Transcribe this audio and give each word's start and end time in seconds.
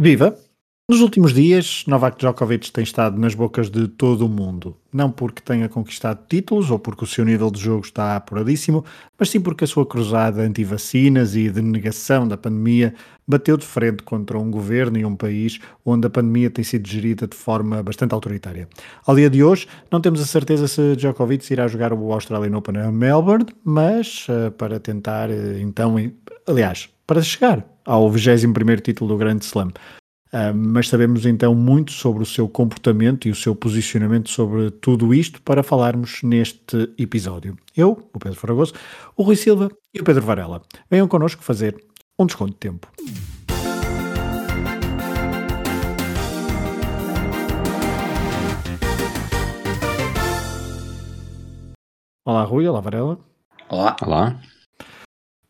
Viva! 0.00 0.38
Nos 0.88 1.00
últimos 1.00 1.34
dias, 1.34 1.82
Novak 1.88 2.16
Djokovic 2.18 2.70
tem 2.70 2.84
estado 2.84 3.18
nas 3.18 3.34
bocas 3.34 3.68
de 3.68 3.88
todo 3.88 4.26
o 4.26 4.28
mundo. 4.28 4.76
Não 4.92 5.10
porque 5.10 5.42
tenha 5.42 5.68
conquistado 5.68 6.20
títulos 6.28 6.70
ou 6.70 6.78
porque 6.78 7.02
o 7.02 7.06
seu 7.06 7.24
nível 7.24 7.50
de 7.50 7.58
jogo 7.60 7.84
está 7.84 8.14
apuradíssimo, 8.14 8.84
mas 9.18 9.28
sim 9.28 9.40
porque 9.40 9.64
a 9.64 9.66
sua 9.66 9.84
cruzada 9.84 10.40
anti-vacinas 10.40 11.34
e 11.34 11.50
de 11.50 11.60
negação 11.60 12.28
da 12.28 12.36
pandemia 12.36 12.94
bateu 13.26 13.56
de 13.56 13.66
frente 13.66 14.04
contra 14.04 14.38
um 14.38 14.52
governo 14.52 14.98
e 14.98 15.04
um 15.04 15.16
país 15.16 15.58
onde 15.84 16.06
a 16.06 16.10
pandemia 16.10 16.48
tem 16.48 16.62
sido 16.62 16.88
gerida 16.88 17.26
de 17.26 17.36
forma 17.36 17.82
bastante 17.82 18.14
autoritária. 18.14 18.68
Ao 19.04 19.16
dia 19.16 19.28
de 19.28 19.42
hoje, 19.42 19.66
não 19.90 20.00
temos 20.00 20.20
a 20.20 20.26
certeza 20.26 20.68
se 20.68 20.94
Djokovic 20.94 21.52
irá 21.52 21.66
jogar 21.66 21.92
o 21.92 22.12
Australian 22.12 22.56
Open 22.56 22.76
em 22.76 22.92
Melbourne, 22.92 23.46
mas 23.64 24.28
uh, 24.28 24.52
para 24.52 24.78
tentar, 24.78 25.28
uh, 25.28 25.58
então, 25.58 25.96
aliás, 26.46 26.88
para 27.04 27.20
chegar 27.20 27.66
ao 27.88 28.10
21º 28.10 28.82
título 28.82 29.14
do 29.14 29.16
Grande 29.16 29.46
Slam. 29.46 29.68
Uh, 30.30 30.54
mas 30.54 30.90
sabemos 30.90 31.24
então 31.24 31.54
muito 31.54 31.90
sobre 31.90 32.22
o 32.22 32.26
seu 32.26 32.46
comportamento 32.46 33.26
e 33.26 33.30
o 33.30 33.34
seu 33.34 33.56
posicionamento 33.56 34.28
sobre 34.28 34.70
tudo 34.70 35.14
isto 35.14 35.40
para 35.40 35.62
falarmos 35.62 36.22
neste 36.22 36.90
episódio. 36.98 37.56
Eu, 37.74 38.10
o 38.12 38.18
Pedro 38.18 38.38
Fragoso, 38.38 38.74
o 39.16 39.22
Rui 39.22 39.36
Silva 39.36 39.70
e 39.94 40.02
o 40.02 40.04
Pedro 40.04 40.22
Varela. 40.22 40.60
Venham 40.90 41.08
connosco 41.08 41.42
fazer 41.42 41.82
um 42.18 42.26
desconto 42.26 42.52
de 42.52 42.58
tempo. 42.58 42.88
Olá 52.26 52.44
Rui, 52.44 52.68
olá 52.68 52.80
Varela. 52.80 53.18
Olá. 53.70 53.96
Olá. 54.02 54.40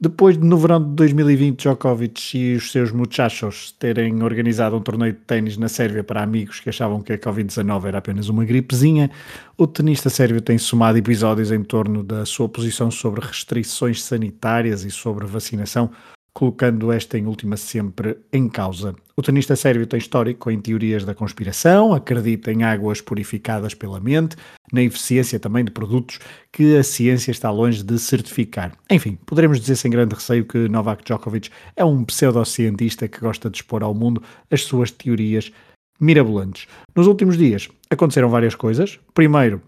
Depois 0.01 0.38
de 0.38 0.45
no 0.45 0.57
verão 0.57 0.80
de 0.80 0.95
2020 0.95 1.59
Djokovic 1.59 2.39
e 2.39 2.55
os 2.55 2.70
seus 2.70 2.93
muchachos 2.93 3.73
terem 3.80 4.23
organizado 4.23 4.77
um 4.77 4.80
torneio 4.80 5.12
de 5.12 5.19
ténis 5.19 5.56
na 5.56 5.69
Sérvia 5.69 6.05
para 6.05 6.23
amigos 6.23 6.61
que 6.61 6.69
achavam 6.69 7.02
que 7.02 7.12
a 7.12 7.19
Covid-19 7.19 7.87
era 7.87 7.98
apenas 7.98 8.29
uma 8.29 8.45
gripezinha, 8.45 9.11
o 9.56 9.67
tenista 9.67 10.09
sérvio 10.09 10.41
tem 10.41 10.56
somado 10.56 10.98
episódios 10.98 11.50
em 11.50 11.64
torno 11.64 12.05
da 12.05 12.25
sua 12.25 12.48
posição 12.48 12.92
sobre 12.92 13.27
restrições 13.27 14.00
sanitárias 14.00 14.84
e 14.84 14.91
sobre 14.92 15.27
vacinação, 15.27 15.91
colocando 16.33 16.92
esta 16.92 17.19
em 17.19 17.27
última 17.27 17.56
sempre 17.56 18.19
em 18.33 18.48
causa. 18.48 18.94
O 19.19 19.22
tenista 19.22 19.56
sérvio 19.56 19.84
tem 19.84 19.98
histórico 19.98 20.48
em 20.48 20.61
teorias 20.61 21.05
da 21.05 21.12
conspiração, 21.12 21.92
acredita 21.92 22.52
em 22.52 22.62
águas 22.62 23.00
purificadas 23.00 23.75
pela 23.75 23.98
mente, 23.98 24.36
na 24.72 24.80
eficiência 24.80 25.41
também 25.41 25.64
de 25.64 25.72
produtos 25.72 26.20
que 26.52 26.77
a 26.77 26.84
ciência 26.84 27.33
está 27.33 27.50
longe 27.50 27.83
de 27.83 27.98
certificar. 27.98 28.70
Enfim, 28.88 29.19
poderemos 29.27 29.58
dizer 29.58 29.75
sem 29.75 29.91
grande 29.91 30.14
receio 30.14 30.44
que 30.44 30.69
Novak 30.69 31.02
Djokovic 31.02 31.50
é 31.75 31.84
um 31.84 32.05
pseudocientista 32.05 33.08
que 33.08 33.19
gosta 33.19 33.50
de 33.50 33.56
expor 33.56 33.83
ao 33.83 33.92
mundo 33.92 34.22
as 34.52 34.62
suas 34.62 34.92
teorias 34.92 35.50
mirabolantes. 36.00 36.69
Nos 36.94 37.08
últimos 37.08 37.36
dias 37.36 37.69
aconteceram 37.91 38.30
várias 38.30 38.55
coisas. 38.55 39.00
Primeiro, 39.14 39.60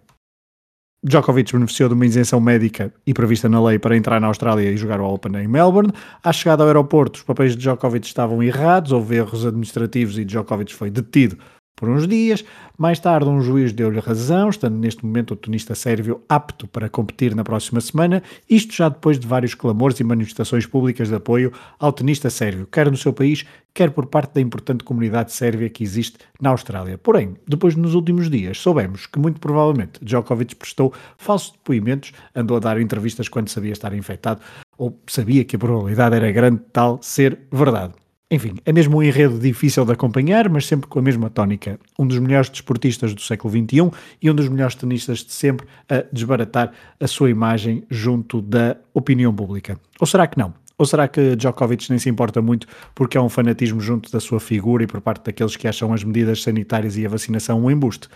Djokovic 1.02 1.52
beneficiou 1.54 1.88
de 1.88 1.94
uma 1.94 2.04
isenção 2.04 2.38
médica 2.40 2.92
e 3.06 3.14
prevista 3.14 3.48
na 3.48 3.62
lei 3.62 3.78
para 3.78 3.96
entrar 3.96 4.20
na 4.20 4.26
Austrália 4.26 4.70
e 4.70 4.76
jogar 4.76 5.00
o 5.00 5.04
Open 5.04 5.34
em 5.36 5.48
Melbourne. 5.48 5.92
À 6.22 6.30
chegada 6.30 6.62
ao 6.62 6.66
aeroporto, 6.66 7.20
os 7.20 7.22
papéis 7.22 7.52
de 7.52 7.58
Djokovic 7.58 8.06
estavam 8.06 8.42
errados, 8.42 8.92
houve 8.92 9.16
erros 9.16 9.46
administrativos 9.46 10.18
e 10.18 10.26
Djokovic 10.26 10.74
foi 10.74 10.90
detido 10.90 11.38
por 11.80 11.88
uns 11.88 12.06
dias. 12.06 12.44
Mais 12.78 13.00
tarde, 13.00 13.28
um 13.28 13.40
juiz 13.40 13.72
deu-lhe 13.72 13.98
razão, 13.98 14.50
estando 14.50 14.76
neste 14.76 15.04
momento 15.04 15.32
o 15.32 15.36
tenista 15.36 15.74
sérvio 15.74 16.22
apto 16.28 16.68
para 16.68 16.88
competir 16.88 17.34
na 17.34 17.42
próxima 17.42 17.80
semana, 17.80 18.22
isto 18.48 18.74
já 18.74 18.88
depois 18.88 19.18
de 19.18 19.26
vários 19.26 19.54
clamores 19.54 19.98
e 19.98 20.04
manifestações 20.04 20.66
públicas 20.66 21.08
de 21.08 21.14
apoio 21.14 21.52
ao 21.78 21.92
tenista 21.92 22.28
sérvio, 22.28 22.68
quer 22.70 22.90
no 22.90 22.96
seu 22.96 23.12
país, 23.12 23.44
quer 23.72 23.90
por 23.90 24.06
parte 24.06 24.34
da 24.34 24.40
importante 24.40 24.84
comunidade 24.84 25.32
sérvia 25.32 25.70
que 25.70 25.82
existe 25.82 26.18
na 26.40 26.50
Austrália. 26.50 26.98
Porém, 26.98 27.36
depois 27.46 27.74
nos 27.74 27.94
últimos 27.94 28.30
dias, 28.30 28.58
soubemos 28.58 29.06
que 29.06 29.18
muito 29.18 29.40
provavelmente 29.40 30.04
Djokovic 30.04 30.56
prestou 30.56 30.92
falsos 31.16 31.52
depoimentos, 31.52 32.12
andou 32.34 32.58
a 32.58 32.60
dar 32.60 32.80
entrevistas 32.80 33.28
quando 33.28 33.48
sabia 33.48 33.72
estar 33.72 33.94
infectado, 33.94 34.40
ou 34.76 34.98
sabia 35.06 35.44
que 35.44 35.56
a 35.56 35.58
probabilidade 35.58 36.16
era 36.16 36.30
grande 36.32 36.58
de 36.58 36.70
tal 36.72 36.98
ser 37.02 37.40
verdade. 37.50 37.99
Enfim, 38.32 38.54
é 38.64 38.72
mesmo 38.72 38.98
um 38.98 39.02
enredo 39.02 39.40
difícil 39.40 39.84
de 39.84 39.92
acompanhar, 39.92 40.48
mas 40.48 40.64
sempre 40.64 40.86
com 40.86 41.00
a 41.00 41.02
mesma 41.02 41.28
tónica. 41.28 41.80
Um 41.98 42.06
dos 42.06 42.18
melhores 42.20 42.48
desportistas 42.48 43.12
do 43.12 43.20
século 43.20 43.52
XXI 43.52 43.90
e 44.22 44.30
um 44.30 44.34
dos 44.34 44.48
melhores 44.48 44.76
tenistas 44.76 45.24
de 45.24 45.32
sempre 45.32 45.66
a 45.88 46.04
desbaratar 46.12 46.72
a 47.00 47.06
sua 47.08 47.28
imagem 47.28 47.82
junto 47.90 48.40
da 48.40 48.76
opinião 48.94 49.34
pública. 49.34 49.76
Ou 49.98 50.06
será 50.06 50.28
que 50.28 50.38
não? 50.38 50.54
Ou 50.78 50.86
será 50.86 51.08
que 51.08 51.34
Djokovic 51.34 51.90
nem 51.90 51.98
se 51.98 52.08
importa 52.08 52.40
muito 52.40 52.68
porque 52.94 53.18
há 53.18 53.22
um 53.22 53.28
fanatismo 53.28 53.80
junto 53.80 54.12
da 54.12 54.20
sua 54.20 54.38
figura 54.38 54.84
e 54.84 54.86
por 54.86 55.00
parte 55.00 55.24
daqueles 55.24 55.56
que 55.56 55.66
acham 55.66 55.92
as 55.92 56.04
medidas 56.04 56.40
sanitárias 56.42 56.96
e 56.96 57.04
a 57.04 57.08
vacinação 57.08 57.60
um 57.60 57.70
embuste? 57.70 58.08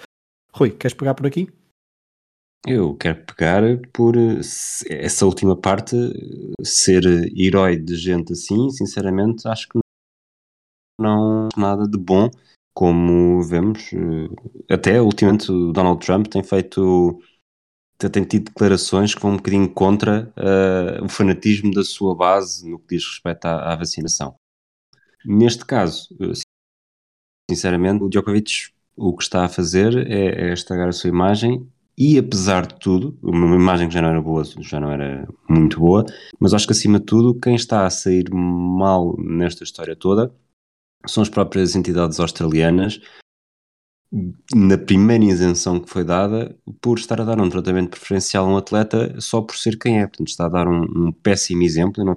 Rui, 0.53 0.70
queres 0.70 0.94
pegar 0.94 1.14
por 1.14 1.26
aqui? 1.26 1.48
Eu 2.66 2.94
quero 2.94 3.22
pegar 3.26 3.62
por 3.92 4.14
essa 4.88 5.26
última 5.26 5.54
parte, 5.54 5.94
ser 6.62 7.04
herói 7.36 7.76
de 7.76 7.97
gente 7.97 8.32
assim, 8.32 8.70
sinceramente, 8.70 9.47
acho 9.47 9.69
que 9.69 9.84
não 10.99 11.49
nada 11.56 11.88
de 11.88 11.99
bom, 11.99 12.31
como 12.75 13.43
vemos, 13.43 13.93
eh, 13.93 14.75
até 14.75 15.00
ultimamente 15.00 15.50
o 15.50 15.72
Donald 15.72 16.05
Trump 16.05 16.27
tem 16.27 16.43
feito 16.43 17.21
tem 17.97 18.25
tido 18.25 18.47
declarações 18.47 19.15
que 19.15 19.22
vão 19.22 19.33
um 19.33 19.37
bocadinho 19.37 19.72
contra 19.72 20.31
uh, 20.37 21.04
o 21.04 21.09
fanatismo 21.09 21.72
da 21.72 21.83
sua 21.83 22.15
base 22.15 22.69
no 22.69 22.78
que 22.78 22.97
diz 22.97 23.06
respeito 23.06 23.47
à, 23.47 23.72
à 23.72 23.77
vacinação. 23.77 24.34
Neste 25.25 25.65
caso, 25.65 26.09
eh, 26.21 26.33
sinceramente, 27.50 28.03
o 28.03 28.09
Djokovic 28.10 28.75
o 28.97 29.16
que 29.16 29.22
está 29.22 29.44
a 29.44 29.49
fazer 29.49 29.97
é, 30.10 30.50
é 30.50 30.53
estragar 30.53 30.88
a 30.88 30.93
sua 30.93 31.09
imagem 31.09 31.66
e 31.97 32.19
apesar 32.19 32.66
de 32.66 32.75
tudo, 32.78 33.16
uma 33.22 33.56
imagem 33.56 33.88
que 33.88 33.94
já 33.94 34.03
não 34.03 34.10
era 34.10 34.21
boa, 34.21 34.44
já 34.44 34.81
não 34.81 34.91
era 34.91 35.27
muito 35.49 35.78
boa, 35.78 36.04
mas 36.38 36.53
acho 36.53 36.66
que 36.66 36.72
acima 36.72 36.99
de 36.99 37.06
tudo, 37.06 37.38
quem 37.38 37.54
está 37.54 37.87
a 37.87 37.91
sair 37.91 38.28
mal 38.31 39.16
nesta 39.19 39.65
história 39.65 39.97
toda 39.97 40.34
são 41.06 41.22
as 41.22 41.28
próprias 41.28 41.75
entidades 41.76 42.20
australianas, 42.20 43.00
na 44.54 44.78
primeira 44.78 45.25
isenção 45.25 45.81
que 45.81 45.91
foi 45.91 46.04
dada, 46.04 46.56
por 46.81 46.98
estar 46.98 47.20
a 47.20 47.25
dar 47.25 47.41
um 47.41 47.48
tratamento 47.48 47.91
preferencial 47.91 48.47
a 48.47 48.48
um 48.48 48.56
atleta 48.56 49.20
só 49.20 49.41
por 49.42 49.56
ser 49.56 49.76
quem 49.78 50.00
é. 50.00 50.06
Portanto, 50.06 50.28
está 50.28 50.47
a 50.47 50.48
dar 50.48 50.69
um, 50.69 50.82
um 51.09 51.12
péssimo 51.12 51.62
exemplo, 51.62 52.03
e 52.03 52.06
não 52.06 52.15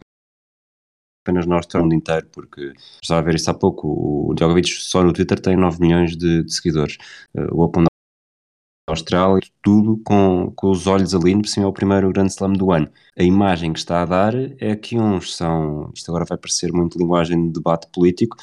apenas 1.27 1.45
na 1.45 1.55
Austrália 1.55 1.93
inteiro, 1.93 2.27
porque 2.31 2.73
estava 3.01 3.19
a 3.19 3.23
ver 3.23 3.35
isso 3.35 3.51
há 3.51 3.53
pouco, 3.53 4.29
o 4.29 4.33
Djokovic 4.33 4.69
só 4.69 5.03
no 5.03 5.11
Twitter 5.11 5.39
tem 5.39 5.57
9 5.57 5.79
milhões 5.81 6.15
de, 6.15 6.43
de 6.43 6.53
seguidores. 6.53 6.97
Uh, 7.35 7.53
o 7.53 7.63
Open 7.63 7.83
da 7.83 8.93
Austrália, 8.93 9.41
tudo 9.61 10.01
com, 10.05 10.53
com 10.55 10.71
os 10.71 10.87
olhos 10.87 11.13
ali, 11.13 11.35
por 11.35 11.47
cima 11.47 11.65
é 11.65 11.69
o 11.69 11.73
primeiro 11.73 12.09
grande 12.11 12.31
slam 12.31 12.53
do 12.53 12.71
ano. 12.71 12.89
A 13.17 13.23
imagem 13.23 13.73
que 13.73 13.79
está 13.79 14.01
a 14.01 14.05
dar 14.05 14.33
é 14.35 14.75
que 14.75 14.97
uns 14.97 15.35
são, 15.35 15.91
isto 15.93 16.09
agora 16.09 16.23
vai 16.23 16.37
parecer 16.37 16.71
muito 16.71 16.97
linguagem 16.97 17.47
de 17.47 17.53
debate 17.53 17.87
político, 17.91 18.37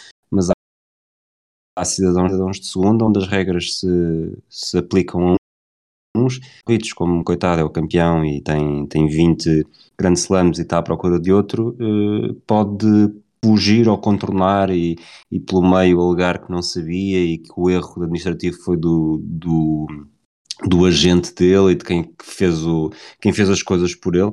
há, 1.76 1.84
cidadãos, 1.84 2.30
cidadãos 2.30 2.60
de 2.60 2.66
segunda 2.66 3.04
onde 3.04 3.18
as 3.18 3.28
regras 3.28 3.78
se, 3.78 4.38
se 4.48 4.78
aplicam 4.78 5.34
a 5.34 5.36
uns, 6.16 6.40
Ritos, 6.66 6.92
como 6.92 7.24
coitado 7.24 7.60
é 7.60 7.64
o 7.64 7.70
campeão 7.70 8.24
e 8.24 8.40
tem, 8.40 8.86
tem 8.86 9.08
20 9.08 9.66
grandes 9.98 10.22
slams 10.22 10.58
e 10.58 10.62
está 10.62 10.78
à 10.78 10.82
procura 10.82 11.18
de 11.18 11.32
outro, 11.32 11.76
eh, 11.80 12.34
pode 12.46 12.86
fugir 13.44 13.88
ou 13.88 13.98
contornar 13.98 14.70
e, 14.70 14.96
e 15.30 15.38
pelo 15.38 15.62
meio 15.62 16.00
alegar 16.00 16.38
que 16.44 16.50
não 16.50 16.62
sabia 16.62 17.18
e 17.18 17.38
que 17.38 17.52
o 17.56 17.68
erro 17.68 18.02
administrativo 18.02 18.56
foi 18.62 18.76
do, 18.76 19.20
do, 19.22 19.86
do 20.66 20.86
agente 20.86 21.34
dele 21.34 21.72
e 21.72 21.74
de 21.74 21.84
quem 21.84 22.10
fez, 22.22 22.64
o, 22.64 22.90
quem 23.20 23.32
fez 23.32 23.50
as 23.50 23.62
coisas 23.62 23.94
por 23.94 24.16
ele. 24.16 24.30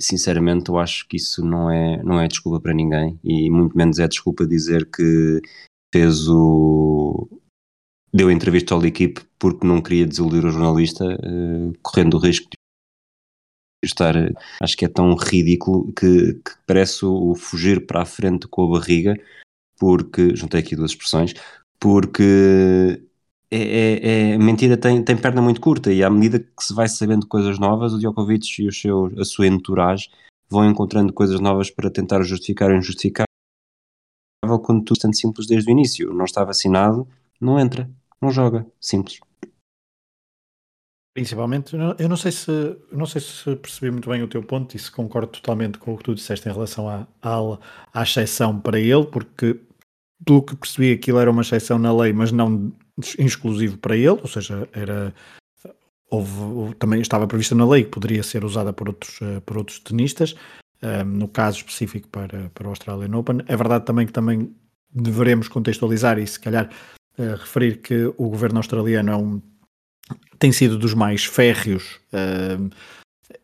Sinceramente 0.00 0.70
eu 0.70 0.78
acho 0.78 1.06
que 1.06 1.16
isso 1.16 1.44
não 1.44 1.70
é, 1.70 2.02
não 2.02 2.20
é 2.20 2.26
desculpa 2.26 2.60
para 2.60 2.74
ninguém 2.74 3.18
e 3.22 3.48
muito 3.48 3.76
menos 3.76 3.98
é 3.98 4.08
desculpa 4.08 4.46
dizer 4.46 4.88
que 4.90 5.40
fez 5.92 6.28
o 6.28 7.28
deu 8.12 8.30
entrevista 8.30 8.74
ao 8.74 8.84
equipe 8.84 9.22
porque 9.38 9.66
não 9.66 9.82
queria 9.82 10.06
desiludir 10.06 10.44
o 10.44 10.50
jornalista 10.50 11.04
uh, 11.04 11.72
correndo 11.82 12.14
o 12.14 12.20
risco 12.20 12.48
de 12.50 13.88
estar, 13.88 14.14
acho 14.60 14.76
que 14.76 14.84
é 14.84 14.88
tão 14.88 15.14
ridículo 15.14 15.92
que, 15.92 16.34
que 16.34 16.50
parece 16.66 17.04
o, 17.04 17.30
o 17.30 17.34
fugir 17.34 17.86
para 17.86 18.02
a 18.02 18.06
frente 18.06 18.48
com 18.48 18.64
a 18.64 18.78
barriga 18.78 19.14
porque, 19.78 20.34
juntei 20.34 20.60
aqui 20.60 20.74
duas 20.74 20.90
expressões 20.90 21.34
porque 21.78 23.00
é, 23.50 23.58
é, 23.58 24.32
é, 24.32 24.38
mentira 24.38 24.76
tem, 24.76 25.02
tem 25.02 25.16
perna 25.16 25.40
muito 25.40 25.60
curta 25.60 25.92
e 25.92 26.02
à 26.02 26.10
medida 26.10 26.40
que 26.40 26.64
se 26.64 26.74
vai 26.74 26.88
sabendo 26.88 27.26
coisas 27.26 27.58
novas, 27.58 27.92
o 27.92 27.98
Djokovic 27.98 28.62
e 28.62 28.68
o 28.68 28.72
seu, 28.72 29.12
a 29.18 29.24
sua 29.24 29.46
entourage 29.46 30.08
vão 30.50 30.68
encontrando 30.68 31.12
coisas 31.12 31.40
novas 31.40 31.70
para 31.70 31.90
tentar 31.90 32.22
justificar 32.22 32.70
o 32.70 32.76
injustificável 32.76 33.27
quando 34.40 34.84
tudo 34.84 34.98
tanto 34.98 35.16
simples 35.16 35.46
desde 35.46 35.70
o 35.70 35.72
início. 35.72 36.12
Não 36.12 36.24
está 36.24 36.44
vacinado, 36.44 37.06
não 37.40 37.58
entra, 37.58 37.90
não 38.20 38.30
joga. 38.30 38.66
Simples. 38.80 39.20
Principalmente, 41.14 41.74
eu 41.98 42.08
não 42.08 42.16
sei 42.16 42.30
se 42.30 42.76
não 42.92 43.04
sei 43.04 43.20
se 43.20 43.56
percebi 43.56 43.90
muito 43.90 44.08
bem 44.08 44.22
o 44.22 44.28
teu 44.28 44.42
ponto 44.42 44.76
e 44.76 44.78
se 44.78 44.90
concordo 44.90 45.32
totalmente 45.32 45.78
com 45.78 45.92
o 45.92 45.98
que 45.98 46.04
tu 46.04 46.14
disseste 46.14 46.48
em 46.48 46.52
relação 46.52 46.88
à, 46.88 47.08
à, 47.20 47.58
à 47.92 48.02
exceção 48.04 48.60
para 48.60 48.78
ele, 48.78 49.04
porque 49.06 49.60
pelo 50.24 50.42
que 50.42 50.54
percebi, 50.54 50.92
aquilo 50.92 51.18
era 51.18 51.30
uma 51.30 51.42
exceção 51.42 51.78
na 51.78 51.92
lei, 51.92 52.12
mas 52.12 52.30
não 52.30 52.72
exclusivo 53.18 53.78
para 53.78 53.96
ele, 53.96 54.08
ou 54.10 54.28
seja, 54.28 54.68
era 54.72 55.12
houve, 56.10 56.74
também 56.76 57.00
estava 57.00 57.26
prevista 57.26 57.54
na 57.54 57.68
lei 57.68 57.84
que 57.84 57.90
poderia 57.90 58.22
ser 58.22 58.44
usada 58.44 58.72
por 58.72 58.88
outros, 58.88 59.20
uh, 59.20 59.40
por 59.42 59.58
outros 59.58 59.78
tenistas, 59.80 60.34
uh, 60.82 61.04
no 61.04 61.28
caso 61.28 61.58
específico 61.58 62.08
para, 62.08 62.50
para 62.54 62.66
o 62.66 62.70
Australian 62.70 63.16
Open. 63.16 63.38
É 63.46 63.56
verdade 63.56 63.84
também 63.84 64.06
que 64.06 64.12
também 64.12 64.54
deveremos 64.92 65.48
contextualizar 65.48 66.18
e 66.18 66.26
se 66.26 66.40
calhar 66.40 66.68
uh, 67.18 67.36
referir 67.36 67.78
que 67.78 68.12
o 68.16 68.28
governo 68.28 68.58
australiano 68.58 69.10
é 69.10 69.16
um, 69.16 69.42
tem 70.38 70.52
sido 70.52 70.78
dos 70.78 70.94
mais 70.94 71.24
férreos 71.24 72.00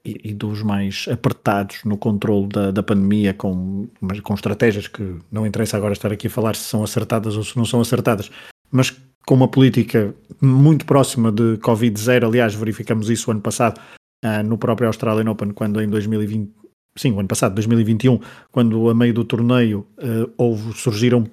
e, 0.04 0.31
e, 0.31 0.34
dos 0.34 0.62
mais 0.62 1.06
apertados 1.10 1.84
no 1.84 1.98
controle 1.98 2.48
da, 2.48 2.70
da 2.70 2.82
pandemia 2.82 3.34
com, 3.34 3.88
com 4.22 4.34
estratégias 4.34 4.87
que 4.87 5.16
não 5.30 5.46
interessa 5.46 5.76
agora 5.76 5.92
estar 5.92 6.12
aqui 6.12 6.28
a 6.28 6.30
falar 6.30 6.56
se 6.56 6.62
são 6.62 6.82
acertadas 6.82 7.37
ou 7.37 7.44
se 7.44 7.56
não 7.56 7.64
são 7.64 7.80
acertadas, 7.80 8.30
mas 8.70 8.96
com 9.26 9.34
uma 9.34 9.48
política 9.48 10.14
muito 10.40 10.84
próxima 10.84 11.32
de 11.32 11.56
Covid-0. 11.58 12.26
Aliás, 12.26 12.54
verificamos 12.54 13.08
isso 13.08 13.30
ano 13.30 13.40
passado 13.40 13.80
uh, 14.25 14.42
no 14.44 14.58
próprio 14.58 14.87
Australian 14.87 15.30
Open, 15.30 15.52
quando 15.52 15.80
em 15.80 15.88
2020, 15.88 16.52
sim, 16.96 17.12
o 17.12 17.19
ano 17.19 17.29
passado, 17.29 17.55
2021, 17.55 18.20
quando 18.50 18.88
a 18.88 18.94
meio 18.94 19.12
do 19.12 19.25
torneio 19.25 19.87
uh, 19.99 20.31
houve, 20.37 20.73
surgiram 20.75 21.26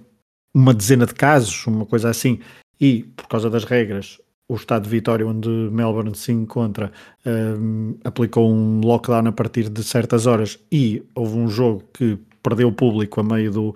uma 0.53 0.73
dezena 0.73 1.05
de 1.05 1.13
casos, 1.13 1.65
uma 1.67 1.85
coisa 1.85 2.09
assim, 2.09 2.39
e 2.79 3.03
por 3.15 3.27
causa 3.27 3.49
das 3.49 3.63
regras, 3.63 4.19
o 4.49 4.55
estado 4.55 4.83
de 4.83 4.89
Vitória, 4.89 5.25
onde 5.25 5.49
Melbourne 5.49 6.15
se 6.15 6.31
encontra, 6.31 6.91
uh, 7.25 7.97
aplicou 8.03 8.51
um 8.51 8.81
lockdown 8.81 9.27
a 9.27 9.31
partir 9.31 9.69
de 9.69 9.83
certas 9.83 10.25
horas 10.25 10.59
e 10.71 11.03
houve 11.15 11.37
um 11.37 11.47
jogo 11.47 11.83
que 11.93 12.17
perdeu 12.43 12.67
o 12.67 12.73
público 12.73 13.21
a 13.21 13.23
meio 13.23 13.51
do, 13.51 13.75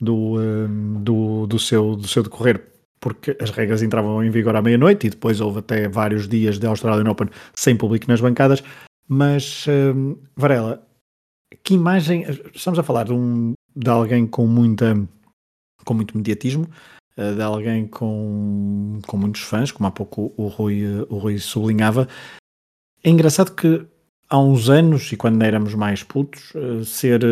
do, 0.00 0.36
do, 1.00 1.46
do, 1.46 1.58
seu, 1.58 1.94
do 1.96 2.08
seu 2.08 2.22
decorrer 2.22 2.72
porque 2.98 3.36
as 3.40 3.50
regras 3.50 3.82
entravam 3.82 4.24
em 4.24 4.30
vigor 4.30 4.56
à 4.56 4.62
meia-noite 4.62 5.06
e 5.06 5.10
depois 5.10 5.40
houve 5.40 5.60
até 5.60 5.86
vários 5.86 6.26
dias 6.26 6.58
de 6.58 6.66
Australian 6.66 7.08
Open 7.08 7.28
sem 7.54 7.76
público 7.76 8.06
nas 8.08 8.20
bancadas. 8.20 8.64
Mas, 9.06 9.64
Varela, 10.34 10.85
que 11.62 11.74
imagem. 11.74 12.24
Estamos 12.54 12.78
a 12.78 12.82
falar 12.82 13.04
de, 13.04 13.12
um, 13.12 13.54
de 13.74 13.90
alguém 13.90 14.26
com, 14.26 14.46
muita, 14.46 14.94
com 15.84 15.94
muito 15.94 16.16
mediatismo, 16.16 16.68
uh, 17.16 17.34
de 17.34 17.42
alguém 17.42 17.86
com, 17.86 19.00
com 19.06 19.16
muitos 19.16 19.42
fãs, 19.42 19.70
como 19.70 19.86
há 19.86 19.90
pouco 19.90 20.32
o 20.36 20.48
Rui, 20.48 20.84
o 21.08 21.18
Rui 21.18 21.38
sublinhava. 21.38 22.08
É 23.02 23.10
engraçado 23.10 23.54
que 23.54 23.86
há 24.28 24.38
uns 24.38 24.68
anos, 24.68 25.12
e 25.12 25.16
quando 25.16 25.42
éramos 25.42 25.74
mais 25.74 26.02
putos, 26.02 26.52
uh, 26.54 26.84
ser 26.84 27.22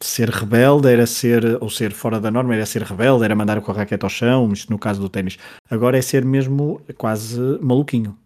ser 0.00 0.28
rebelde 0.30 0.88
era 0.88 1.06
ser, 1.06 1.62
ou 1.62 1.70
ser 1.70 1.92
fora 1.92 2.20
da 2.20 2.30
norma, 2.30 2.54
era 2.54 2.66
ser 2.66 2.82
rebelde, 2.82 3.24
era 3.24 3.36
mandar 3.36 3.60
com 3.60 3.70
a 3.70 3.74
raquete 3.74 4.04
ao 4.04 4.10
chão, 4.10 4.52
isto 4.52 4.70
no 4.70 4.78
caso 4.78 5.00
do 5.00 5.08
ténis. 5.08 5.38
Agora 5.70 5.96
é 5.96 6.02
ser 6.02 6.24
mesmo 6.24 6.82
quase 6.96 7.38
maluquinho. 7.60 8.18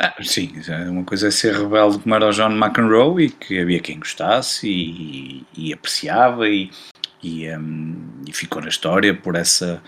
Ah, 0.00 0.14
sim, 0.22 0.52
uma 0.88 1.02
coisa 1.02 1.26
é 1.26 1.30
ser 1.30 1.54
rebelde 1.54 1.98
como 1.98 2.14
era 2.14 2.28
o 2.28 2.30
John 2.30 2.52
McEnroe 2.52 3.24
e 3.24 3.30
que 3.30 3.58
havia 3.58 3.80
quem 3.80 3.98
gostasse 3.98 4.68
e, 4.68 5.46
e 5.56 5.72
apreciava 5.72 6.48
e, 6.48 6.70
e, 7.20 7.50
um, 7.50 8.22
e, 8.24 8.32
ficou 8.32 8.62
na 8.62 8.68
história 8.68 9.12
por 9.12 9.34
essa, 9.34 9.82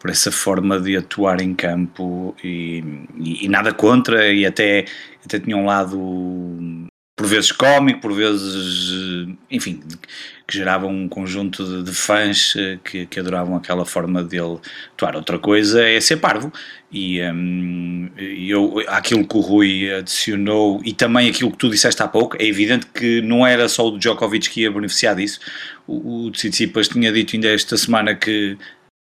por 0.00 0.10
essa 0.10 0.32
forma 0.32 0.80
de 0.80 0.96
atuar 0.96 1.40
em 1.40 1.54
campo 1.54 2.34
e, 2.42 2.82
e, 3.16 3.48
nada 3.48 3.72
contra 3.72 4.26
e 4.32 4.44
até, 4.44 4.86
até 5.24 5.38
tinha 5.38 5.56
um 5.56 5.66
lado 5.66 6.88
por 7.16 7.26
vezes 7.26 7.52
cómico, 7.52 8.00
por 8.00 8.12
vezes, 8.12 9.28
enfim, 9.50 9.80
que 10.46 10.56
gerava 10.58 10.86
um 10.86 11.08
conjunto 11.08 11.64
de, 11.64 11.84
de 11.84 11.96
fãs 11.96 12.54
eh, 12.56 12.78
que, 12.84 13.06
que, 13.06 13.20
adoravam 13.20 13.56
aquela 13.56 13.84
forma 13.84 14.22
dele 14.22 14.58
atuar. 14.94 15.14
Outra 15.14 15.38
coisa 15.38 15.82
é 15.82 16.00
ser 16.00 16.16
parvo, 16.16 16.52
e 16.90 17.22
um, 17.22 18.10
eu, 18.16 18.82
aquilo 18.88 19.26
que 19.26 19.36
o 19.36 19.40
Rui 19.40 19.92
adicionou, 19.94 20.80
e 20.84 20.92
também 20.92 21.30
aquilo 21.30 21.52
que 21.52 21.58
tu 21.58 21.70
disseste 21.70 22.02
há 22.02 22.08
pouco, 22.08 22.36
é 22.40 22.44
evidente 22.46 22.86
que 22.86 23.22
não 23.22 23.46
era 23.46 23.68
só 23.68 23.86
o 23.86 23.98
Djokovic 23.98 24.50
que 24.50 24.62
ia 24.62 24.70
beneficiar 24.70 25.14
disso. 25.14 25.38
O, 25.86 26.26
o 26.26 26.30
Tsitsipas 26.32 26.88
tinha 26.88 27.12
dito 27.12 27.36
ainda 27.36 27.48
esta 27.48 27.76
semana 27.76 28.14
que 28.14 28.58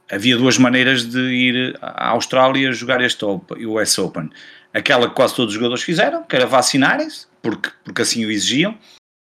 havia 0.09 0.37
duas 0.37 0.57
maneiras 0.57 1.05
de 1.05 1.19
ir 1.19 1.77
à 1.81 2.09
Austrália 2.09 2.71
jogar 2.71 3.01
este 3.01 3.25
Open, 3.25 3.65
o 3.65 3.81
US 3.81 3.97
Open. 3.99 4.29
Aquela 4.73 5.09
que 5.09 5.15
quase 5.15 5.35
todos 5.35 5.49
os 5.49 5.55
jogadores 5.55 5.83
fizeram, 5.83 6.23
que 6.23 6.35
era 6.35 6.45
vacinarem-se, 6.45 7.26
porque, 7.41 7.69
porque 7.83 8.01
assim 8.01 8.25
o 8.25 8.31
exigiam, 8.31 8.77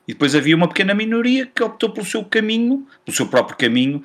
e 0.07 0.13
depois 0.13 0.33
havia 0.33 0.55
uma 0.55 0.69
pequena 0.69 0.93
minoria 0.93 1.45
que 1.45 1.61
optou 1.61 1.89
pelo 1.89 2.05
seu 2.05 2.23
caminho, 2.23 2.87
pelo 3.03 3.15
seu 3.15 3.27
próprio 3.27 3.57
caminho, 3.57 4.01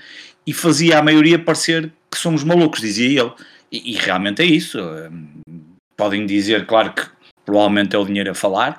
e 0.46 0.52
fazia 0.52 0.99
a 0.99 1.02
maioria 1.02 1.38
parecer 1.38 1.93
que 2.10 2.19
somos 2.19 2.43
malucos, 2.43 2.81
dizia 2.81 3.22
ele. 3.22 3.32
E, 3.70 3.93
e 3.93 3.96
realmente 3.96 4.43
é 4.43 4.44
isso. 4.44 4.78
Hum, 4.81 5.28
podem 5.96 6.26
dizer, 6.26 6.66
claro 6.66 6.93
que 6.93 7.02
provavelmente 7.44 7.94
é 7.94 7.99
o 7.99 8.04
dinheiro 8.04 8.32
a 8.32 8.34
falar, 8.34 8.78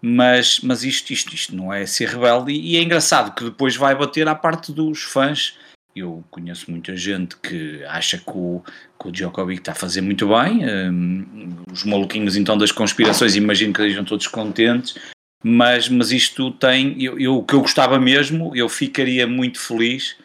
mas, 0.00 0.60
mas 0.60 0.82
isto, 0.82 1.12
isto, 1.12 1.34
isto 1.34 1.54
não 1.54 1.72
é 1.72 1.84
ser 1.84 2.08
rebelde. 2.08 2.52
E, 2.52 2.72
e 2.72 2.76
é 2.78 2.82
engraçado 2.82 3.34
que 3.34 3.44
depois 3.44 3.76
vai 3.76 3.94
bater 3.94 4.26
à 4.26 4.34
parte 4.34 4.72
dos 4.72 5.02
fãs. 5.02 5.56
Eu 5.94 6.24
conheço 6.30 6.70
muita 6.70 6.96
gente 6.96 7.36
que 7.36 7.84
acha 7.84 8.18
que 8.18 8.30
o, 8.30 8.62
que 8.98 9.08
o 9.08 9.12
Djokovic 9.12 9.60
está 9.60 9.72
a 9.72 9.74
fazer 9.74 10.00
muito 10.00 10.28
bem. 10.28 10.64
Um, 10.64 11.54
os 11.70 11.84
maluquinhos 11.84 12.36
então 12.36 12.56
das 12.56 12.72
conspirações, 12.72 13.36
imagino 13.36 13.72
que 13.72 13.82
estejam 13.82 14.04
todos 14.04 14.26
contentes 14.26 14.94
mas, 15.42 15.88
mas 15.88 16.12
isto 16.12 16.52
tem, 16.52 17.02
eu, 17.02 17.18
eu, 17.18 17.38
o 17.38 17.44
que 17.44 17.54
eu 17.54 17.60
gostava 17.60 17.98
mesmo, 17.98 18.54
eu 18.54 18.68
ficaria 18.68 19.26
muito 19.26 19.58
feliz 19.58 20.16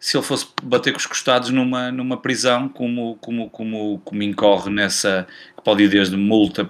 se 0.00 0.16
ele 0.16 0.24
fosse 0.24 0.46
bater 0.62 0.92
com 0.92 0.98
os 0.98 1.06
costados 1.06 1.50
numa, 1.50 1.90
numa 1.90 2.20
prisão 2.20 2.68
como, 2.68 3.16
como, 3.20 3.48
como, 3.48 3.98
como 4.04 4.22
incorre 4.22 4.70
nessa, 4.70 5.26
que 5.56 5.62
pode 5.62 5.84
ir 5.84 5.88
desde 5.88 6.16
multa 6.16 6.64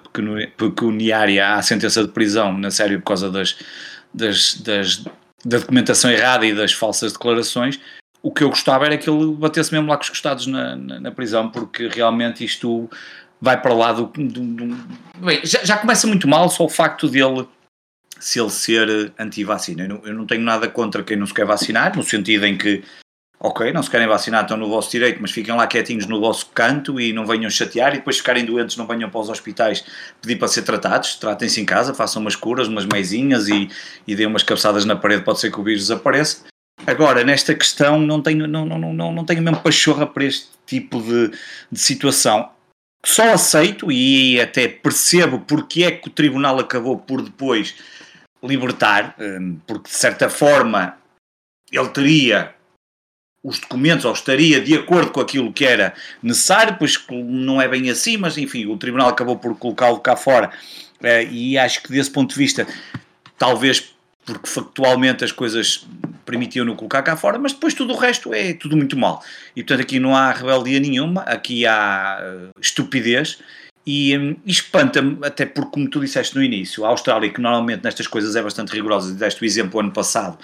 pecuniária 0.55 1.55
à 1.55 1.61
sentença 1.61 2.03
de 2.03 2.11
prisão 2.11 2.57
na 2.57 2.71
série 2.71 2.97
por 2.97 3.05
causa 3.05 3.29
das, 3.29 3.57
das, 4.13 4.53
das, 4.61 5.03
da 5.43 5.57
documentação 5.57 6.11
errada 6.11 6.45
e 6.45 6.55
das 6.55 6.71
falsas 6.71 7.11
declarações, 7.11 7.79
o 8.25 8.31
que 8.31 8.43
eu 8.43 8.49
gostava 8.49 8.87
era 8.87 8.97
que 8.97 9.07
ele 9.07 9.35
batesse 9.35 9.71
mesmo 9.71 9.87
lá 9.87 9.97
com 9.97 10.01
os 10.01 10.09
costados 10.09 10.47
na, 10.47 10.75
na, 10.75 10.99
na 10.99 11.11
prisão, 11.11 11.47
porque 11.51 11.87
realmente 11.87 12.43
isto 12.43 12.89
vai 13.39 13.61
para 13.61 13.71
lá 13.71 13.93
do... 13.93 14.07
do, 14.07 14.41
do 14.41 14.77
bem, 15.19 15.41
já, 15.43 15.63
já 15.63 15.77
começa 15.77 16.07
muito 16.07 16.27
mal 16.27 16.49
só 16.49 16.65
o 16.65 16.69
facto 16.69 17.07
dele 17.07 17.47
se 18.19 18.39
ele 18.39 18.49
ser 18.49 19.13
anti-vacina. 19.19 19.85
Eu, 19.85 20.01
eu, 20.03 20.13
não 20.15 20.25
tenho 20.25 20.41
nada 20.41 20.67
contra 20.67 21.03
quem 21.03 21.15
não 21.15 21.27
se 21.27 21.35
quer 21.35 21.45
vacinar, 21.45 21.95
no 21.95 22.01
sentido 22.01 22.47
em 22.47 22.57
que, 22.57 22.83
ok, 23.39 23.71
não 23.71 23.83
se 23.83 23.91
querem 23.91 24.07
vacinar, 24.07 24.41
estão 24.41 24.57
no 24.57 24.69
vosso 24.69 24.89
direito, 24.89 25.21
mas 25.21 25.29
fiquem 25.29 25.53
lá 25.53 25.67
quietinhos 25.67 26.07
no 26.07 26.19
vosso 26.19 26.47
canto 26.47 26.99
e 26.99 27.13
não 27.13 27.27
venham 27.27 27.51
chatear 27.51 27.93
e 27.93 27.97
depois 27.97 28.17
ficarem 28.17 28.43
doentes 28.43 28.75
não 28.75 28.87
venham 28.87 29.07
para 29.07 29.21
os 29.21 29.29
hospitais 29.29 29.85
pedir 30.19 30.37
para 30.37 30.47
ser 30.47 30.63
tratados, 30.63 31.13
tratem-se 31.13 31.61
em 31.61 31.65
casa, 31.65 31.93
façam 31.93 32.23
umas 32.23 32.35
curas, 32.35 32.67
umas 32.67 32.87
meizinhas 32.87 33.47
e, 33.49 33.69
e 34.07 34.15
deem 34.15 34.27
umas 34.27 34.41
cabeçadas 34.41 34.83
na 34.83 34.95
parede, 34.95 35.23
pode 35.23 35.39
ser 35.39 35.51
que 35.51 35.59
o 35.59 35.63
vírus 35.63 35.81
desapareça. 35.81 36.54
Agora, 36.85 37.23
nesta 37.23 37.55
questão, 37.55 37.99
não 37.99 38.21
tenho, 38.21 38.47
não, 38.47 38.65
não, 38.65 38.93
não, 38.93 39.11
não 39.11 39.25
tenho 39.25 39.41
mesmo 39.41 39.61
pachorra 39.61 40.05
para 40.05 40.25
este 40.25 40.47
tipo 40.65 41.01
de, 41.01 41.31
de 41.71 41.79
situação. 41.79 42.49
Só 43.05 43.33
aceito 43.33 43.91
e 43.91 44.41
até 44.41 44.67
percebo 44.67 45.39
porque 45.39 45.83
é 45.83 45.91
que 45.91 46.07
o 46.07 46.11
tribunal 46.11 46.59
acabou 46.59 46.97
por 46.97 47.21
depois 47.21 47.75
libertar, 48.43 49.15
hum, 49.19 49.59
porque 49.65 49.89
de 49.89 49.95
certa 49.95 50.29
forma 50.29 50.97
ele 51.71 51.89
teria 51.89 52.53
os 53.43 53.59
documentos 53.59 54.05
ou 54.05 54.11
estaria 54.11 54.59
de 54.59 54.73
acordo 54.73 55.11
com 55.11 55.21
aquilo 55.21 55.53
que 55.53 55.63
era 55.63 55.93
necessário, 56.21 56.77
pois 56.79 56.99
não 57.11 57.61
é 57.61 57.67
bem 57.67 57.91
assim, 57.91 58.17
mas 58.17 58.39
enfim, 58.39 58.65
o 58.65 58.75
Tribunal 58.75 59.09
acabou 59.09 59.37
por 59.37 59.55
colocá-lo 59.55 59.99
cá 59.99 60.15
fora 60.15 60.51
eh, 61.03 61.25
e 61.25 61.57
acho 61.57 61.83
que 61.83 61.91
desse 61.91 62.09
ponto 62.09 62.31
de 62.31 62.39
vista, 62.39 62.67
talvez 63.37 63.93
porque 64.25 64.47
factualmente 64.47 65.23
as 65.23 65.31
coisas 65.31 65.85
permitiam-no 66.25 66.75
colocar 66.75 67.03
cá 67.03 67.15
fora, 67.15 67.37
mas 67.37 67.53
depois 67.53 67.73
tudo 67.73 67.93
o 67.93 67.97
resto 67.97 68.33
é 68.33 68.53
tudo 68.53 68.75
muito 68.75 68.97
mal. 68.97 69.23
E 69.55 69.61
portanto 69.61 69.81
aqui 69.81 69.99
não 69.99 70.15
há 70.15 70.31
rebeldia 70.31 70.79
nenhuma, 70.79 71.21
aqui 71.21 71.65
há 71.65 72.19
eh, 72.21 72.49
estupidez 72.59 73.39
e, 73.87 74.17
um, 74.17 74.35
espanta-me, 74.45 75.19
até 75.21 75.45
porque, 75.45 75.71
como 75.71 75.87
tu 75.87 75.99
disseste 75.99 76.35
no 76.35 76.43
início, 76.43 76.83
a 76.83 76.89
Austrália, 76.89 77.29
que 77.29 77.39
normalmente 77.39 77.83
nestas 77.83 78.07
coisas 78.07 78.35
é 78.35 78.41
bastante 78.41 78.73
rigorosa, 78.73 79.11
e 79.11 79.15
deste 79.15 79.43
o 79.43 79.45
exemplo 79.45 79.79
ano 79.79 79.91
passado 79.91 80.39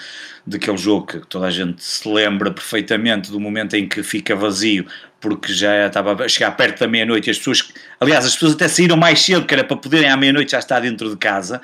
daquele 0.45 0.77
jogo 0.77 1.07
que 1.07 1.19
toda 1.27 1.47
a 1.47 1.51
gente 1.51 1.83
se 1.83 2.07
lembra 2.07 2.51
perfeitamente 2.51 3.31
do 3.31 3.39
momento 3.39 3.75
em 3.75 3.87
que 3.87 4.03
fica 4.03 4.35
vazio, 4.35 4.85
porque 5.19 5.51
já 5.53 5.87
estava 5.87 6.23
a 6.23 6.27
chegar 6.27 6.51
perto 6.51 6.81
da 6.81 6.87
meia-noite 6.87 7.29
e 7.29 7.31
as 7.31 7.37
pessoas, 7.39 7.73
aliás, 7.99 8.25
as 8.25 8.33
pessoas 8.33 8.53
até 8.53 8.67
saíram 8.67 8.95
mais 8.95 9.19
cedo, 9.19 9.45
que 9.45 9.53
era 9.53 9.63
para 9.63 9.77
poderem 9.77 10.09
à 10.09 10.17
meia-noite 10.17 10.51
já 10.51 10.59
estar 10.59 10.79
dentro 10.79 11.09
de 11.09 11.17
casa 11.17 11.61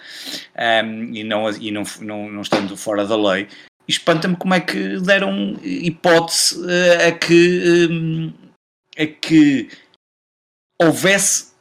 um, 0.83 1.13
e, 1.13 1.24
não, 1.24 1.50
e 1.51 1.71
não, 1.71 1.83
não, 2.01 2.29
não 2.29 2.41
estando 2.41 2.75
fora 2.75 3.05
da 3.05 3.15
lei. 3.15 3.47
Espanta-me 3.88 4.36
como 4.36 4.53
é 4.53 4.60
que 4.60 5.00
deram 5.00 5.58
hipótese 5.63 6.60
uh, 6.60 7.08
a 7.08 7.12
que, 7.12 7.88
um, 7.89 8.34
a 8.98 9.06
que 9.06 9.70
houvesse 10.82 11.53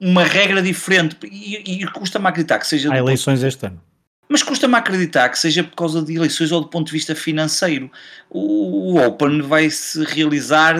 uma 0.00 0.22
regra 0.22 0.62
diferente 0.62 1.16
e, 1.24 1.82
e 1.82 1.86
custa-me 1.90 2.28
acreditar 2.28 2.58
que 2.58 2.66
seja. 2.66 2.92
Há 2.92 2.98
eleições 2.98 3.42
este 3.42 3.66
ano. 3.66 3.82
mas 4.28 4.42
custa-me 4.42 4.76
acreditar 4.76 5.28
que 5.30 5.38
seja 5.38 5.64
por 5.64 5.74
causa 5.74 6.02
de 6.02 6.14
eleições 6.14 6.52
ou 6.52 6.60
do 6.60 6.68
ponto 6.68 6.86
de 6.86 6.92
vista 6.92 7.14
financeiro. 7.14 7.90
O, 8.30 8.94
o 8.94 9.06
Open 9.06 9.42
vai 9.42 9.68
se 9.70 10.04
realizar, 10.04 10.76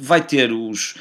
vai 0.00 0.20
ter 0.20 0.50
os, 0.50 0.96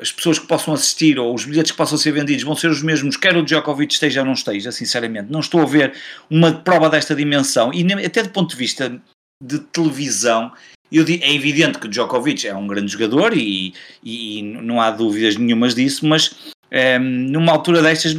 as 0.00 0.10
pessoas 0.10 0.38
que 0.38 0.46
possam 0.46 0.74
assistir 0.74 1.18
ou 1.18 1.32
os 1.32 1.44
bilhetes 1.44 1.70
que 1.70 1.78
possam 1.78 1.96
ser 1.96 2.12
vendidos 2.12 2.42
vão 2.42 2.56
ser 2.56 2.68
os 2.68 2.82
mesmos, 2.82 3.16
quer 3.16 3.36
o 3.36 3.44
Djokovic 3.44 3.92
esteja 3.92 4.20
ou 4.20 4.26
não 4.26 4.32
esteja, 4.32 4.72
sinceramente. 4.72 5.30
Não 5.30 5.40
estou 5.40 5.60
a 5.60 5.66
ver 5.66 5.94
uma 6.28 6.52
prova 6.52 6.90
desta 6.90 7.14
dimensão 7.14 7.72
e 7.72 7.86
até 8.04 8.22
do 8.22 8.30
ponto 8.30 8.50
de 8.50 8.56
vista 8.56 9.00
de 9.42 9.58
televisão. 9.58 10.52
Eu, 10.90 11.04
é 11.04 11.32
evidente 11.32 11.78
que 11.78 11.86
o 11.86 11.88
Djokovic 11.88 12.46
é 12.46 12.54
um 12.54 12.66
grande 12.66 12.90
jogador 12.92 13.36
e, 13.36 13.74
e 14.02 14.42
não 14.42 14.80
há 14.80 14.90
dúvidas 14.90 15.36
nenhumas 15.36 15.74
disso, 15.74 16.06
mas 16.06 16.34
ehm, 16.70 17.30
numa 17.30 17.52
altura 17.52 17.82
destas, 17.82 18.14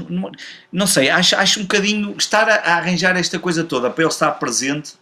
não 0.72 0.88
sei, 0.88 1.10
acho, 1.10 1.36
acho 1.36 1.60
um 1.60 1.64
bocadinho 1.64 2.16
estar 2.18 2.48
a, 2.50 2.56
a, 2.56 2.78
arranjar 2.78 3.16
esta 3.18 3.40
coisa 3.40 3.64
toda 3.64 3.90
para 3.90 4.04
ele 4.04 4.12
estar 4.12 4.32
presente. 4.32 4.94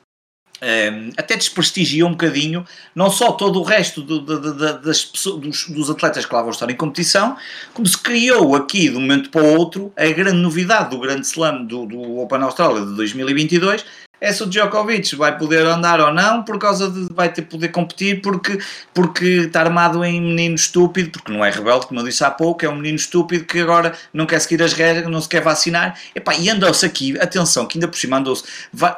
Ehm, 0.62 1.10
até 1.18 1.36
desprestigia 1.36 2.06
um 2.06 2.12
bocadinho 2.12 2.66
não 2.96 3.10
só 3.10 3.34
todo 3.34 3.60
o 3.60 3.64
resto 3.64 4.02
do, 4.02 4.20
do, 4.20 4.40
do, 4.40 4.54
das 4.56 5.12
dos, 5.12 5.68
dos, 5.68 5.90
atletas 5.90 6.26
que 6.26 6.34
lá 6.34 6.42
vão 6.42 6.52
estar 6.52 6.70
em 6.70 6.76
competição, 6.76 7.36
como 7.74 7.86
se 7.86 7.98
criou 7.98 8.56
aqui 8.56 8.90
de 8.90 8.96
um 8.96 9.02
momento 9.02 9.30
para 9.30 9.44
o 9.44 9.58
outro 9.58 9.92
a 9.98 10.06
grande 10.08 10.38
novidade 10.38 10.92
do 10.92 11.00
grande 11.00 11.28
slam 11.28 11.66
do, 11.66 11.86
do 11.86 12.20
Open 12.20 12.42
Australia 12.42 12.86
de 12.86 12.96
2022, 12.96 13.84
é 14.20 14.32
se 14.32 14.44
o 14.44 14.48
Djokovic 14.48 15.16
vai 15.16 15.38
poder 15.38 15.66
andar 15.66 16.00
ou 16.00 16.14
não, 16.14 16.44
por 16.44 16.58
causa 16.58 16.90
de 16.90 17.08
vai 17.14 17.32
ter 17.32 17.44
poder 17.44 17.70
competir, 17.70 18.22
porque, 18.22 18.60
porque 18.94 19.26
está 19.26 19.62
armado 19.62 20.04
em 20.04 20.22
menino 20.22 20.56
estúpido, 20.56 21.12
porque 21.12 21.32
não 21.32 21.44
é 21.44 21.50
rebelde, 21.50 21.88
como 21.88 22.00
eu 22.00 22.06
disse 22.06 22.24
há 22.24 22.32
pouco, 22.32 22.66
é 22.66 22.70
um 22.70 22.76
menino 22.76 22.96
estúpido 22.96 23.46
que 23.46 23.60
agora 23.60 23.94
não 24.14 24.26
quer 24.26 24.40
seguir 24.40 24.62
as 24.64 24.74
regras, 24.74 25.10
não 25.10 25.22
se 25.22 25.30
quer 25.30 25.42
vacinar. 25.42 26.00
Epá, 26.14 26.36
e 26.36 26.50
andou-se 26.50 26.86
aqui, 26.86 27.20
atenção, 27.20 27.66
que 27.66 27.78
ainda 27.78 27.88
por 27.88 27.98
cima 27.98 28.18
andou-se 28.18 28.44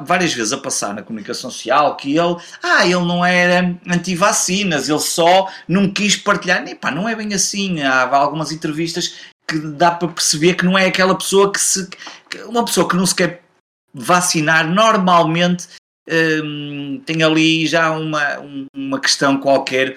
várias 0.01 0.33
vezes 0.33 0.53
a 0.53 0.57
passar 0.57 0.93
na 0.93 1.01
comunicação 1.01 1.49
social 1.49 1.95
que 1.97 2.17
ele, 2.17 2.35
ah, 2.63 2.85
ele 2.85 3.05
não 3.05 3.25
era 3.25 3.75
anti-vacinas, 3.87 4.89
ele 4.89 4.99
só 4.99 5.47
não 5.67 5.89
quis 5.89 6.15
partilhar. 6.15 6.65
Epá, 6.67 6.91
não 6.91 7.07
é 7.07 7.15
bem 7.15 7.33
assim. 7.33 7.81
Há 7.81 8.15
algumas 8.15 8.51
entrevistas 8.51 9.13
que 9.47 9.57
dá 9.57 9.91
para 9.91 10.09
perceber 10.09 10.55
que 10.55 10.65
não 10.65 10.77
é 10.77 10.85
aquela 10.85 11.15
pessoa 11.15 11.51
que 11.51 11.59
se. 11.59 11.87
Uma 12.45 12.65
pessoa 12.65 12.87
que 12.87 12.95
não 12.95 13.05
se 13.05 13.15
quer 13.15 13.46
vacinar 13.93 14.69
normalmente 14.69 15.67
um, 16.09 17.01
tem 17.05 17.21
ali 17.21 17.67
já 17.67 17.91
uma, 17.91 18.39
uma 18.73 18.99
questão 18.99 19.37
qualquer 19.37 19.95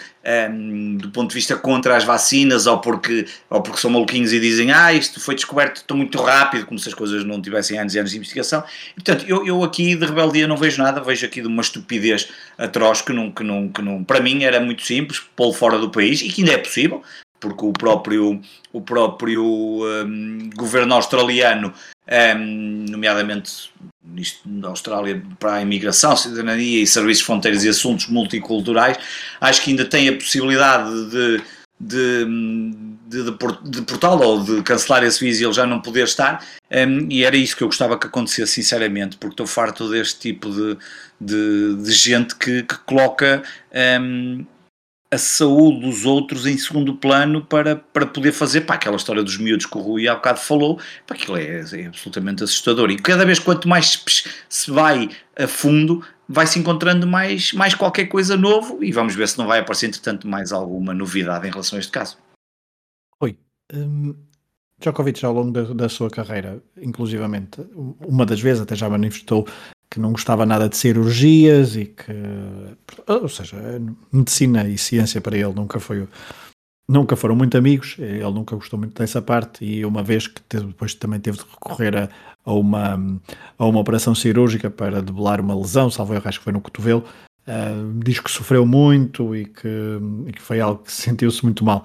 um, 0.51 0.97
do 0.97 1.09
ponto 1.11 1.29
de 1.29 1.35
vista 1.35 1.57
contra 1.57 1.97
as 1.97 2.05
vacinas 2.05 2.67
ou 2.67 2.79
porque, 2.79 3.27
ou 3.49 3.63
porque 3.63 3.81
são 3.81 3.91
maluquinhos 3.91 4.33
e 4.33 4.41
dizem 4.41 4.73
ah, 4.73 4.93
isto 4.93 5.21
foi 5.21 5.37
descoberto 5.37 5.85
tão 5.85 5.97
muito 5.97 6.21
rápido, 6.21 6.67
como 6.67 6.79
se 6.79 6.89
as 6.89 6.95
coisas 6.95 7.25
não 7.25 7.41
tivessem 7.41 7.79
anos 7.79 7.95
e 7.95 7.99
anos 7.99 8.11
de 8.11 8.17
investigação. 8.17 8.65
E, 8.93 8.95
portanto, 8.95 9.25
eu, 9.29 9.47
eu 9.47 9.63
aqui 9.63 9.95
de 9.95 10.05
rebeldia 10.05 10.49
não 10.49 10.57
vejo 10.57 10.83
nada, 10.83 11.01
vejo 11.01 11.25
aqui 11.25 11.41
de 11.41 11.47
uma 11.47 11.63
estupidez 11.63 12.29
atroz 12.59 13.03
que, 13.03 13.13
não, 13.13 13.31
que, 13.31 13.45
não, 13.45 13.69
que 13.69 13.81
não, 13.81 14.03
para 14.03 14.21
mim 14.21 14.43
era 14.43 14.61
muito 14.61 14.83
simples, 14.83 15.23
pô-lo 15.37 15.53
fora 15.53 15.79
do 15.79 15.91
país 15.91 16.21
e 16.23 16.29
que 16.29 16.43
ainda 16.43 16.55
é 16.55 16.59
possível, 16.59 17.03
porque 17.41 17.65
o 17.65 17.73
próprio, 17.73 18.41
o 18.73 18.81
próprio 18.81 19.43
um, 19.43 20.51
governo 20.55 20.95
australiano, 20.95 21.73
um, 22.37 22.85
nomeadamente 22.91 23.71
isto 24.17 24.49
na 24.49 24.69
Austrália 24.69 25.23
para 25.39 25.55
a 25.55 25.63
imigração, 25.63 26.17
cidadania 26.17 26.83
e 26.83 26.87
serviços 26.87 27.25
fronteiras 27.25 27.65
e 27.65 27.69
assuntos 27.69 28.09
multiculturais, 28.09 28.99
acho 29.41 29.63
que 29.63 29.71
ainda 29.71 29.85
tem 29.85 30.09
a 30.09 30.13
possibilidade 30.13 31.11
de, 31.11 31.43
de, 31.79 32.25
de, 33.09 33.23
de, 33.25 33.71
de 33.71 33.83
portá-lo 33.83 34.23
ou 34.23 34.43
de 34.43 34.63
cancelar 34.63 35.05
esse 35.05 35.25
visto 35.25 35.41
e 35.41 35.45
ele 35.45 35.53
já 35.53 35.67
não 35.67 35.81
poder 35.81 36.05
estar, 36.05 36.45
um, 36.71 37.07
e 37.11 37.25
era 37.25 37.37
isso 37.37 37.57
que 37.57 37.63
eu 37.63 37.69
gostava 37.69 37.99
que 37.99 38.07
acontecesse 38.07 38.53
sinceramente, 38.53 39.17
porque 39.17 39.35
estou 39.35 39.47
farto 39.47 39.89
deste 39.89 40.21
tipo 40.21 40.51
de, 40.51 40.77
de, 41.21 41.77
de 41.83 41.93
gente 41.93 42.35
que, 42.37 42.63
que 42.63 42.79
coloca 42.79 43.43
um, 44.01 44.45
a 45.13 45.19
saúde 45.19 45.81
dos 45.81 46.07
outros 46.07 46.47
em 46.47 46.57
segundo 46.57 46.95
plano 46.95 47.45
para, 47.45 47.75
para 47.75 48.07
poder 48.07 48.31
fazer 48.31 48.61
para 48.61 48.77
aquela 48.77 48.97
história 48.97 49.23
dos 49.23 49.37
miúdos 49.37 49.67
que 49.67 49.77
o 49.77 49.81
Rui 49.81 50.07
há 50.07 50.15
bocado 50.15 50.39
falou, 50.39 50.79
para 51.05 51.17
aquilo 51.17 51.37
é, 51.37 51.61
é, 51.61 51.87
absolutamente 51.87 52.45
assustador. 52.45 52.91
E 52.91 52.97
cada 52.97 53.25
vez 53.27 53.41
quanto 53.41 53.69
mais 53.69 54.03
se 54.49 54.71
vai 54.71 55.11
a 55.37 55.49
fundo, 55.49 56.05
vai 56.29 56.47
se 56.47 56.61
encontrando 56.61 57.07
mais, 57.09 57.53
mais 57.53 57.75
qualquer 57.75 58.07
coisa 58.07 58.37
novo 58.37 58.85
e 58.85 58.93
vamos 58.93 59.15
ver 59.17 59.27
se 59.29 59.37
não 59.37 59.49
vai 59.49 59.59
aparecer, 59.59 59.87
entretanto, 59.87 60.29
mais 60.29 60.53
alguma 60.53 60.95
novidade 60.95 61.49
em 61.49 61.51
relação 61.51 61.77
a 61.77 61.81
este 61.81 61.91
caso. 61.91 62.17
Oi. 63.21 63.37
Um, 63.75 64.15
Djokovic, 64.81 65.23
ao 65.25 65.35
longo 65.35 65.51
da, 65.51 65.63
da, 65.75 65.89
sua 65.89 66.09
carreira, 66.09 66.63
inclusivamente, 66.81 67.61
uma 67.75 68.25
das 68.25 68.41
vezes 68.41 68.63
até 68.63 68.75
já 68.75 68.89
manifestou 68.89 69.47
que 69.91 69.99
não 69.99 70.13
gostava 70.13 70.47
nada 70.47 70.69
de 70.69 70.77
cirurgias 70.77 71.75
e 71.75 71.87
que, 71.87 72.13
ou 73.07 73.29
seja, 73.29 73.57
medicina 74.13 74.69
e 74.69 74.79
ciência 74.79 75.21
para 75.21 75.37
ele 75.37 75.53
nunca 75.53 75.81
foi 75.81 76.07
nunca 76.89 77.15
foram 77.15 77.37
muito 77.37 77.57
amigos, 77.57 77.97
ele 77.99 78.31
nunca 78.31 78.57
gostou 78.57 78.77
muito 78.77 78.99
dessa 78.99 79.23
parte 79.23 79.65
e 79.65 79.85
uma 79.85 80.03
vez 80.03 80.27
que 80.27 80.43
depois 80.49 80.93
também 80.93 81.21
teve 81.21 81.39
de 81.39 81.45
recorrer 81.45 81.97
a, 81.97 82.09
a, 82.45 82.53
uma, 82.53 83.21
a 83.57 83.65
uma 83.65 83.79
operação 83.79 84.13
cirúrgica 84.13 84.69
para 84.69 85.01
debelar 85.01 85.41
uma 85.41 85.55
lesão, 85.55 85.89
salvo 85.89 86.15
eu 86.15 86.23
acho 86.25 86.39
que 86.41 86.45
foi 86.45 86.53
no 86.53 86.61
cotovelo, 86.61 87.05
uh, 87.47 88.03
diz 88.03 88.19
que 88.19 88.29
sofreu 88.29 88.67
muito 88.67 89.37
e 89.37 89.45
que, 89.45 89.69
e 90.27 90.33
que 90.33 90.43
foi 90.43 90.59
algo 90.61 90.83
que 90.83 90.91
sentiu-se 90.93 91.45
muito 91.45 91.65
mal. 91.65 91.85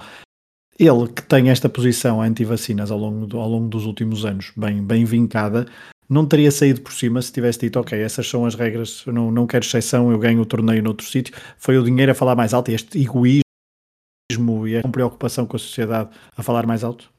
Ele 0.78 1.08
que 1.08 1.22
tem 1.22 1.50
esta 1.50 1.70
posição 1.70 2.20
anti-vacinas 2.20 2.90
ao 2.90 2.98
longo, 2.98 3.28
do, 3.28 3.40
ao 3.40 3.48
longo 3.48 3.70
dos 3.70 3.86
últimos 3.86 4.26
anos, 4.26 4.52
bem, 4.58 4.84
bem 4.84 5.06
vincada, 5.06 5.68
não 6.10 6.26
teria 6.26 6.52
saído 6.52 6.82
por 6.82 6.94
cima 6.94 7.22
se 7.22 7.32
tivesse 7.32 7.60
dito, 7.60 7.80
ok, 7.80 8.00
essas 8.00 8.28
são 8.28 8.46
as 8.46 8.56
regras, 8.56 9.06
não, 9.08 9.32
não 9.32 9.48
quero 9.48 9.66
exceção, 9.66 10.12
eu 10.12 10.20
ganho 10.20 10.42
o 10.42 10.46
torneio 10.46 10.84
noutro 10.84 11.06
sítio. 11.06 11.36
Foi 11.58 11.78
o 11.78 11.84
dinheiro 11.84 12.12
a 12.12 12.16
falar 12.16 12.36
mais 12.36 12.54
alto 12.54 12.72
e 12.72 12.76
este 12.76 13.00
egoísmo 13.00 14.68
e 14.68 14.78
a 14.78 14.88
preocupação 14.88 15.46
com 15.46 15.56
a 15.56 15.60
sociedade 15.60 16.10
a 16.36 16.44
falar 16.44 16.66
mais 16.66 16.84
alto? 16.84 17.12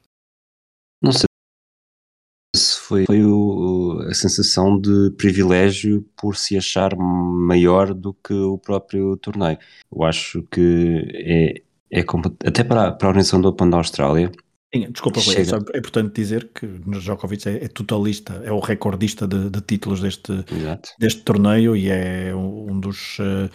Não 1.01 1.11
sei 1.11 1.25
se 2.55 2.79
foi, 2.79 3.05
foi 3.05 3.23
o, 3.23 3.99
a 4.09 4.13
sensação 4.13 4.79
de 4.79 5.11
privilégio 5.17 6.03
por 6.15 6.35
se 6.35 6.57
achar 6.57 6.95
maior 6.95 7.93
do 7.93 8.13
que 8.13 8.33
o 8.33 8.57
próprio 8.57 9.15
torneio. 9.17 9.57
Eu 9.93 10.03
acho 10.03 10.43
que 10.43 11.05
é, 11.13 11.99
é 11.99 12.05
até 12.45 12.63
para, 12.63 12.91
para 12.93 13.07
a 13.07 13.09
organização 13.09 13.39
do 13.39 13.49
Open 13.49 13.69
da 13.69 13.77
Austrália 13.77 14.31
Desculpa, 14.73 15.21
Rui, 15.21 15.35
é 15.35 15.77
importante 15.77 16.13
dizer 16.13 16.49
que 16.53 16.67
Djokovic 16.67 17.47
é, 17.47 17.63
é 17.63 17.67
totalista, 17.69 18.41
é 18.43 18.51
o 18.51 18.59
recordista 18.59 19.25
de, 19.25 19.49
de 19.49 19.61
títulos 19.61 20.01
deste, 20.01 20.43
deste 20.99 21.21
torneio 21.21 21.73
e 21.73 21.89
é 21.89 22.35
um 22.35 22.77
dos 22.77 23.17
eh, 23.21 23.49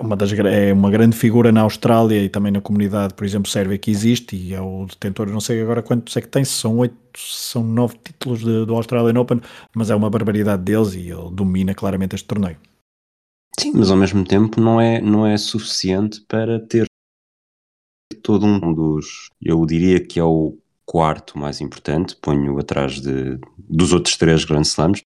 uma 0.00 0.16
das 0.16 0.32
é 0.32 0.72
uma 0.72 0.90
grande 0.90 1.16
figura 1.16 1.52
na 1.52 1.60
Austrália 1.60 2.20
e 2.20 2.28
também 2.28 2.50
na 2.50 2.60
comunidade, 2.60 3.14
por 3.14 3.24
exemplo, 3.24 3.48
sérvia 3.48 3.78
que 3.78 3.92
existe 3.92 4.34
e 4.34 4.52
é 4.52 4.60
o 4.60 4.86
detentor, 4.86 5.28
não 5.28 5.40
sei 5.40 5.62
agora 5.62 5.82
quantos 5.82 6.16
é 6.16 6.20
que 6.20 6.28
tem, 6.28 6.44
se 6.44 6.52
são 6.52 6.78
oito, 6.78 6.96
são 7.16 7.62
nove 7.62 7.96
títulos 8.02 8.40
de, 8.40 8.66
do 8.66 8.74
Australian 8.74 9.20
Open, 9.20 9.40
mas 9.72 9.88
é 9.88 9.94
uma 9.94 10.10
barbaridade 10.10 10.64
deles 10.64 10.94
e 10.94 11.10
ele 11.10 11.30
domina 11.32 11.74
claramente 11.74 12.16
este 12.16 12.26
torneio. 12.26 12.56
Sim, 13.58 13.72
mas 13.74 13.90
ao 13.90 13.96
mesmo 13.96 14.24
tempo 14.24 14.60
não 14.60 14.80
é, 14.80 15.00
não 15.00 15.24
é 15.24 15.36
suficiente 15.36 16.20
para 16.26 16.58
ter 16.58 16.89
todo 18.30 18.46
um 18.46 18.72
dos, 18.72 19.28
eu 19.42 19.66
diria 19.66 19.98
que 19.98 20.20
é 20.20 20.22
o 20.22 20.56
quarto 20.86 21.36
mais 21.36 21.60
importante, 21.60 22.14
ponho 22.14 22.56
atrás 22.60 23.00
de, 23.00 23.40
dos 23.58 23.92
outros 23.92 24.16
três 24.16 24.44
grandes 24.44 24.70
slams, 24.70 25.02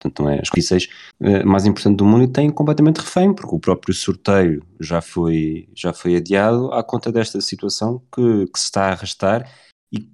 portanto 0.00 0.22
não 0.22 0.30
é 0.30 0.40
as 0.40 0.48
seis 0.66 0.88
uh, 1.20 1.46
mais 1.46 1.66
importante 1.66 1.98
do 1.98 2.06
mundo 2.06 2.24
e 2.24 2.32
tem 2.32 2.48
completamente 2.48 3.00
refém, 3.00 3.34
porque 3.34 3.54
o 3.54 3.60
próprio 3.60 3.92
sorteio 3.92 4.64
já 4.80 5.02
foi, 5.02 5.68
já 5.74 5.92
foi 5.92 6.16
adiado 6.16 6.72
à 6.72 6.82
conta 6.82 7.12
desta 7.12 7.42
situação 7.42 8.02
que, 8.10 8.46
que 8.46 8.58
se 8.58 8.64
está 8.64 8.86
a 8.86 8.92
arrastar 8.92 9.52
e 9.92 10.10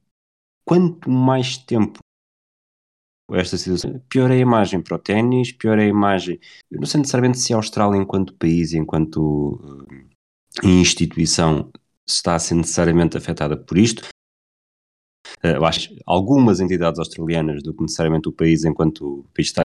quanto 0.64 1.08
mais 1.08 1.56
tempo 1.56 2.00
esta 3.30 3.56
situação, 3.56 4.02
pior 4.08 4.32
é 4.32 4.34
a 4.34 4.38
imagem 4.38 4.82
para 4.82 4.96
o 4.96 4.98
ténis, 4.98 5.52
pior 5.52 5.78
é 5.78 5.84
a 5.84 5.88
imagem, 5.88 6.40
não 6.72 6.86
sei 6.86 6.98
necessariamente 6.98 7.38
se 7.38 7.52
a 7.52 7.56
Austrália 7.56 7.96
enquanto 7.96 8.34
país, 8.34 8.72
enquanto 8.72 9.60
uh, 9.62 10.14
instituição 10.62 11.70
está 12.08 12.34
a 12.34 12.38
ser 12.38 12.54
necessariamente 12.54 13.16
afetada 13.16 13.56
por 13.56 13.78
isto. 13.78 14.06
Eh, 15.42 15.56
eu 15.56 15.64
acho 15.64 15.88
que 15.88 16.00
algumas 16.06 16.60
entidades 16.60 16.98
australianas 16.98 17.62
do 17.62 17.74
que 17.74 17.82
necessariamente 17.82 18.28
o 18.28 18.32
país, 18.32 18.64
enquanto 18.64 19.20
o 19.20 19.24
país 19.34 19.48
está 19.48 19.62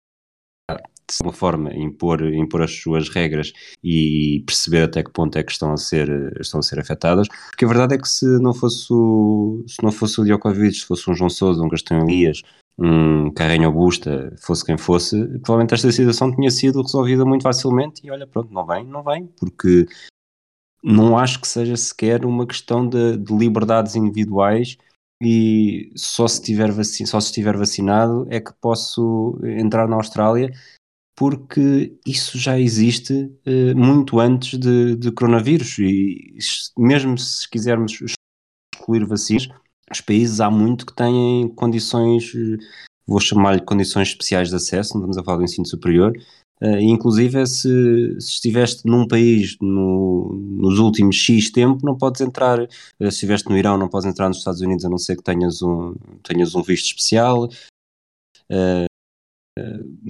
de 1.09 1.17
alguma 1.21 1.33
forma 1.33 1.73
impor, 1.75 2.23
impor 2.35 2.63
as 2.63 2.73
suas 2.73 3.09
regras 3.09 3.53
e 3.83 4.43
perceber 4.45 4.83
até 4.83 5.05
que 5.05 5.13
ponto 5.13 5.39
é 5.39 5.45
que 5.45 5.53
estão 5.53 5.73
a 5.73 5.77
ser, 5.77 6.37
estão 6.41 6.59
a 6.59 6.63
ser 6.63 6.81
afetadas, 6.81 7.29
porque 7.29 7.65
a 7.65 7.69
verdade 7.69 7.95
é 7.95 7.99
que 7.99 8.09
se 8.09 8.27
não 8.41 8.53
fosse 8.53 8.93
o, 8.93 9.65
se 9.69 9.83
não 9.83 9.93
fosse 9.93 10.21
o 10.21 10.25
Djokovic, 10.25 10.75
se 10.75 10.85
fosse 10.85 11.09
um 11.09 11.15
João 11.15 11.31
Sousa, 11.31 11.63
um 11.63 11.69
Gastão 11.69 12.01
Elias, 12.01 12.43
um 12.77 13.33
Carreño 13.33 13.67
Augusta, 13.67 14.35
fosse 14.39 14.65
quem 14.65 14.77
fosse, 14.77 15.17
provavelmente 15.39 15.75
esta 15.75 15.93
situação 15.93 16.35
tinha 16.35 16.51
sido 16.51 16.83
resolvida 16.83 17.25
muito 17.25 17.43
facilmente 17.43 18.05
e 18.05 18.11
olha, 18.11 18.27
pronto, 18.27 18.53
não 18.53 18.67
vem, 18.67 18.85
não 18.85 19.05
vem, 19.05 19.29
porque 19.39 19.87
não 20.83 21.19
acho 21.19 21.41
que 21.41 21.49
seja 21.49 21.77
sequer 21.77 22.25
uma 22.25 22.47
questão 22.47 22.89
de, 22.89 23.17
de 23.17 23.35
liberdades 23.35 23.97
individuais 23.97 24.77
e 25.23 25.91
só 25.97 26.29
se, 26.29 26.43
tiver 26.43 26.71
só 26.85 27.21
se 27.21 27.27
estiver 27.27 27.57
vacinado 27.57 28.27
é 28.29 28.41
que 28.41 28.53
posso 28.61 29.39
entrar 29.43 29.89
na 29.89 29.97
Austrália 29.97 30.53
porque 31.17 31.99
isso 32.07 32.39
já 32.39 32.61
existe 32.61 33.15
uh, 33.15 33.75
muito 33.75 34.21
antes 34.21 34.59
de, 34.59 34.97
de, 34.97 35.11
coronavírus. 35.11 35.79
E 35.79 36.37
mesmo 36.77 37.17
se 37.17 37.49
quisermos 37.49 37.99
excluir 38.75 39.07
vacinas, 39.07 39.49
os 39.91 40.01
países 40.03 40.41
há 40.41 40.51
muito 40.51 40.85
que 40.85 40.95
têm 40.95 41.49
condições, 41.55 42.33
eh, 42.35 42.59
vou 43.07 43.21
chamar-lhe 43.21 43.65
condições 43.65 44.09
especiais 44.09 44.51
de 44.51 44.57
acesso, 44.57 44.95
não 44.95 45.01
estamos 45.01 45.17
a 45.17 45.25
falar 45.25 45.39
do 45.39 45.45
ensino 45.45 45.67
superior, 45.67 46.13
uh, 46.63 46.79
inclusive 46.81 47.47
se, 47.47 48.21
se 48.21 48.31
estiveste 48.33 48.87
num 48.87 49.07
país 49.07 49.57
no, 49.61 50.33
nos 50.35 50.79
últimos 50.79 51.17
X 51.17 51.51
tempo, 51.51 51.85
não 51.85 51.97
podes 51.97 52.21
entrar, 52.21 52.61
uh, 52.61 52.69
se 53.01 53.09
estiveste 53.09 53.49
no 53.49 53.57
Irão 53.57 53.77
não 53.77 53.89
podes 53.89 54.07
entrar 54.07 54.29
nos 54.29 54.39
Estados 54.39 54.61
Unidos 54.61 54.85
a 54.85 54.89
não 54.89 54.99
ser 54.99 55.17
que 55.17 55.23
tenhas 55.23 55.63
um, 55.63 55.95
tenhas 56.23 56.55
um 56.55 56.63
visto 56.63 56.87
especial, 56.87 57.45
uh, 57.45 58.87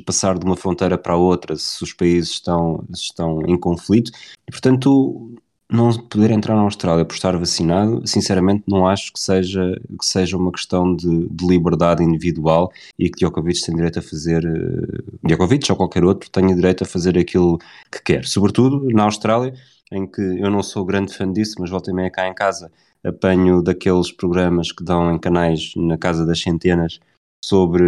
passar 0.05 0.39
de 0.39 0.45
uma 0.45 0.57
fronteira 0.57 0.99
para 0.99 1.17
outra 1.17 1.57
se 1.57 1.83
os 1.83 1.93
países 1.93 2.31
estão, 2.31 2.85
estão 2.93 3.41
em 3.47 3.59
conflito. 3.59 4.11
E 4.49 4.51
portanto 4.51 5.37
não 5.71 5.93
poder 5.93 6.31
entrar 6.31 6.55
na 6.55 6.63
Austrália 6.63 7.05
por 7.05 7.15
estar 7.15 7.37
vacinado, 7.37 8.07
sinceramente 8.07 8.65
não 8.69 8.87
acho 8.87 9.13
que 9.13 9.19
seja, 9.19 9.81
que 9.99 10.07
seja 10.07 10.37
uma 10.37 10.53
questão 10.53 10.95
de, 10.95 11.29
de 11.29 11.47
liberdade 11.47 12.05
individual 12.05 12.71
e 12.99 13.11
que 13.11 13.19
Djokovic 13.19 13.61
tem 13.65 13.75
direito 13.75 13.99
a 13.99 14.03
fazer, 14.03 14.45
uh, 14.45 15.19
Djokovic 15.27 15.71
ou 15.71 15.77
qualquer 15.77 16.05
outro 16.05 16.31
tenha 16.31 16.55
direito 16.55 16.85
a 16.85 16.87
fazer 16.87 17.19
aquilo 17.19 17.59
que 17.91 18.03
quer, 18.05 18.25
sobretudo 18.25 18.89
na 18.91 19.05
Austrália, 19.05 19.55
em 19.91 20.07
que 20.07 20.21
eu 20.21 20.51
não 20.51 20.63
sou 20.63 20.85
grande 20.85 21.13
fã 21.13 21.31
disso, 21.31 21.57
mas 21.59 21.71
volta 21.71 21.91
e 21.91 21.95
meia 21.95 22.11
cá 22.11 22.29
em 22.29 22.35
casa 22.35 22.71
apanho 23.05 23.63
daqueles 23.63 24.11
programas 24.11 24.73
que 24.73 24.83
dão 24.83 25.15
em 25.15 25.19
canais 25.19 25.73
na 25.77 25.97
casa 25.97 26.27
das 26.27 26.41
centenas 26.41 26.99
sobre 27.45 27.85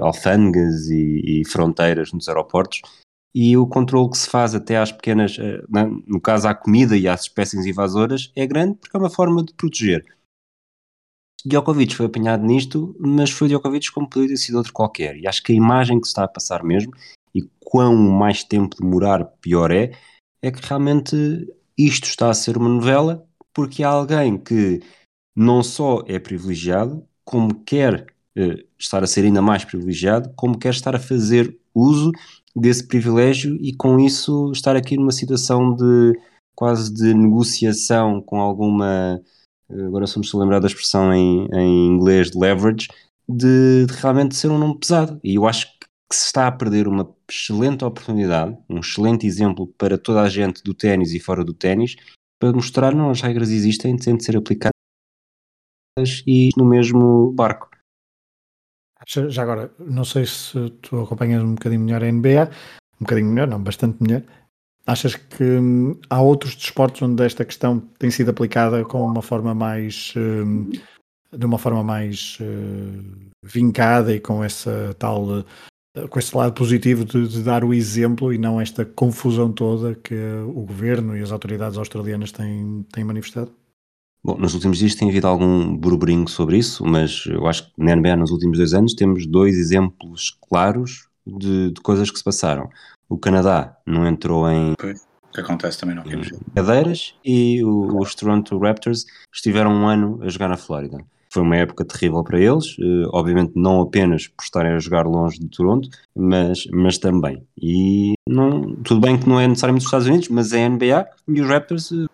alfândegas 0.00 0.88
e, 0.88 1.40
e 1.40 1.48
fronteiras 1.48 2.12
nos 2.12 2.28
aeroportos 2.28 2.82
e 3.34 3.56
o 3.56 3.66
controle 3.66 4.10
que 4.10 4.18
se 4.18 4.30
faz 4.30 4.54
até 4.54 4.76
às 4.76 4.92
pequenas, 4.92 5.36
eh, 5.38 5.62
no 6.06 6.20
caso 6.20 6.46
à 6.46 6.54
comida 6.54 6.96
e 6.96 7.08
às 7.08 7.22
espécies 7.22 7.66
invasoras, 7.66 8.30
é 8.36 8.46
grande 8.46 8.76
porque 8.76 8.96
é 8.96 9.00
uma 9.00 9.10
forma 9.10 9.42
de 9.42 9.52
proteger. 9.54 10.04
Djokovic 11.44 11.94
foi 11.94 12.06
apanhado 12.06 12.44
nisto, 12.44 12.96
mas 12.98 13.30
foi 13.30 13.48
Djokovic 13.48 13.90
como 13.92 14.08
poderia 14.08 14.34
ter 14.34 14.40
sido 14.40 14.56
outro 14.56 14.72
qualquer. 14.72 15.16
E 15.16 15.26
acho 15.26 15.42
que 15.42 15.52
a 15.52 15.56
imagem 15.56 16.00
que 16.00 16.06
se 16.06 16.12
está 16.12 16.24
a 16.24 16.28
passar 16.28 16.62
mesmo, 16.62 16.92
e 17.34 17.42
quão 17.60 17.94
mais 17.96 18.44
tempo 18.44 18.76
demorar, 18.80 19.24
pior 19.40 19.70
é, 19.70 19.90
é 20.40 20.50
que 20.50 20.64
realmente 20.66 21.16
isto 21.76 22.04
está 22.04 22.30
a 22.30 22.34
ser 22.34 22.56
uma 22.56 22.68
novela, 22.68 23.26
porque 23.52 23.82
há 23.82 23.88
alguém 23.88 24.38
que 24.38 24.80
não 25.34 25.62
só 25.62 26.02
é 26.06 26.18
privilegiado, 26.18 27.04
como 27.24 27.62
quer 27.64 28.06
eh, 28.36 28.64
estar 28.78 29.02
a 29.02 29.06
ser 29.06 29.24
ainda 29.24 29.42
mais 29.42 29.64
privilegiado, 29.64 30.32
como 30.36 30.56
quer 30.56 30.70
estar 30.70 30.94
a 30.94 31.00
fazer 31.00 31.58
uso 31.74 32.12
desse 32.56 32.86
privilégio 32.86 33.56
e 33.60 33.74
com 33.74 33.98
isso 33.98 34.52
estar 34.52 34.76
aqui 34.76 34.96
numa 34.96 35.12
situação 35.12 35.74
de 35.74 36.18
quase 36.54 36.92
de 36.92 37.12
negociação 37.12 38.20
com 38.20 38.40
alguma 38.40 39.20
agora 39.68 40.06
somos 40.06 40.32
a 40.32 40.38
lembrar 40.38 40.60
da 40.60 40.68
expressão 40.68 41.12
em, 41.12 41.48
em 41.52 41.86
inglês 41.86 42.30
de 42.30 42.38
leverage 42.38 42.88
de, 43.28 43.86
de, 43.86 43.94
realmente 43.94 44.36
ser 44.36 44.50
um 44.50 44.58
nome 44.58 44.78
pesado. 44.78 45.18
E 45.24 45.34
eu 45.34 45.46
acho 45.46 45.66
que 45.78 45.86
se 46.12 46.26
está 46.26 46.46
a 46.46 46.52
perder 46.52 46.86
uma 46.86 47.12
excelente 47.28 47.84
oportunidade 47.84 48.56
um 48.68 48.78
excelente 48.78 49.26
exemplo 49.26 49.66
para 49.78 49.98
toda 49.98 50.20
a 50.20 50.28
gente 50.28 50.62
do 50.62 50.74
ténis 50.74 51.12
e 51.12 51.18
fora 51.18 51.44
do 51.44 51.54
ténis 51.54 51.96
para 52.38 52.52
mostrar 52.52 52.94
não 52.94 53.10
as 53.10 53.20
regras 53.20 53.50
existem 53.50 53.96
têm 53.96 54.16
de 54.16 54.24
ser 54.24 54.36
aplicadas 54.36 54.74
e 56.26 56.50
no 56.56 56.64
mesmo 56.64 57.32
barco 57.32 57.73
já 59.06 59.42
agora, 59.42 59.70
não 59.78 60.04
sei 60.04 60.26
se 60.26 60.70
tu 60.82 61.00
acompanhas 61.00 61.42
um 61.42 61.54
bocadinho 61.54 61.82
melhor 61.82 62.02
a 62.02 62.10
NBA, 62.10 62.50
um 63.00 63.04
bocadinho 63.04 63.28
melhor, 63.28 63.48
não, 63.48 63.62
bastante 63.62 64.02
melhor. 64.02 64.22
Achas 64.86 65.14
que 65.14 65.42
hum, 65.42 65.98
há 66.10 66.20
outros 66.20 66.54
desportos 66.54 67.00
onde 67.02 67.24
esta 67.24 67.44
questão 67.44 67.80
tem 67.98 68.10
sido 68.10 68.30
aplicada 68.30 68.84
com 68.84 69.02
uma 69.02 69.22
forma 69.22 69.54
mais 69.54 70.12
hum, 70.16 70.70
de 71.32 71.46
uma 71.46 71.58
forma 71.58 71.82
mais 71.82 72.38
uh, 72.40 73.30
vincada 73.42 74.14
e 74.14 74.20
com 74.20 74.44
essa 74.44 74.94
tal 74.98 75.44
com 76.10 76.18
esse 76.18 76.36
lado 76.36 76.52
positivo 76.54 77.04
de, 77.04 77.28
de, 77.28 77.42
dar 77.42 77.62
o 77.62 77.72
exemplo 77.72 78.32
e 78.32 78.38
não 78.38 78.60
esta 78.60 78.84
confusão 78.84 79.52
toda 79.52 79.94
que 79.94 80.14
o 80.44 80.62
governo 80.62 81.16
e 81.16 81.22
as 81.22 81.30
autoridades 81.30 81.78
australianas 81.78 82.32
têm, 82.32 82.84
têm 82.92 83.04
manifestado? 83.04 83.52
Bom, 84.24 84.38
nos 84.38 84.54
últimos 84.54 84.78
dias 84.78 84.94
tem 84.94 85.10
havido 85.10 85.26
algum 85.26 85.76
burburinho 85.76 86.26
sobre 86.26 86.56
isso, 86.56 86.82
mas 86.82 87.26
eu 87.26 87.46
acho 87.46 87.66
que 87.66 87.72
na 87.76 87.94
NBA 87.94 88.16
nos 88.16 88.30
últimos 88.30 88.56
dois 88.56 88.72
anos 88.72 88.94
temos 88.94 89.26
dois 89.26 89.54
exemplos 89.54 90.38
claros 90.48 91.08
de, 91.26 91.70
de 91.70 91.80
coisas 91.82 92.10
que 92.10 92.16
se 92.16 92.24
passaram. 92.24 92.70
O 93.06 93.18
Canadá 93.18 93.76
não 93.86 94.06
entrou 94.06 94.50
em. 94.50 94.74
Que 94.76 95.40
acontece 95.40 95.78
também 95.78 95.94
não 95.94 96.04
Cadeiras 96.54 97.14
e 97.22 97.62
o, 97.62 97.98
os 98.00 98.14
Toronto 98.14 98.56
Raptors 98.58 99.04
estiveram 99.30 99.72
um 99.72 99.86
ano 99.86 100.18
a 100.22 100.28
jogar 100.30 100.48
na 100.48 100.56
Flórida. 100.56 101.04
Foi 101.30 101.42
uma 101.42 101.56
época 101.56 101.84
terrível 101.84 102.22
para 102.24 102.38
eles, 102.38 102.76
eh, 102.78 103.08
obviamente 103.12 103.52
não 103.56 103.80
apenas 103.80 104.28
por 104.28 104.44
estarem 104.44 104.72
a 104.72 104.78
jogar 104.78 105.04
longe 105.04 105.38
de 105.38 105.48
Toronto, 105.48 105.88
mas, 106.14 106.64
mas 106.72 106.96
também. 106.96 107.44
E 107.60 108.14
não, 108.26 108.74
tudo 108.76 109.00
bem 109.00 109.18
que 109.18 109.28
não 109.28 109.38
é 109.40 109.46
necessariamente 109.48 109.82
os 109.82 109.88
Estados 109.88 110.06
Unidos, 110.06 110.28
mas 110.28 110.52
é 110.52 110.64
a 110.64 110.68
NBA 110.68 111.08
e 111.28 111.40
os 111.42 111.48
Raptors, 111.48 111.90
eh, 111.90 112.06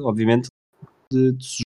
obviamente, 0.00 0.48
de, 1.12 1.32
de 1.32 1.62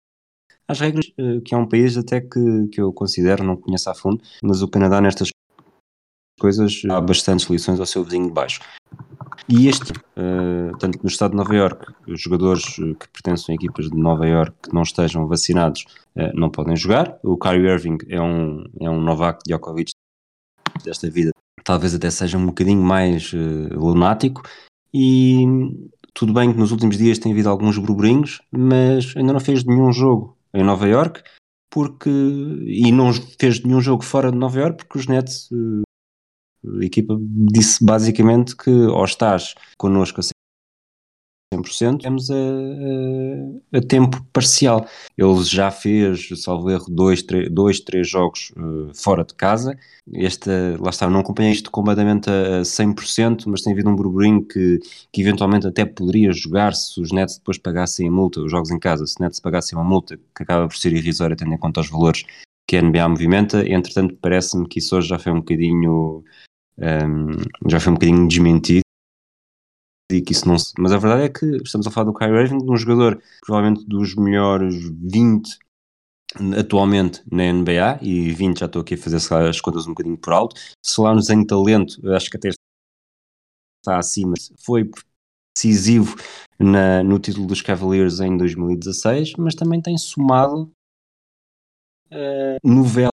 às 0.67 0.79
regras, 0.79 1.05
uh, 1.19 1.41
que 1.41 1.53
é 1.53 1.57
um 1.57 1.67
país 1.67 1.97
até 1.97 2.21
que, 2.21 2.67
que 2.71 2.81
eu 2.81 2.91
considero, 2.93 3.43
não 3.43 3.57
conheço 3.57 3.89
a 3.89 3.95
fundo, 3.95 4.21
mas 4.41 4.61
o 4.61 4.67
Canadá 4.67 5.01
nestas 5.01 5.29
coisas 6.39 6.81
há 6.89 6.99
bastantes 6.99 7.47
lições 7.47 7.79
ao 7.79 7.85
seu 7.85 8.03
vizinho 8.03 8.27
de 8.27 8.33
baixo. 8.33 8.59
E 9.47 9.67
este, 9.67 9.91
uh, 9.91 10.77
tanto 10.79 10.99
no 11.01 11.09
estado 11.09 11.31
de 11.31 11.37
Nova 11.37 11.53
York, 11.53 11.93
os 12.07 12.21
jogadores 12.21 12.77
eh, 12.79 12.93
que 12.93 13.09
pertencem 13.09 13.53
a 13.53 13.55
equipas 13.55 13.89
de 13.89 13.97
Nova 13.97 14.25
York 14.25 14.55
que 14.63 14.73
não 14.73 14.83
estejam 14.83 15.27
vacinados 15.27 15.85
uh, 16.15 16.31
não 16.33 16.49
podem 16.49 16.75
jogar. 16.75 17.19
O 17.23 17.37
Kyrie 17.37 17.69
Irving 17.69 17.97
é 18.07 18.21
um, 18.21 18.63
é 18.79 18.89
um 18.89 19.01
Novak 19.01 19.39
Djokovic 19.45 19.91
desta 20.83 21.09
vida, 21.09 21.31
talvez 21.63 21.93
até 21.93 22.09
seja 22.09 22.37
um 22.37 22.45
bocadinho 22.45 22.81
mais 22.81 23.33
uh, 23.33 23.77
lunático. 23.77 24.43
E 24.93 25.45
tudo 26.13 26.33
bem 26.33 26.51
que 26.51 26.59
nos 26.59 26.71
últimos 26.71 26.97
dias 26.97 27.19
tem 27.19 27.31
havido 27.31 27.49
alguns 27.49 27.77
burburinhos, 27.77 28.41
mas 28.51 29.13
ainda 29.15 29.33
não 29.33 29.39
fez 29.39 29.63
nenhum 29.63 29.91
jogo 29.91 30.37
em 30.53 30.63
Nova 30.63 30.87
York, 30.87 31.23
porque 31.71 32.09
e 32.09 32.91
não 32.91 33.11
fez 33.11 33.63
nenhum 33.63 33.81
jogo 33.81 34.03
fora 34.03 34.31
de 34.31 34.37
Nova 34.37 34.59
York 34.59 34.77
porque 34.77 34.99
os 34.99 35.07
Nets 35.07 35.49
eh, 35.51 36.79
a 36.81 36.85
equipa 36.85 37.17
disse 37.19 37.83
basicamente 37.83 38.55
que 38.55 38.69
ou 38.69 39.03
estás 39.03 39.55
connosco 39.77 40.21
a 40.21 40.23
100%, 41.57 42.01
temos 42.01 42.29
a, 42.29 43.77
a, 43.77 43.81
tempo 43.81 44.23
parcial. 44.31 44.87
Ele 45.17 45.43
já 45.43 45.69
fez, 45.71 46.29
salvo 46.41 46.69
erro, 46.69 46.85
dois, 46.89 47.21
três, 47.21 47.51
dois, 47.51 47.79
três 47.79 48.09
jogos 48.09 48.51
uh, 48.57 48.91
fora 48.93 49.23
de 49.23 49.33
casa. 49.33 49.77
Este, 50.11 50.49
lá 50.79 50.89
está, 50.89 51.09
não 51.09 51.19
acompanhei 51.19 51.51
isto 51.51 51.71
completamente 51.71 52.29
a, 52.29 52.59
a 52.59 52.61
100%, 52.61 53.43
mas 53.47 53.61
tem 53.61 53.73
havido 53.73 53.89
um 53.89 53.95
burburinho 53.95 54.43
que, 54.43 54.79
que 55.11 55.21
eventualmente 55.21 55.67
até 55.67 55.85
poderia 55.85 56.31
jogar 56.31 56.73
se 56.73 56.99
os 56.99 57.11
Nets 57.11 57.37
depois 57.37 57.57
pagassem 57.57 58.07
a 58.07 58.11
multa, 58.11 58.41
os 58.41 58.51
jogos 58.51 58.71
em 58.71 58.79
casa, 58.79 59.05
se 59.05 59.13
os 59.13 59.19
Nets 59.19 59.39
pagassem 59.39 59.77
uma 59.77 59.85
multa 59.85 60.17
que 60.35 60.43
acaba 60.43 60.67
por 60.67 60.77
ser 60.77 60.93
irrisória 60.93 61.35
tendo 61.35 61.53
em 61.53 61.57
conta 61.57 61.81
os 61.81 61.89
valores 61.89 62.23
que 62.67 62.77
a 62.77 62.81
NBA 62.81 63.09
movimenta. 63.09 63.67
Entretanto, 63.67 64.17
parece-me 64.21 64.67
que 64.67 64.79
isso 64.79 64.95
hoje 64.97 65.07
já 65.09 65.19
foi 65.19 65.31
um 65.31 65.39
bocadinho. 65.39 66.23
Um, 66.77 66.83
ehm, 66.83 67.37
já 67.67 67.79
foi 67.79 67.91
um 67.91 67.95
bocadinho 67.95 68.27
desmentido 68.27 68.83
e 70.11 70.21
que 70.21 70.33
isso 70.33 70.47
não 70.47 70.57
se... 70.57 70.73
Mas 70.77 70.91
a 70.91 70.97
verdade 70.97 71.23
é 71.23 71.29
que 71.29 71.45
estamos 71.63 71.87
a 71.87 71.91
falar 71.91 72.05
do 72.05 72.13
Kyrie 72.13 72.41
Irving, 72.41 72.59
de 72.59 72.71
um 72.71 72.77
jogador 72.77 73.21
provavelmente 73.45 73.85
dos 73.85 74.15
melhores 74.15 74.75
20 75.01 75.49
atualmente 76.57 77.21
na 77.31 77.51
NBA, 77.51 77.99
e 78.01 78.31
20 78.31 78.59
já 78.59 78.65
estou 78.65 78.81
aqui 78.81 78.95
a 78.95 78.97
fazer 78.97 79.17
as 79.47 79.61
contas 79.61 79.85
um 79.85 79.89
bocadinho 79.89 80.17
por 80.17 80.33
alto. 80.33 80.59
Se 80.81 80.99
lá 80.99 81.13
nos 81.13 81.29
em 81.29 81.45
talento, 81.45 81.99
acho 82.11 82.29
que 82.29 82.37
até 82.37 82.49
está 82.49 83.97
acima, 83.97 84.33
foi 84.65 84.89
decisivo 85.55 86.15
na, 86.59 87.03
no 87.03 87.19
título 87.19 87.45
dos 87.45 87.61
Cavaliers 87.61 88.19
em 88.19 88.35
2016, 88.37 89.33
mas 89.37 89.55
também 89.55 89.81
tem 89.81 89.97
somado 89.97 90.71
uh, 92.11 92.57
novelas 92.63 93.11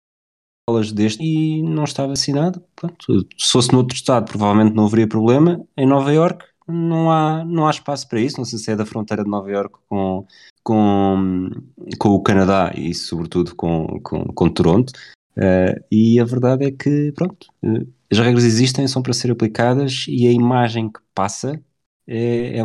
deste 0.93 1.21
e 1.21 1.61
não 1.61 1.83
está 1.83 2.07
vacinado. 2.07 2.63
Pronto, 2.75 3.27
se 3.37 3.51
fosse 3.51 3.71
noutro 3.71 3.95
estado, 3.95 4.25
provavelmente 4.29 4.73
não 4.73 4.85
haveria 4.85 5.07
problema. 5.07 5.63
Em 5.77 5.85
Nova 5.85 6.11
York, 6.11 6.45
não 6.67 7.11
há, 7.11 7.43
não 7.45 7.67
há 7.67 7.71
espaço 7.71 8.07
para 8.07 8.19
isso. 8.19 8.37
Não 8.37 8.45
sei 8.45 8.59
se 8.59 8.71
é 8.71 8.75
da 8.75 8.85
fronteira 8.85 9.23
de 9.23 9.29
Nova 9.29 9.49
Iorque 9.51 9.77
com, 9.89 10.25
com, 10.63 11.49
com 11.99 12.09
o 12.09 12.21
Canadá 12.21 12.71
e, 12.75 12.93
sobretudo, 12.93 13.55
com, 13.55 13.99
com, 14.01 14.25
com 14.25 14.49
Toronto. 14.49 14.91
Uh, 15.35 15.83
e 15.91 16.19
a 16.19 16.25
verdade 16.25 16.65
é 16.65 16.71
que, 16.71 17.11
pronto, 17.13 17.47
uh, 17.63 17.87
as 18.11 18.19
regras 18.19 18.43
existem, 18.43 18.87
são 18.87 19.01
para 19.01 19.13
ser 19.13 19.31
aplicadas 19.31 20.05
e 20.07 20.27
a 20.27 20.31
imagem 20.31 20.89
que 20.91 20.99
passa 21.15 21.59
é, 22.07 22.59
é 22.59 22.63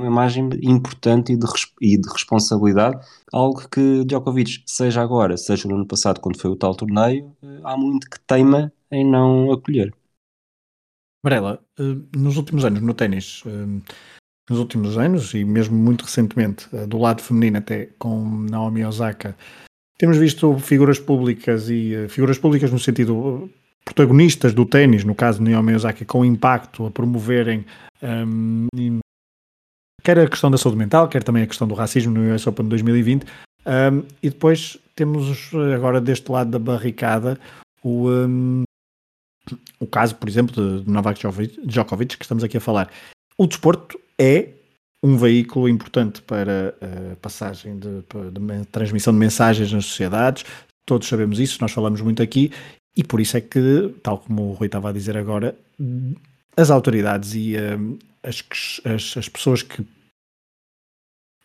uma 0.00 0.06
imagem 0.08 0.48
importante 0.62 1.32
e 1.32 1.36
de, 1.36 1.46
e 1.80 1.98
de 1.98 2.08
responsabilidade, 2.08 2.98
algo 3.32 3.68
que 3.68 4.04
Djokovic, 4.04 4.62
seja 4.66 5.02
agora, 5.02 5.36
seja 5.36 5.68
no 5.68 5.76
ano 5.76 5.86
passado, 5.86 6.20
quando 6.20 6.40
foi 6.40 6.50
o 6.50 6.56
tal 6.56 6.74
torneio, 6.74 7.36
eh, 7.42 7.60
há 7.64 7.76
muito 7.76 8.08
que 8.08 8.18
teima 8.20 8.72
em 8.90 9.04
não 9.04 9.52
acolher. 9.52 9.94
Varela, 11.22 11.60
eh, 11.78 11.96
nos 12.16 12.36
últimos 12.36 12.64
anos 12.64 12.80
no 12.80 12.94
ténis, 12.94 13.42
eh, 13.46 13.92
nos 14.48 14.58
últimos 14.58 14.98
anos 14.98 15.32
e 15.34 15.44
mesmo 15.44 15.76
muito 15.76 16.04
recentemente, 16.04 16.68
do 16.88 16.98
lado 16.98 17.22
feminino 17.22 17.58
até 17.58 17.90
com 17.98 18.46
Naomi 18.50 18.84
Osaka, 18.84 19.36
temos 19.96 20.16
visto 20.16 20.58
figuras 20.58 20.98
públicas 20.98 21.68
e 21.70 22.08
figuras 22.08 22.38
públicas 22.38 22.72
no 22.72 22.78
sentido 22.78 23.48
protagonistas 23.84 24.54
do 24.54 24.64
ténis, 24.66 25.04
no 25.04 25.14
caso 25.14 25.42
Naomi 25.42 25.74
Osaka, 25.74 26.04
com 26.04 26.24
impacto 26.24 26.86
a 26.86 26.90
promoverem 26.90 27.64
um, 28.02 28.98
quer 30.02 30.18
a 30.18 30.28
questão 30.28 30.50
da 30.50 30.58
saúde 30.58 30.78
mental, 30.78 31.08
quer 31.08 31.22
também 31.22 31.42
a 31.42 31.46
questão 31.46 31.68
do 31.68 31.74
racismo 31.74 32.12
no 32.12 32.34
US 32.34 32.46
Open 32.46 32.66
2020. 32.68 33.24
Um, 33.66 34.02
e 34.22 34.30
depois 34.30 34.78
temos 34.94 35.50
agora 35.74 36.00
deste 36.00 36.30
lado 36.30 36.50
da 36.50 36.58
barricada 36.58 37.38
o, 37.82 38.08
um, 38.08 38.62
o 39.78 39.86
caso, 39.86 40.14
por 40.16 40.28
exemplo, 40.28 40.82
de 40.82 40.90
Novak 40.90 41.20
Djokovic, 41.64 42.16
que 42.16 42.24
estamos 42.24 42.44
aqui 42.44 42.56
a 42.56 42.60
falar. 42.60 42.90
O 43.36 43.46
desporto 43.46 43.98
é 44.18 44.50
um 45.02 45.16
veículo 45.16 45.68
importante 45.68 46.20
para 46.22 46.74
a 47.12 47.16
passagem 47.16 47.78
de, 47.78 47.88
de 48.00 48.66
transmissão 48.66 49.12
de 49.12 49.18
mensagens 49.18 49.72
nas 49.72 49.86
sociedades, 49.86 50.44
todos 50.84 51.08
sabemos 51.08 51.40
isso, 51.40 51.58
nós 51.60 51.72
falamos 51.72 52.00
muito 52.00 52.22
aqui, 52.22 52.52
e 52.96 53.02
por 53.02 53.20
isso 53.20 53.36
é 53.36 53.40
que, 53.40 53.94
tal 54.02 54.18
como 54.18 54.50
o 54.50 54.52
Rui 54.52 54.66
estava 54.66 54.90
a 54.90 54.92
dizer 54.92 55.16
agora, 55.16 55.56
as 56.56 56.70
autoridades 56.70 57.34
e 57.34 57.56
um, 57.56 57.98
as, 58.22 58.44
as, 58.84 59.16
as, 59.16 59.28
pessoas 59.28 59.62
que, 59.62 59.86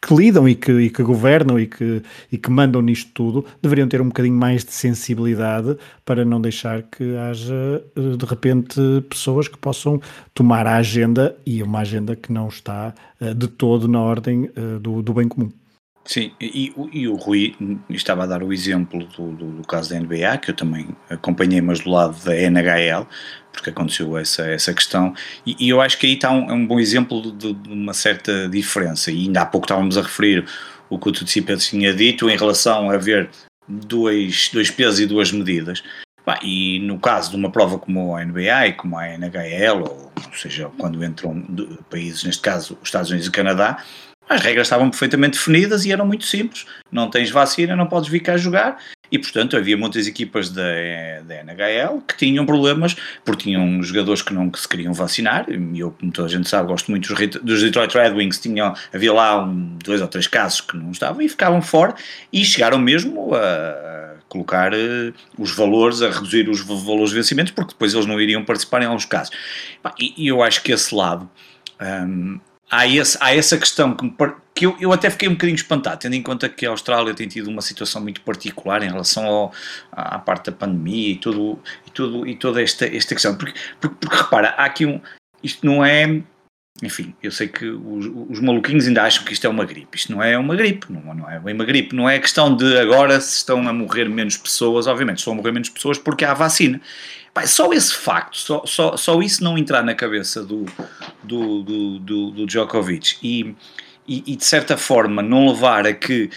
que 0.06 0.13
lidam 0.13 0.48
e 0.48 0.54
que, 0.54 0.72
e 0.72 0.89
que, 0.91 1.02
governam 1.02 1.60
e 1.60 1.65
que, 1.65 2.04
e 2.32 2.38
que 2.38 2.52
mandam 2.52 2.80
nisto 2.80 3.10
tudo 3.12 3.44
deveriam 3.60 3.88
ter 3.88 4.02
um 4.02 4.08
bocadinho 4.08 4.36
mais 4.36 4.63
de 4.63 4.72
sensibilidade 4.72 5.76
para 6.06 6.24
não 6.24 6.39
deixar 6.39 6.84
que 6.84 7.15
haja 7.18 7.84
de 7.96 8.26
repente 8.26 8.80
pessoas 9.10 9.48
que 9.48 9.58
possam 9.58 10.00
tomar 10.32 10.68
a 10.68 10.76
agenda 10.76 11.36
e 11.44 11.63
uma 11.63 11.80
agenda 11.80 12.15
que 12.15 12.32
não 12.32 12.48
está 12.48 12.94
uh, 13.20 13.34
de 13.34 13.48
todo 13.48 13.88
na 13.88 14.00
ordem 14.00 14.44
uh, 14.56 14.80
do, 14.80 15.02
do 15.02 15.13
bem 15.13 15.28
comum. 15.28 15.50
Sim, 16.06 16.32
e, 16.39 16.72
e, 16.94 17.08
o 17.08 17.15
Rui 17.15 17.56
estava 17.89 18.24
a 18.24 18.28
dar 18.28 18.44
o 18.44 18.54
exemplo 18.54 19.04
do, 19.06 19.32
do, 19.32 19.52
do, 19.54 19.68
caso 19.68 19.89
da 19.89 20.00
NBA, 20.00 20.38
que 20.38 20.52
eu 20.52 20.56
também 20.56 20.88
acompanhei, 21.10 21.60
mas 21.62 21.80
do 21.80 21.89
lado 21.89 22.15
da 22.24 22.36
NHL, 22.36 23.08
porque 23.52 23.72
aconteceu 23.72 24.15
essa, 24.15 24.46
essa 24.46 24.72
questão, 24.72 25.15
e, 25.44 25.56
e 25.60 25.68
eu 25.68 25.82
acho 25.82 25.98
que 25.98 26.06
aí 26.06 26.13
está 26.13 26.30
um, 26.32 26.48
é 26.52 26.54
um 26.54 26.68
bom 26.68 26.80
exemplo 26.80 27.32
de, 27.32 27.54
de, 27.54 27.74
uma 27.74 27.94
certa 27.94 28.48
diferença, 28.48 29.10
e 29.12 29.24
ainda 29.24 29.41
há 29.41 29.46
pouco 29.48 29.65
estávamos 29.65 29.98
a 29.98 30.04
referir 30.04 30.46
o 30.91 31.00
que 31.00 31.10
o 31.10 31.12
Tutsipa 31.12 31.58
tinha 31.58 31.91
dito 31.91 32.30
em 32.30 32.38
relação 32.38 32.91
a 32.91 32.94
haver 32.94 33.28
dois, 33.68 34.52
dois 34.54 34.70
pesos 34.70 35.00
e 35.00 35.08
duas 35.08 35.32
medidas, 35.32 35.84
e 36.44 36.80
no 36.82 37.00
caso 37.00 37.32
de 37.32 37.36
uma 37.36 37.52
prova 37.52 37.80
como 37.80 38.15
a 38.15 38.24
NBA 38.24 38.68
e 38.68 38.74
como 38.74 38.96
a 38.96 39.08
NHL, 39.08 39.82
ou, 39.82 40.12
ou 40.15 40.34
seja, 40.36 40.70
quando 40.78 41.04
entram 41.04 41.41
países, 41.89 42.24
neste 42.24 42.44
caso 42.44 42.78
os 42.80 42.89
Estados 42.89 43.10
Unidos 43.10 43.26
e 43.26 43.30
o 43.30 43.34
Canadá, 43.34 43.84
as 44.28 44.42
regras 44.42 44.68
estavam 44.68 44.90
perfeitamente 44.90 45.38
definidas 45.38 45.86
e 45.86 45.92
eram 45.92 46.06
muito 46.06 46.26
simples. 46.26 46.66
Não 46.92 47.10
tens 47.10 47.30
vacina, 47.30 47.76
não 47.76 47.88
podes 47.88 48.10
vir 48.10 48.22
cá 48.22 48.38
jogar. 48.38 48.78
E, 49.12 49.20
portanto, 49.20 49.56
havia 49.56 49.78
muitas 49.78 50.08
equipas 50.08 50.50
da, 50.50 50.64
da 51.26 51.36
NHL 51.44 52.02
que 52.08 52.18
tinham 52.18 52.46
problemas, 52.46 52.96
porque 53.24 53.44
tinham 53.44 53.82
jogadores 53.84 54.22
que 54.22 54.34
não 54.34 54.50
que 54.50 54.60
se 54.60 54.68
queriam 54.68 54.94
vacinar. 54.94 55.46
E 55.50 55.80
eu, 55.80 55.92
como 55.92 56.12
toda 56.12 56.28
a 56.28 56.32
gente 56.32 56.50
sabe, 56.50 56.68
gosto 56.68 56.90
muito 56.90 57.14
dos, 57.44 57.62
Detroit 57.62 57.94
Red 57.94 58.12
Wings. 58.12 58.40
Tinham, 58.40 58.74
havia 58.94 59.14
lá 59.14 59.44
um, 59.44 59.78
dois 59.84 60.02
ou 60.02 60.08
três 60.08 60.28
casos 60.28 60.62
que 60.62 60.76
não 60.76 60.92
estavam 60.92 61.22
e 61.22 61.30
ficavam 61.30 61.62
fora. 61.62 61.94
E 62.34 62.44
chegaram 62.44 62.80
mesmo 62.80 63.36
a, 63.36 64.16
colocar 64.28 64.74
uh, 64.74 65.14
os 65.38 65.52
valores, 65.56 66.02
a 66.02 66.10
reduzir 66.10 66.50
os 66.50 66.62
valores 66.62 67.12
de 67.12 67.16
vencimentos, 67.16 67.52
porque 67.52 67.74
depois 67.74 67.94
eles 67.94 68.08
não 68.08 68.20
iriam 68.20 68.44
participar 68.44 68.82
em 68.82 68.86
alguns 68.86 69.06
casos. 69.06 69.32
E, 70.00 70.26
e 70.26 70.28
eu 70.28 70.42
acho 70.42 70.64
que 70.64 70.72
esse 70.72 70.94
lado. 70.94 71.30
Um, 71.80 72.40
há, 72.69 72.88
esse, 72.88 73.17
há 73.21 73.36
essa 73.36 73.58
questão 73.58 73.95
que, 73.95 74.04
me, 74.04 74.13
que 74.54 74.65
eu, 74.65 74.75
eu, 74.80 74.91
até 74.91 75.10
fiquei 75.10 75.28
um 75.28 75.34
bocadinho 75.34 75.56
espantado, 75.56 75.99
tendo 75.99 76.13
em 76.15 76.21
conta 76.21 76.49
que 76.49 76.65
a 76.65 76.69
Austrália 76.69 77.13
tem 77.13 77.28
tido 77.28 77.49
uma 77.49 77.62
situação 77.62 78.01
muito 78.01 78.21
particular 78.21 78.82
em 78.84 78.89
relação 78.89 79.25
ao, 79.25 79.54
à, 79.91 80.17
parte 80.19 80.49
da 80.49 80.51
pandemia 80.51 81.12
e, 81.12 81.15
tudo, 81.17 81.60
e, 81.86 81.91
tudo, 81.91 82.28
e 82.28 82.36
toda 82.36 82.62
esta, 82.62 82.86
esta 82.86 83.13
questão. 83.13 83.36
Porque, 83.36 83.60
porque, 83.80 83.95
porque 83.99 84.15
repara, 84.15 84.49
há 84.58 84.65
aqui 84.65 84.86
um. 84.86 84.99
Isto 85.43 85.65
não 85.65 85.86
é. 85.86 86.21
Enfim, 86.84 87.16
eu 87.24 87.32
sei 87.32 87.48
que 87.48 87.66
os, 87.66 88.06
os, 88.30 88.40
maluquinhos 88.42 88.86
ainda 88.86 89.04
acham 89.04 89.24
que 89.24 89.32
isto 89.32 89.48
é 89.48 89.50
uma 89.50 89.64
gripe. 89.64 89.98
Isto 89.98 90.12
não 90.12 90.22
é 90.22 90.38
uma 90.38 90.56
gripe, 90.56 90.92
não, 90.92 91.16
não 91.16 91.30
é 91.30 91.40
uma 91.40 91.64
gripe. 91.64 91.96
Não 91.96 92.10
é 92.10 92.20
questão 92.20 92.54
de 92.54 92.78
agora 92.78 93.20
se 93.22 93.38
estão 93.38 93.66
a 93.68 93.72
morrer 93.72 94.10
menos 94.10 94.36
pessoas. 94.36 94.86
Obviamente, 94.86 95.20
estão 95.20 95.32
a 95.32 95.36
morrer 95.38 95.54
menos 95.54 95.70
pessoas 95.70 95.98
porque 95.98 96.26
há 96.26 96.34
vacina. 96.34 96.82
Pai, 97.34 97.48
só 97.48 97.72
esse 97.74 97.94
facto, 97.94 98.38
só, 98.38 98.66
só, 98.66 98.96
só 98.96 99.22
isso 99.22 99.44
não 99.44 99.58
entrar 99.58 99.84
na 99.84 99.94
cabeça 99.94 100.42
do, 100.44 100.66
do, 101.22 101.64
do, 101.64 102.00
do, 102.00 102.32
do 102.32 102.46
Djokovic 102.46 103.18
e, 103.22 103.56
e, 104.08 104.24
e, 104.26 104.36
de 104.38 104.46
certa 104.46 104.78
forma 104.78 105.22
não 105.22 105.50
levar 105.50 105.86
a 105.86 105.94
que 105.94 106.30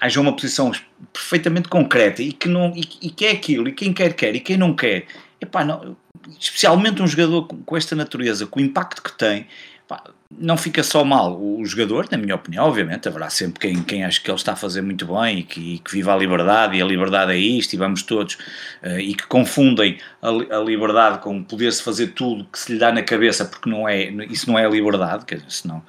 haja 0.00 0.20
uma 0.20 0.34
posição 0.34 0.72
perfeitamente 1.12 1.68
concreta 1.68 2.20
e 2.20 2.32
que, 2.32 2.48
não, 2.48 2.74
e, 2.74 2.80
e 3.00 3.10
que 3.10 3.26
é 3.26 3.30
aquilo, 3.30 3.68
e 3.68 3.72
quem 3.72 3.92
quer 3.92 4.12
quer 4.14 4.34
e 4.34 4.40
quem 4.40 4.56
não 4.56 4.74
quer, 4.74 5.06
epá, 5.40 5.64
não, 5.64 5.96
especialmente 6.38 7.00
um 7.00 7.06
jogador 7.06 7.46
com, 7.46 7.62
com 7.62 7.76
esta 7.76 7.94
natureza, 7.94 8.44
com 8.44 8.58
o 8.58 8.62
impacto 8.62 9.02
que 9.02 9.12
tem, 9.12 9.46
epá, 9.90 10.02
não 10.30 10.56
fica 10.56 10.82
só 10.82 11.04
mal. 11.04 11.40
O 11.40 11.64
jogador, 11.64 12.06
na 12.10 12.16
minha 12.16 12.34
opinião, 12.34 12.66
obviamente, 12.66 13.08
haverá 13.08 13.28
sempre 13.28 13.60
quem, 13.60 13.82
quem 13.82 14.04
acha 14.04 14.20
que 14.20 14.30
ele 14.30 14.36
está 14.36 14.52
a 14.52 14.56
fazer 14.56 14.80
muito 14.80 15.06
bem 15.06 15.40
e 15.40 15.42
que, 15.42 15.78
que 15.80 15.90
vive 15.90 16.08
a 16.08 16.16
liberdade, 16.16 16.76
e 16.76 16.82
a 16.82 16.84
liberdade 16.84 17.32
é 17.32 17.36
isto, 17.36 17.72
e 17.72 17.76
vamos 17.76 18.02
todos, 18.02 18.34
uh, 18.82 18.98
e 18.98 19.14
que 19.14 19.26
confundem 19.26 19.98
a, 20.22 20.28
a 20.28 20.60
liberdade 20.60 21.18
com 21.18 21.42
poder-se 21.42 21.82
fazer 21.82 22.08
tudo 22.08 22.44
que 22.44 22.58
se 22.58 22.72
lhe 22.72 22.78
dá 22.78 22.92
na 22.92 23.02
cabeça, 23.02 23.44
porque 23.44 23.68
não 23.68 23.88
é, 23.88 24.04
isso 24.30 24.50
não 24.50 24.58
é 24.58 24.64
a 24.64 24.70
liberdade, 24.70 25.24
quer 25.24 25.36
dizer, 25.36 25.50
senão, 25.50 25.82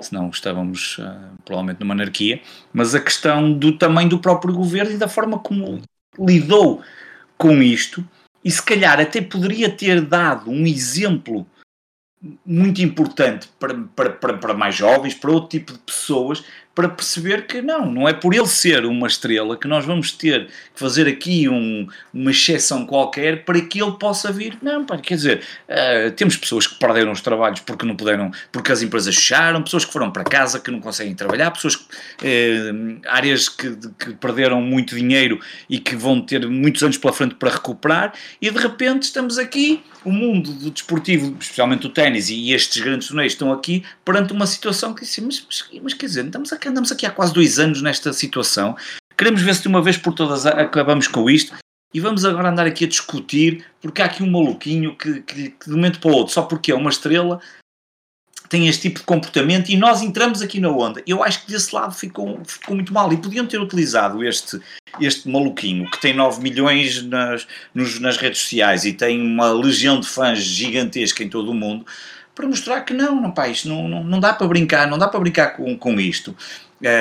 senão 0.00 0.28
estávamos 0.30 0.98
uh, 0.98 1.38
provavelmente 1.44 1.80
numa 1.80 1.94
anarquia, 1.94 2.40
mas 2.72 2.94
a 2.94 3.00
questão 3.00 3.52
do 3.52 3.78
tamanho 3.78 4.08
do 4.08 4.18
próprio 4.18 4.52
governo 4.52 4.92
e 4.92 4.96
da 4.96 5.08
forma 5.08 5.38
como 5.38 5.80
lidou 6.18 6.82
com 7.38 7.62
isto, 7.62 8.06
e 8.44 8.50
se 8.50 8.62
calhar 8.62 9.00
até 9.00 9.22
poderia 9.22 9.70
ter 9.70 10.02
dado 10.02 10.50
um 10.50 10.66
exemplo 10.66 11.46
muito 12.44 12.80
importante 12.82 13.48
para, 13.58 13.74
para, 13.94 14.10
para, 14.10 14.38
para, 14.38 14.54
mais 14.54 14.74
jovens, 14.74 15.14
para 15.14 15.30
outro 15.30 15.48
tipo 15.48 15.72
de 15.72 15.78
pessoas, 15.78 16.44
para 16.74 16.88
perceber 16.88 17.46
que 17.46 17.62
não, 17.62 17.90
não 17.90 18.08
é 18.08 18.12
por 18.12 18.34
ele 18.34 18.46
ser 18.46 18.84
uma 18.84 19.06
estrela 19.06 19.56
que 19.56 19.68
nós 19.68 19.84
vamos 19.84 20.10
ter 20.10 20.46
que 20.46 20.80
fazer 20.80 21.06
aqui 21.06 21.48
um, 21.48 21.86
uma 22.12 22.32
exceção 22.32 22.84
qualquer 22.84 23.44
para 23.44 23.60
que 23.60 23.80
ele 23.80 23.92
possa 23.92 24.32
vir. 24.32 24.58
Não, 24.60 24.84
pá, 24.84 24.98
quer 24.98 25.14
dizer, 25.14 25.42
uh, 25.68 26.10
temos 26.12 26.36
pessoas 26.36 26.66
que 26.66 26.74
perderam 26.78 27.12
os 27.12 27.20
trabalhos 27.20 27.60
porque 27.60 27.86
não 27.86 27.94
puderam, 27.94 28.32
porque 28.50 28.72
as 28.72 28.82
empresas 28.82 29.14
fecharam, 29.14 29.62
pessoas 29.62 29.84
que 29.84 29.92
foram 29.92 30.10
para 30.10 30.24
casa 30.24 30.58
que 30.58 30.70
não 30.70 30.80
conseguem 30.80 31.14
trabalhar, 31.14 31.52
pessoas 31.52 31.76
que, 31.76 31.84
uh, 31.84 33.00
áreas 33.08 33.48
que, 33.48 33.76
que 33.98 34.12
perderam 34.14 34.60
muito 34.60 34.96
dinheiro 34.96 35.40
e 35.70 35.78
que 35.78 35.94
vão 35.94 36.20
ter 36.20 36.44
muitos 36.48 36.82
anos 36.82 36.98
pela 36.98 37.12
frente 37.12 37.36
para 37.36 37.50
recuperar, 37.50 38.14
e 38.42 38.50
de 38.50 38.58
repente 38.58 39.04
estamos 39.04 39.38
aqui, 39.38 39.82
o 40.04 40.10
mundo 40.10 40.52
do 40.52 40.70
desportivo, 40.70 41.34
especialmente 41.40 41.86
o 41.86 41.90
ténis 41.90 42.28
e 42.28 42.52
estes 42.52 42.82
grandes 42.82 43.08
torneios 43.08 43.32
estão 43.32 43.52
aqui 43.52 43.82
perante 44.04 44.32
uma 44.32 44.46
situação 44.46 44.92
que 44.92 45.04
mas, 45.22 45.46
mas, 45.46 45.64
mas 45.82 45.94
quer 45.94 46.06
dizer, 46.06 46.26
estamos 46.26 46.52
aqui 46.52 46.63
andamos 46.68 46.90
aqui 46.92 47.06
há 47.06 47.10
quase 47.10 47.32
dois 47.32 47.58
anos 47.58 47.82
nesta 47.82 48.12
situação. 48.12 48.76
Queremos 49.16 49.42
ver 49.42 49.54
se 49.54 49.62
de 49.62 49.68
uma 49.68 49.82
vez 49.82 49.96
por 49.96 50.14
todas 50.14 50.46
acabamos 50.46 51.08
com 51.08 51.28
isto. 51.30 51.54
E 51.92 52.00
vamos 52.00 52.24
agora 52.24 52.50
andar 52.50 52.66
aqui 52.66 52.84
a 52.84 52.88
discutir, 52.88 53.64
porque 53.80 54.02
há 54.02 54.06
aqui 54.06 54.20
um 54.20 54.30
maluquinho 54.30 54.96
que, 54.96 55.20
que, 55.20 55.50
que 55.50 55.66
de 55.66 55.72
um 55.72 55.76
momento 55.76 56.00
para 56.00 56.10
o 56.10 56.14
outro, 56.14 56.34
só 56.34 56.42
porque 56.42 56.72
é 56.72 56.74
uma 56.74 56.90
estrela, 56.90 57.40
tem 58.48 58.68
este 58.68 58.82
tipo 58.82 59.00
de 59.00 59.06
comportamento 59.06 59.68
e 59.70 59.76
nós 59.76 60.02
entramos 60.02 60.42
aqui 60.42 60.60
na 60.60 60.70
onda. 60.70 61.02
Eu 61.06 61.22
acho 61.22 61.44
que 61.44 61.52
desse 61.52 61.74
lado 61.74 61.94
ficou, 61.94 62.40
ficou 62.44 62.74
muito 62.74 62.92
mal 62.92 63.12
e 63.12 63.16
podiam 63.16 63.46
ter 63.46 63.60
utilizado 63.60 64.24
este, 64.24 64.60
este 65.00 65.28
maluquinho 65.28 65.90
que 65.90 66.00
tem 66.00 66.14
9 66.14 66.42
milhões 66.42 67.02
nas, 67.02 67.46
nos, 67.72 67.98
nas 68.00 68.16
redes 68.16 68.40
sociais 68.40 68.84
e 68.84 68.92
tem 68.92 69.20
uma 69.20 69.52
legião 69.52 70.00
de 70.00 70.08
fãs 70.08 70.38
gigantesca 70.40 71.22
em 71.22 71.28
todo 71.28 71.50
o 71.50 71.54
mundo 71.54 71.86
para 72.34 72.46
mostrar 72.46 72.80
que 72.82 72.92
não, 72.92 73.20
não, 73.20 73.30
pá, 73.30 73.48
isto 73.48 73.68
não, 73.68 73.88
não, 73.88 74.04
não 74.04 74.20
dá 74.20 74.32
para 74.32 74.46
brincar, 74.46 74.88
não 74.88 74.98
dá 74.98 75.08
para 75.08 75.20
brincar 75.20 75.56
com, 75.56 75.76
com 75.76 76.00
isto. 76.00 76.36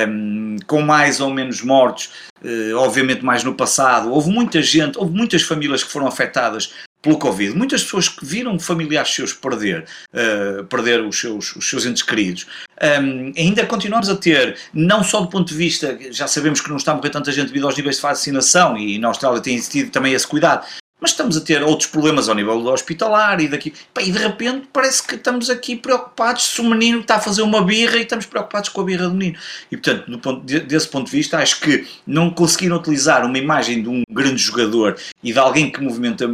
Um, 0.08 0.56
com 0.66 0.82
mais 0.82 1.20
ou 1.20 1.30
menos 1.30 1.62
mortos, 1.62 2.10
uh, 2.42 2.78
obviamente 2.78 3.26
mais 3.26 3.44
no 3.44 3.54
passado, 3.54 4.12
houve 4.12 4.30
muita 4.30 4.62
gente, 4.62 4.98
houve 4.98 5.14
muitas 5.14 5.42
famílias 5.42 5.84
que 5.84 5.92
foram 5.92 6.08
afetadas 6.08 6.74
pelo 7.02 7.20
Covid, 7.20 7.54
muitas 7.54 7.84
pessoas 7.84 8.08
que 8.08 8.26
viram 8.26 8.58
familiares 8.58 9.14
seus 9.14 9.34
perder, 9.34 9.86
uh, 10.14 10.64
perder 10.66 11.02
os 11.02 11.20
seus, 11.20 11.54
os 11.54 11.70
seus 11.70 11.86
entes 11.86 12.02
queridos. 12.02 12.48
Um, 12.82 13.34
ainda 13.38 13.66
continuamos 13.66 14.10
a 14.10 14.16
ter, 14.16 14.58
não 14.74 15.04
só 15.04 15.20
do 15.20 15.28
ponto 15.28 15.50
de 15.50 15.56
vista, 15.56 15.98
já 16.12 16.28
sabemos 16.28 16.62
que 16.62 16.70
não 16.70 16.78
está 16.78 16.94
a 16.94 16.96
morrer 16.96 17.10
tanta 17.10 17.32
gente 17.32 17.48
devido 17.48 17.66
aos 17.66 17.76
níveis 17.76 17.98
de 17.98 18.02
vacinação, 18.02 18.78
e 18.78 18.98
na 18.98 19.10
Austrália 19.10 19.42
tem 19.42 19.60
tido 19.60 19.92
também 19.92 20.14
esse 20.14 20.26
cuidado, 20.26 20.66
mas 21.04 21.12
estamos 21.12 21.36
a 21.36 21.42
ter 21.42 21.62
outros 21.62 21.90
problemas 21.90 22.30
ao 22.30 22.36
nível 22.36 22.62
do 22.62 22.70
hospitalar 22.70 23.42
e 23.42 23.50
daqui. 23.50 23.74
e 24.00 24.10
de 24.10 24.18
repente 24.18 24.70
parece 24.72 25.06
que 25.06 25.16
estamos 25.16 25.50
aqui 25.50 25.76
preocupados 25.76 26.46
se 26.46 26.62
o 26.62 26.64
menino 26.64 27.02
está 27.02 27.18
a 27.18 27.20
fazer 27.20 27.42
uma 27.42 27.62
birra 27.62 27.98
e 27.98 28.04
estamos 28.04 28.26
preocupados 28.26 28.70
com 28.70 28.80
a 28.80 28.86
birra 28.86 29.10
do 29.10 29.14
menino. 29.14 29.38
E 29.70 29.76
portanto, 29.76 30.18
ponto, 30.20 30.46
desse 30.46 30.88
ponto 30.88 31.08
de 31.08 31.12
vista, 31.12 31.40
acho 31.40 31.60
que 31.60 31.86
não 32.08 32.30
conseguiram 32.30 32.78
utilizar 32.78 33.26
uma 33.26 33.38
imagem 33.38 33.84
de 33.84 33.90
um 33.90 34.04
grande 34.10 34.38
jogador 34.38 34.98
e 35.22 35.34
de 35.34 35.38
alguém 35.38 35.70
que 35.70 35.82
movimenta 35.82 36.26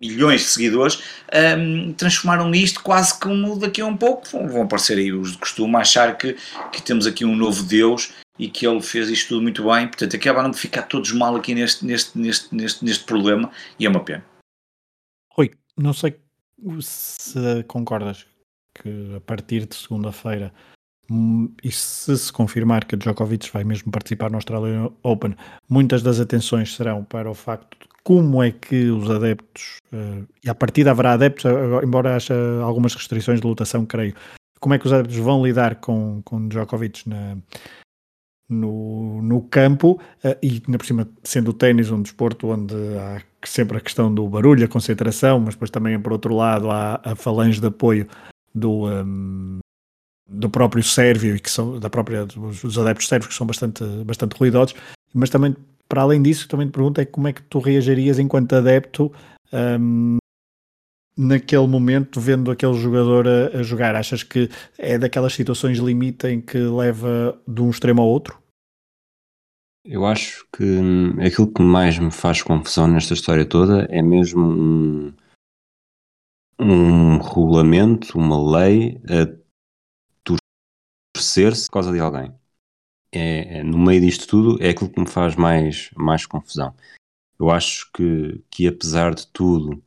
milhões 0.00 0.40
de 0.40 0.46
seguidores, 0.46 0.98
um, 1.58 1.92
transformaram 1.92 2.50
isto 2.54 2.80
quase 2.82 3.20
como 3.20 3.58
daqui 3.58 3.82
a 3.82 3.86
um 3.86 3.98
pouco 3.98 4.26
vão, 4.26 4.62
aparecer 4.62 4.96
aí 4.96 5.12
os 5.12 5.32
de 5.32 5.38
costume 5.38 5.76
achar 5.76 6.16
que, 6.16 6.36
que 6.72 6.80
temos 6.80 7.06
aqui 7.06 7.26
um 7.26 7.36
novo 7.36 7.62
Deus 7.64 8.10
e 8.40 8.48
que 8.48 8.66
ele 8.66 8.80
fez 8.80 9.10
isto 9.10 9.28
tudo 9.28 9.42
muito 9.42 9.62
bem, 9.70 9.86
portanto 9.86 10.16
acabaram 10.16 10.50
de 10.50 10.56
ficar 10.56 10.82
todos 10.84 11.12
mal 11.12 11.36
aqui 11.36 11.54
neste, 11.54 11.84
neste, 11.84 12.18
neste, 12.18 12.54
neste, 12.54 12.82
neste 12.82 13.04
problema 13.04 13.52
e 13.78 13.84
é 13.84 13.88
uma 13.90 14.02
pena. 14.02 14.24
Rui, 15.30 15.50
não 15.76 15.92
sei 15.92 16.18
se 16.80 17.62
concordas 17.68 18.26
que 18.74 19.14
a 19.14 19.20
partir 19.20 19.66
de 19.66 19.74
segunda-feira 19.74 20.54
hum, 21.10 21.54
e 21.62 21.70
se 21.70 22.16
se 22.16 22.32
confirmar 22.32 22.86
que 22.86 22.96
Djokovic 22.96 23.50
vai 23.52 23.62
mesmo 23.62 23.92
participar 23.92 24.30
no 24.30 24.36
Australian 24.36 24.90
Open, 25.02 25.36
muitas 25.68 26.02
das 26.02 26.18
atenções 26.18 26.74
serão 26.74 27.04
para 27.04 27.30
o 27.30 27.34
facto 27.34 27.76
de 27.78 27.90
como 28.02 28.42
é 28.42 28.50
que 28.50 28.88
os 28.88 29.10
adeptos, 29.10 29.76
uh, 29.92 30.26
e 30.42 30.48
a 30.48 30.54
partir 30.54 30.88
haverá 30.88 31.12
adeptos, 31.12 31.44
embora 31.84 32.16
haja 32.16 32.34
algumas 32.62 32.94
restrições 32.94 33.38
de 33.38 33.46
lotação, 33.46 33.84
creio, 33.84 34.14
como 34.58 34.74
é 34.74 34.78
que 34.78 34.86
os 34.86 34.92
adeptos 34.92 35.18
vão 35.18 35.44
lidar 35.44 35.76
com, 35.76 36.22
com 36.24 36.48
Djokovic 36.48 37.06
na, 37.06 37.36
no, 38.50 39.22
no 39.22 39.40
campo 39.42 40.00
uh, 40.24 40.36
e, 40.42 40.62
na 40.68 40.76
por 40.76 40.86
cima, 40.86 41.08
sendo 41.22 41.50
o 41.50 41.54
ténis 41.54 41.90
um 41.90 42.02
desporto 42.02 42.48
onde 42.48 42.74
há 42.98 43.22
sempre 43.44 43.78
a 43.78 43.80
questão 43.80 44.12
do 44.12 44.28
barulho, 44.28 44.64
a 44.64 44.68
concentração, 44.68 45.40
mas 45.40 45.54
depois 45.54 45.70
também, 45.70 45.98
por 45.98 46.12
outro 46.12 46.34
lado, 46.34 46.70
há 46.70 47.00
a 47.02 47.14
falange 47.14 47.60
de 47.60 47.66
apoio 47.66 48.06
do, 48.54 48.88
um, 48.88 49.58
do 50.28 50.50
próprio 50.50 50.82
sérvio 50.82 51.36
e 51.36 51.40
que 51.40 51.50
são 51.50 51.78
da 51.78 51.88
própria 51.88 52.26
dos 52.26 52.78
adeptos 52.78 53.08
sérvios 53.08 53.28
que 53.28 53.34
são 53.34 53.46
bastante, 53.46 53.84
bastante 54.04 54.36
ruidosos, 54.36 54.74
mas 55.14 55.30
também, 55.30 55.56
para 55.88 56.02
além 56.02 56.20
disso, 56.20 56.48
também 56.48 56.66
te 56.66 56.72
pergunto 56.72 57.00
é 57.00 57.04
como 57.04 57.28
é 57.28 57.32
que 57.32 57.42
tu 57.42 57.58
reagirias 57.58 58.18
enquanto 58.18 58.54
adepto 58.54 59.12
um, 59.52 60.18
naquele 61.16 61.66
momento, 61.66 62.20
vendo 62.20 62.50
aquele 62.50 62.74
jogador 62.74 63.26
a, 63.26 63.58
a, 63.58 63.62
jogar? 63.62 63.94
Achas 63.94 64.22
que 64.22 64.48
é 64.78 64.98
daquelas 64.98 65.34
situações 65.34 65.78
limite 65.78 66.26
em 66.28 66.40
que 66.40 66.58
leva 66.58 67.38
de 67.46 67.60
um 67.60 67.70
extremo 67.70 68.00
ao 68.00 68.08
outro? 68.08 68.39
Eu 69.84 70.04
acho 70.04 70.46
que 70.52 70.62
hum, 70.62 71.20
aquilo 71.20 71.52
que 71.52 71.62
mais 71.62 71.98
me 71.98 72.10
faz 72.10 72.42
confusão 72.42 72.86
nesta 72.86 73.14
história 73.14 73.46
toda 73.46 73.86
é 73.90 74.02
mesmo 74.02 74.42
um, 74.42 75.14
um 76.58 77.18
regulamento, 77.18 78.18
uma 78.18 78.58
lei 78.58 79.00
a 79.08 79.40
torcer-se 81.16 81.66
por 81.66 81.72
causa 81.72 81.92
de 81.92 81.98
alguém. 81.98 82.32
É, 83.12 83.58
é, 83.58 83.62
no 83.62 83.78
meio 83.78 84.00
disto 84.02 84.28
tudo, 84.28 84.62
é 84.62 84.70
aquilo 84.70 84.90
que 84.90 85.00
me 85.00 85.08
faz 85.08 85.34
mais, 85.34 85.90
mais 85.96 86.26
confusão. 86.26 86.74
Eu 87.38 87.50
acho 87.50 87.90
que, 87.92 88.44
que 88.50 88.68
apesar 88.68 89.14
de 89.14 89.26
tudo, 89.28 89.82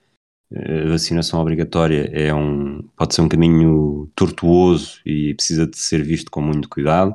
a 0.51 0.89
vacinação 0.89 1.39
obrigatória 1.39 2.09
é 2.11 2.33
um, 2.33 2.81
pode 2.97 3.13
ser 3.13 3.21
um 3.21 3.29
caminho 3.29 4.11
tortuoso 4.15 4.99
e 5.05 5.33
precisa 5.35 5.67
de 5.67 5.77
ser 5.77 6.03
visto 6.03 6.31
com 6.31 6.41
muito 6.41 6.67
cuidado. 6.67 7.13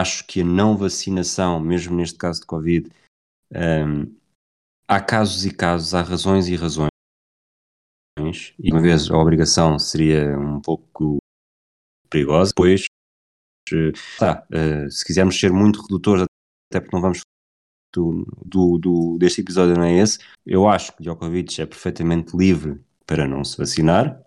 Acho 0.00 0.26
que 0.26 0.40
a 0.40 0.44
não 0.44 0.76
vacinação, 0.76 1.60
mesmo 1.60 1.96
neste 1.96 2.16
caso 2.18 2.40
de 2.40 2.46
Covid, 2.46 2.90
um, 3.54 4.14
há 4.88 5.00
casos 5.00 5.44
e 5.44 5.52
casos, 5.54 5.94
há 5.94 6.00
razões 6.00 6.48
e 6.48 6.56
razões. 6.56 6.88
E 8.58 8.72
uma 8.72 8.80
vez 8.80 9.10
a 9.10 9.18
obrigação 9.18 9.78
seria 9.78 10.38
um 10.38 10.60
pouco 10.60 11.18
perigosa, 12.08 12.52
pois 12.56 12.86
tá, 14.18 14.46
uh, 14.50 14.90
se 14.90 15.04
quisermos 15.04 15.38
ser 15.38 15.52
muito 15.52 15.82
redutores, 15.82 16.24
até 16.70 16.80
porque 16.80 16.96
não 16.96 17.02
vamos 17.02 17.20
do, 17.94 18.24
do, 18.44 18.78
do, 18.78 19.18
deste 19.18 19.42
episódio 19.42 19.74
não 19.74 19.84
é 19.84 19.98
esse. 19.98 20.18
Eu 20.46 20.68
acho 20.68 20.96
que 20.96 21.02
Djokovic 21.02 21.60
é 21.60 21.66
perfeitamente 21.66 22.34
livre 22.34 22.82
para 23.06 23.28
não 23.28 23.44
se 23.44 23.58
vacinar, 23.58 24.24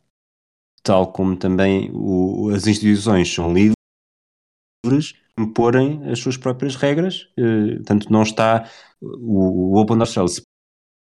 tal 0.84 1.12
como 1.12 1.36
também 1.36 1.90
o, 1.92 2.50
as 2.50 2.68
instituições 2.68 3.34
são 3.34 3.52
livres 3.52 5.16
imporem 5.40 6.02
as 6.10 6.20
suas 6.20 6.38
próprias 6.38 6.76
regras. 6.76 7.28
Uh, 7.38 7.84
tanto 7.84 8.12
não 8.12 8.24
está 8.24 8.70
o, 9.02 9.74
o 9.74 9.82
Open 9.82 10.00
Australia 10.00 10.30
se 10.30 10.42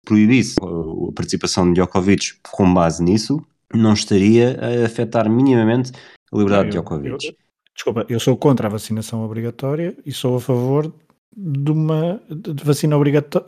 proibisse 0.05 0.55
a 0.61 1.11
participação 1.13 1.67
de 1.67 1.73
Djokovic 1.73 2.35
com 2.49 2.73
base 2.73 3.03
nisso, 3.03 3.45
não 3.73 3.93
estaria 3.93 4.57
a 4.61 4.85
afetar 4.85 5.29
minimamente 5.29 5.91
a 6.31 6.37
liberdade 6.37 6.67
eu, 6.67 6.69
de 6.69 6.77
Djokovic. 6.77 7.27
Eu, 7.27 7.35
desculpa, 7.75 8.05
eu 8.07 8.19
sou 8.19 8.37
contra 8.37 8.67
a 8.67 8.71
vacinação 8.71 9.23
obrigatória 9.23 9.95
e 10.05 10.11
sou 10.11 10.37
a 10.37 10.41
favor 10.41 10.93
de 11.39 11.71
uma 11.71 12.19
de 12.29 12.63
vacina 12.63 12.95
obrigatória 12.95 13.45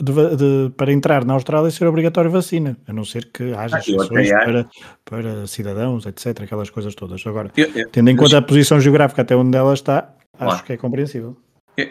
para 0.78 0.92
entrar 0.92 1.26
na 1.26 1.34
Austrália 1.34 1.72
ser 1.72 1.88
obrigatório 1.88 2.30
vacina, 2.30 2.78
a 2.86 2.94
não 2.94 3.04
ser 3.04 3.32
que 3.32 3.52
haja 3.54 3.78
ah, 3.78 3.80
exceções 3.80 4.30
para, 4.30 4.70
para 5.04 5.48
cidadãos, 5.48 6.06
etc, 6.06 6.42
aquelas 6.42 6.70
coisas 6.70 6.94
todas. 6.94 7.26
Agora, 7.26 7.52
eu, 7.58 7.68
eu, 7.74 7.90
tendo 7.90 8.12
em 8.12 8.16
conta 8.16 8.38
a 8.38 8.42
posição 8.44 8.80
geográfica 8.80 9.24
até 9.24 9.36
onde 9.36 9.58
ela 9.58 9.74
está, 9.74 10.14
acho 10.40 10.50
claro. 10.50 10.64
que 10.64 10.74
é 10.74 10.78
compreensível. 10.78 11.38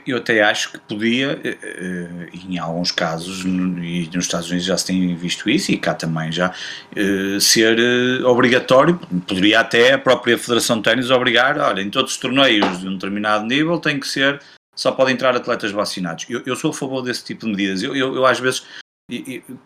Eu 0.07 0.19
até 0.19 0.43
acho 0.43 0.73
que 0.73 0.79
podia, 0.81 1.41
eh, 1.43 1.57
eh, 1.63 2.29
em 2.35 2.59
alguns 2.59 2.93
casos, 2.93 3.43
e 3.43 4.11
nos 4.15 4.27
Estados 4.27 4.49
Unidos 4.49 4.67
já 4.67 4.77
se 4.77 4.85
tem 4.85 5.17
visto 5.17 5.49
isso, 5.49 5.73
e 5.73 5.79
cá 5.79 5.95
também 5.95 6.31
já, 6.31 6.53
eh, 6.95 7.41
ser 7.41 7.79
obrigatório, 8.27 8.99
poderia 9.27 9.61
até 9.61 9.95
a 9.95 9.99
própria 9.99 10.37
Federação 10.37 10.77
de 10.77 10.83
Ténis 10.83 11.11
obrigar, 11.11 11.59
olha, 11.59 11.81
em 11.81 11.89
todos 11.89 12.13
os 12.13 12.19
torneios 12.19 12.81
de 12.81 12.87
um 12.87 12.95
determinado 12.95 13.47
nível 13.47 13.79
tem 13.79 13.99
que 13.99 14.07
ser 14.07 14.43
só 14.79 14.93
podem 14.93 15.15
entrar 15.15 15.35
atletas 15.35 15.73
vacinados. 15.73 16.25
Eu, 16.29 16.41
eu 16.47 16.55
sou 16.55 16.71
a 16.71 16.75
favor 16.75 17.03
desse 17.03 17.25
tipo 17.25 17.45
de 17.45 17.51
medidas. 17.51 17.83
Eu, 17.83 17.97
eu, 17.97 18.15
eu 18.15 18.25
às 18.25 18.39
vezes 18.39 18.65
eu, 19.11 19.59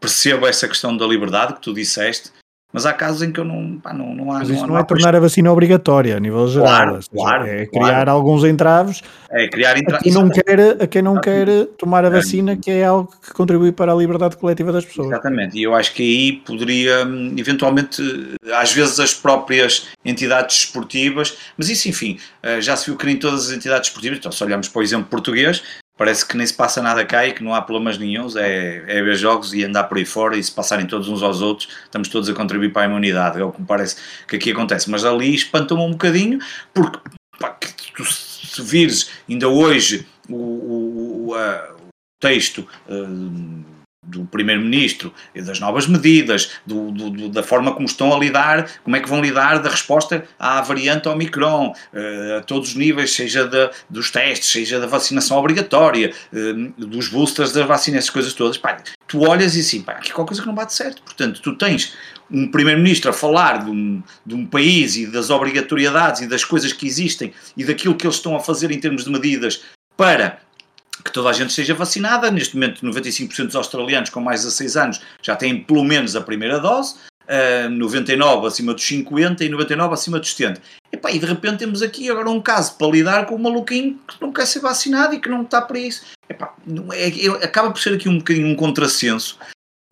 percebo 0.00 0.48
essa 0.48 0.66
questão 0.66 0.96
da 0.96 1.06
liberdade 1.06 1.54
que 1.54 1.60
tu 1.60 1.72
disseste, 1.72 2.32
mas 2.72 2.84
há 2.84 2.92
casos 2.92 3.22
em 3.22 3.32
que 3.32 3.40
eu 3.40 3.44
não, 3.44 3.78
pá, 3.78 3.92
não, 3.92 4.14
não 4.14 4.32
há. 4.32 4.40
Mas 4.40 4.50
isso 4.50 4.62
não, 4.62 4.74
não, 4.74 4.78
é 4.78 4.84
tornar 4.84 5.14
a 5.14 5.20
vacina 5.20 5.50
obrigatória 5.50 6.16
a 6.16 6.20
nível 6.20 6.46
geral. 6.48 6.66
Claro, 6.66 7.02
seja, 7.02 7.08
claro, 7.12 7.46
é 7.46 7.66
criar 7.66 7.86
claro. 7.86 8.10
alguns 8.10 8.44
entraves 8.44 9.02
é 9.30 9.48
criar 9.48 9.76
entraves. 9.76 10.00
A 10.00 10.02
quem 10.02 10.12
não 10.12 10.30
quer, 10.30 10.82
a 10.82 10.86
quem 10.86 11.02
não 11.02 11.20
quer 11.20 11.66
tomar 11.78 12.04
a 12.04 12.10
vacina, 12.10 12.56
que 12.56 12.70
é 12.70 12.84
algo 12.84 13.12
que 13.22 13.32
contribui 13.32 13.72
para 13.72 13.92
a 13.92 13.94
liberdade 13.94 14.36
coletiva 14.36 14.72
das 14.72 14.84
pessoas. 14.84 15.08
Exatamente, 15.08 15.58
e 15.58 15.62
eu 15.62 15.74
acho 15.74 15.92
que 15.94 16.02
aí 16.02 16.32
poderia, 16.44 17.06
eventualmente, 17.36 18.02
às 18.54 18.72
vezes 18.72 18.98
as 19.00 19.14
próprias 19.14 19.88
entidades 20.04 20.64
esportivas, 20.64 21.36
mas 21.56 21.68
isso, 21.68 21.88
enfim, 21.88 22.18
eh, 22.42 22.60
já 22.60 22.76
se 22.76 22.86
viu 22.86 22.96
que 22.96 23.06
nem 23.06 23.16
todas 23.16 23.48
as 23.48 23.56
entidades 23.56 23.88
esportivas, 23.88 24.18
então 24.18 24.32
se 24.32 24.42
olharmos 24.42 24.68
para 24.68 24.80
o 24.80 24.82
exemplo 24.82 25.06
português, 25.06 25.62
parece 25.96 26.26
que 26.26 26.36
nem 26.36 26.46
se 26.46 26.54
passa 26.54 26.82
nada 26.82 27.04
cá 27.04 27.26
e 27.26 27.32
que 27.32 27.42
não 27.42 27.54
há 27.54 27.62
problemas 27.62 27.98
nenhums, 27.98 28.36
é, 28.36 28.84
é 28.86 29.02
ver 29.02 29.14
jogos 29.16 29.54
e 29.54 29.64
andar 29.64 29.84
por 29.84 29.98
aí 29.98 30.04
fora 30.04 30.36
e 30.36 30.42
se 30.42 30.52
passarem 30.52 30.86
todos 30.86 31.08
uns 31.08 31.22
aos 31.22 31.40
outros, 31.40 31.68
estamos 31.84 32.08
todos 32.08 32.28
a 32.28 32.34
contribuir 32.34 32.72
para 32.72 32.82
a 32.82 32.84
imunidade, 32.86 33.40
é 33.40 33.44
o 33.44 33.52
que 33.52 33.60
me 33.60 33.66
parece 33.66 33.96
que 34.28 34.36
aqui 34.36 34.50
acontece. 34.50 34.90
Mas 34.90 35.04
ali 35.04 35.34
espanta-me 35.34 35.80
um 35.80 35.92
bocadinho, 35.92 36.38
porque 36.74 36.98
pá, 37.38 37.56
tu, 37.94 38.04
se 38.04 38.62
vires 38.62 39.10
ainda 39.28 39.48
hoje 39.48 40.06
o, 40.28 40.34
o, 40.34 41.26
o, 41.28 41.34
a, 41.34 41.70
o 41.72 41.88
texto. 42.20 42.66
Uh, 42.88 43.75
do 44.06 44.24
Primeiro-Ministro 44.24 45.12
e 45.34 45.42
das 45.42 45.58
novas 45.58 45.86
medidas, 45.86 46.52
do, 46.64 46.90
do, 46.92 47.28
da 47.28 47.42
forma 47.42 47.72
como 47.72 47.86
estão 47.86 48.14
a 48.14 48.18
lidar, 48.18 48.70
como 48.84 48.96
é 48.96 49.00
que 49.00 49.08
vão 49.08 49.20
lidar 49.20 49.58
da 49.58 49.68
resposta 49.68 50.24
à 50.38 50.60
variante 50.60 51.08
Omicron, 51.08 51.72
uh, 51.72 52.38
a 52.38 52.40
todos 52.42 52.70
os 52.70 52.74
níveis, 52.76 53.12
seja 53.12 53.46
da, 53.46 53.70
dos 53.90 54.10
testes, 54.10 54.50
seja 54.50 54.78
da 54.78 54.86
vacinação 54.86 55.36
obrigatória, 55.36 56.12
uh, 56.32 56.86
dos 56.86 57.08
boosters 57.08 57.52
da 57.52 57.66
vacina, 57.66 57.98
essas 57.98 58.10
coisas 58.10 58.32
todas. 58.32 58.56
Pá, 58.56 58.76
tu 59.08 59.28
olhas 59.28 59.56
e 59.56 59.60
assim, 59.60 59.82
pá, 59.82 59.92
aqui 59.92 60.12
qualquer 60.12 60.28
coisa 60.28 60.42
que 60.42 60.48
não 60.48 60.54
bate 60.54 60.74
certo. 60.74 61.02
Portanto, 61.02 61.40
tu 61.42 61.56
tens 61.56 61.94
um 62.30 62.48
Primeiro-Ministro 62.48 63.10
a 63.10 63.12
falar 63.12 63.64
de 63.64 63.70
um, 63.70 64.02
de 64.24 64.34
um 64.34 64.46
país 64.46 64.96
e 64.96 65.06
das 65.06 65.30
obrigatoriedades 65.30 66.22
e 66.22 66.26
das 66.26 66.44
coisas 66.44 66.72
que 66.72 66.86
existem 66.86 67.32
e 67.56 67.64
daquilo 67.64 67.94
que 67.94 68.06
eles 68.06 68.16
estão 68.16 68.36
a 68.36 68.40
fazer 68.40 68.70
em 68.70 68.78
termos 68.78 69.04
de 69.04 69.10
medidas 69.10 69.62
para 69.96 70.40
que 71.06 71.12
toda 71.12 71.30
a 71.30 71.32
gente 71.32 71.52
seja 71.52 71.74
vacinada. 71.74 72.30
Neste 72.30 72.54
momento, 72.54 72.84
95% 72.84 73.46
dos 73.46 73.56
australianos 73.56 74.10
com 74.10 74.20
mais 74.20 74.40
de 74.40 74.46
16 74.46 74.76
anos 74.76 75.00
já 75.22 75.34
têm 75.34 75.62
pelo 75.62 75.84
menos 75.84 76.14
a 76.14 76.20
primeira 76.20 76.58
dose, 76.58 76.96
uh, 77.24 77.70
99 77.70 78.46
acima 78.46 78.74
dos 78.74 78.84
50 78.84 79.44
e 79.44 79.48
99 79.48 79.94
acima 79.94 80.18
dos 80.18 80.34
70. 80.34 80.60
E, 80.92 81.18
de 81.18 81.26
repente 81.26 81.58
temos 81.58 81.82
aqui 81.82 82.10
agora 82.10 82.28
um 82.30 82.40
caso 82.40 82.76
para 82.76 82.88
lidar 82.88 83.26
com 83.26 83.36
um 83.36 83.38
maluquinho 83.38 83.98
que 84.06 84.20
não 84.20 84.32
quer 84.32 84.46
ser 84.46 84.60
vacinado 84.60 85.14
e 85.14 85.20
que 85.20 85.28
não 85.28 85.42
está 85.42 85.62
para 85.62 85.78
isso. 85.78 86.04
É, 86.28 86.34
é, 87.08 87.28
acaba 87.44 87.70
por 87.70 87.80
ser 87.80 87.94
aqui 87.94 88.08
um 88.08 88.18
bocadinho 88.18 88.48
um 88.48 88.56
contrassenso. 88.56 89.38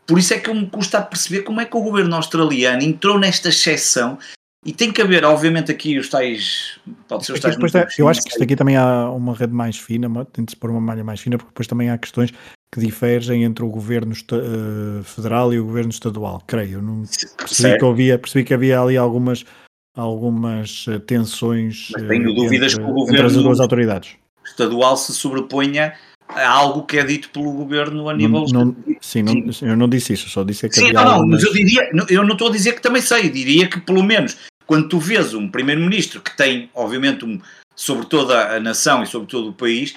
Por 0.06 0.18
isso 0.18 0.34
é 0.34 0.38
que 0.38 0.52
me 0.52 0.66
custa 0.68 0.98
a 0.98 1.02
perceber 1.02 1.42
como 1.42 1.60
é 1.60 1.64
que 1.64 1.76
o 1.76 1.82
governo 1.82 2.14
australiano 2.16 2.82
entrou 2.82 3.18
nesta 3.18 3.48
exceção 3.48 4.18
e 4.64 4.72
tem 4.72 4.90
que 4.90 5.02
haver, 5.02 5.24
obviamente, 5.24 5.70
aqui 5.70 5.98
os 5.98 6.08
tais. 6.08 6.78
Pode 7.06 7.26
ser 7.26 7.32
os 7.32 7.40
tais. 7.40 7.54
Depois, 7.54 7.72
eu 7.98 8.08
acho 8.08 8.22
que 8.22 8.30
isto 8.30 8.42
aqui 8.42 8.56
também 8.56 8.76
há 8.76 9.10
uma 9.10 9.34
rede 9.34 9.52
mais 9.52 9.76
fina, 9.76 10.08
tem 10.26 10.44
de 10.44 10.52
se 10.52 10.56
pôr 10.56 10.70
uma 10.70 10.80
malha 10.80 11.04
mais 11.04 11.20
fina, 11.20 11.36
porque 11.36 11.50
depois 11.50 11.66
também 11.66 11.90
há 11.90 11.98
questões 11.98 12.32
que 12.72 12.80
diferem 12.80 13.44
entre 13.44 13.64
o 13.64 13.68
governo 13.68 14.12
uh, 14.12 15.04
federal 15.04 15.52
e 15.52 15.60
o 15.60 15.64
governo 15.64 15.90
estadual, 15.90 16.42
creio. 16.46 16.82
Não 16.82 17.04
percebi, 17.36 17.78
que 17.78 17.84
havia, 17.84 18.18
percebi 18.18 18.44
que 18.44 18.54
havia 18.54 18.80
ali 18.80 18.96
algumas, 18.96 19.44
algumas 19.96 20.86
eh, 20.88 20.98
tensões 20.98 21.90
Mas 21.92 22.08
tenho 22.08 22.34
dúvidas 22.34 22.72
entre, 22.72 22.84
que 22.84 22.90
o 22.90 22.94
governo 22.94 23.14
entre 23.14 23.26
as 23.26 23.32
duas 23.34 23.60
autoridades. 23.60 24.16
estadual 24.44 24.96
se 24.96 25.12
sobreponha 25.12 25.94
a 26.28 26.48
algo 26.48 26.82
que 26.82 26.98
é 26.98 27.04
dito 27.04 27.30
pelo 27.30 27.52
governo 27.52 28.08
a 28.08 28.14
nível. 28.14 28.44
Não, 28.52 28.64
não, 28.64 28.76
sim, 29.00 29.22
não, 29.22 29.34
eu 29.62 29.76
não 29.76 29.88
disse 29.88 30.14
isso, 30.14 30.28
só 30.28 30.42
disse 30.42 30.68
que 30.68 30.74
sim, 30.74 30.86
havia 30.86 30.94
não, 30.94 31.12
algumas... 31.12 31.42
mas 31.42 31.44
eu 31.44 31.52
diria, 31.52 31.90
eu 32.08 32.24
não 32.24 32.32
estou 32.32 32.48
a 32.48 32.50
dizer 32.52 32.72
que 32.72 32.82
também 32.82 33.02
sei, 33.02 33.28
diria 33.30 33.68
que 33.68 33.78
pelo 33.80 34.02
menos 34.02 34.36
quando 34.66 34.88
tu 34.88 34.98
vês 34.98 35.34
um 35.34 35.48
primeiro-ministro 35.48 36.20
que 36.20 36.36
tem, 36.36 36.70
obviamente, 36.74 37.24
um, 37.24 37.40
sobre 37.74 38.06
toda 38.06 38.56
a 38.56 38.60
nação 38.60 39.02
e 39.02 39.06
sobre 39.06 39.28
todo 39.28 39.50
o 39.50 39.52
país, 39.52 39.94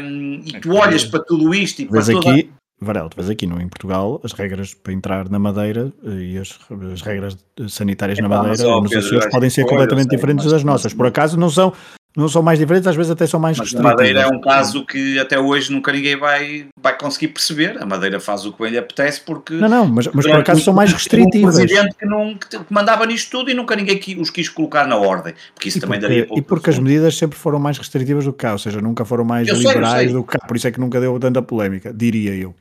um, 0.00 0.42
e 0.44 0.60
tu 0.60 0.74
olhas 0.74 1.04
para 1.04 1.22
tudo 1.24 1.54
isto 1.54 1.82
e 1.82 1.86
para 1.86 2.04
toda... 2.04 2.30
aqui, 2.30 2.50
Varela, 2.80 3.08
tu 3.08 3.16
vês 3.16 3.30
aqui 3.30 3.46
no, 3.46 3.60
em 3.60 3.68
Portugal 3.68 4.20
as 4.24 4.32
regras 4.32 4.74
para 4.74 4.92
entrar 4.92 5.28
na 5.28 5.38
Madeira 5.38 5.92
eh, 6.04 6.10
e 6.10 6.38
as, 6.38 6.58
as 6.92 7.00
regras 7.00 7.38
sanitárias 7.68 8.18
é, 8.18 8.22
na 8.22 8.28
Madeira 8.28 8.80
nos 8.80 8.92
Açores 8.94 9.26
podem 9.30 9.48
ser 9.48 9.64
completamente 9.64 10.08
diferentes 10.08 10.50
das 10.50 10.64
nossas. 10.64 10.92
Por 10.92 11.06
acaso 11.06 11.38
não 11.38 11.48
são, 11.48 11.72
não 12.16 12.28
são 12.28 12.42
mais 12.42 12.58
diferentes, 12.58 12.86
às 12.86 12.94
vezes 12.94 13.10
até 13.10 13.26
são 13.26 13.40
mais 13.40 13.56
Mas 13.56 13.68
restritivas. 13.68 13.92
A 13.92 13.96
Madeira 13.96 14.20
é 14.20 14.26
um 14.26 14.40
caso 14.40 14.84
que 14.84 15.18
até 15.18 15.38
hoje 15.38 15.72
nunca 15.72 15.90
ninguém 15.92 16.16
vai, 16.16 16.66
vai 16.80 16.96
conseguir 16.96 17.28
perceber. 17.28 17.80
A 17.80 17.86
Madeira 17.86 18.20
faz 18.20 18.44
o 18.44 18.52
que 18.52 18.68
lhe 18.68 18.76
apetece 18.76 19.20
porque. 19.20 19.54
Não, 19.54 19.68
não, 19.68 19.86
mas, 19.86 20.06
mas 20.08 20.26
por 20.26 20.36
acaso 20.36 20.60
são 20.62 20.74
mais 20.74 20.92
restritivas. 20.92 21.54
Um 21.54 21.58
presidente 21.58 21.96
que, 21.98 22.04
não, 22.04 22.34
que 22.34 22.58
mandava 22.68 23.06
nisto 23.06 23.30
tudo 23.30 23.50
e 23.50 23.54
nunca 23.54 23.74
ninguém 23.74 24.00
os 24.18 24.30
quis 24.30 24.48
colocar 24.48 24.86
na 24.86 24.96
ordem. 24.96 25.34
Porque 25.54 25.68
isso 25.68 25.78
e 25.78 25.80
também 25.80 25.98
porque, 25.98 26.14
daria. 26.14 26.38
E 26.38 26.42
porque 26.42 26.70
as 26.70 26.78
medidas 26.78 27.16
sempre 27.16 27.38
foram 27.38 27.58
mais 27.58 27.78
restritivas 27.78 28.24
do 28.24 28.32
que 28.32 28.40
cá, 28.40 28.52
ou 28.52 28.58
seja, 28.58 28.80
nunca 28.80 29.04
foram 29.04 29.24
mais 29.24 29.48
eu 29.48 29.56
liberais 29.56 29.92
sei, 29.92 30.04
sei. 30.06 30.12
do 30.12 30.22
que 30.22 30.38
cá. 30.38 30.46
Por 30.46 30.56
isso 30.56 30.68
é 30.68 30.70
que 30.70 30.80
nunca 30.80 31.00
deu 31.00 31.18
tanta 31.18 31.40
polémica, 31.40 31.92
diria 31.92 32.34
eu. 32.34 32.54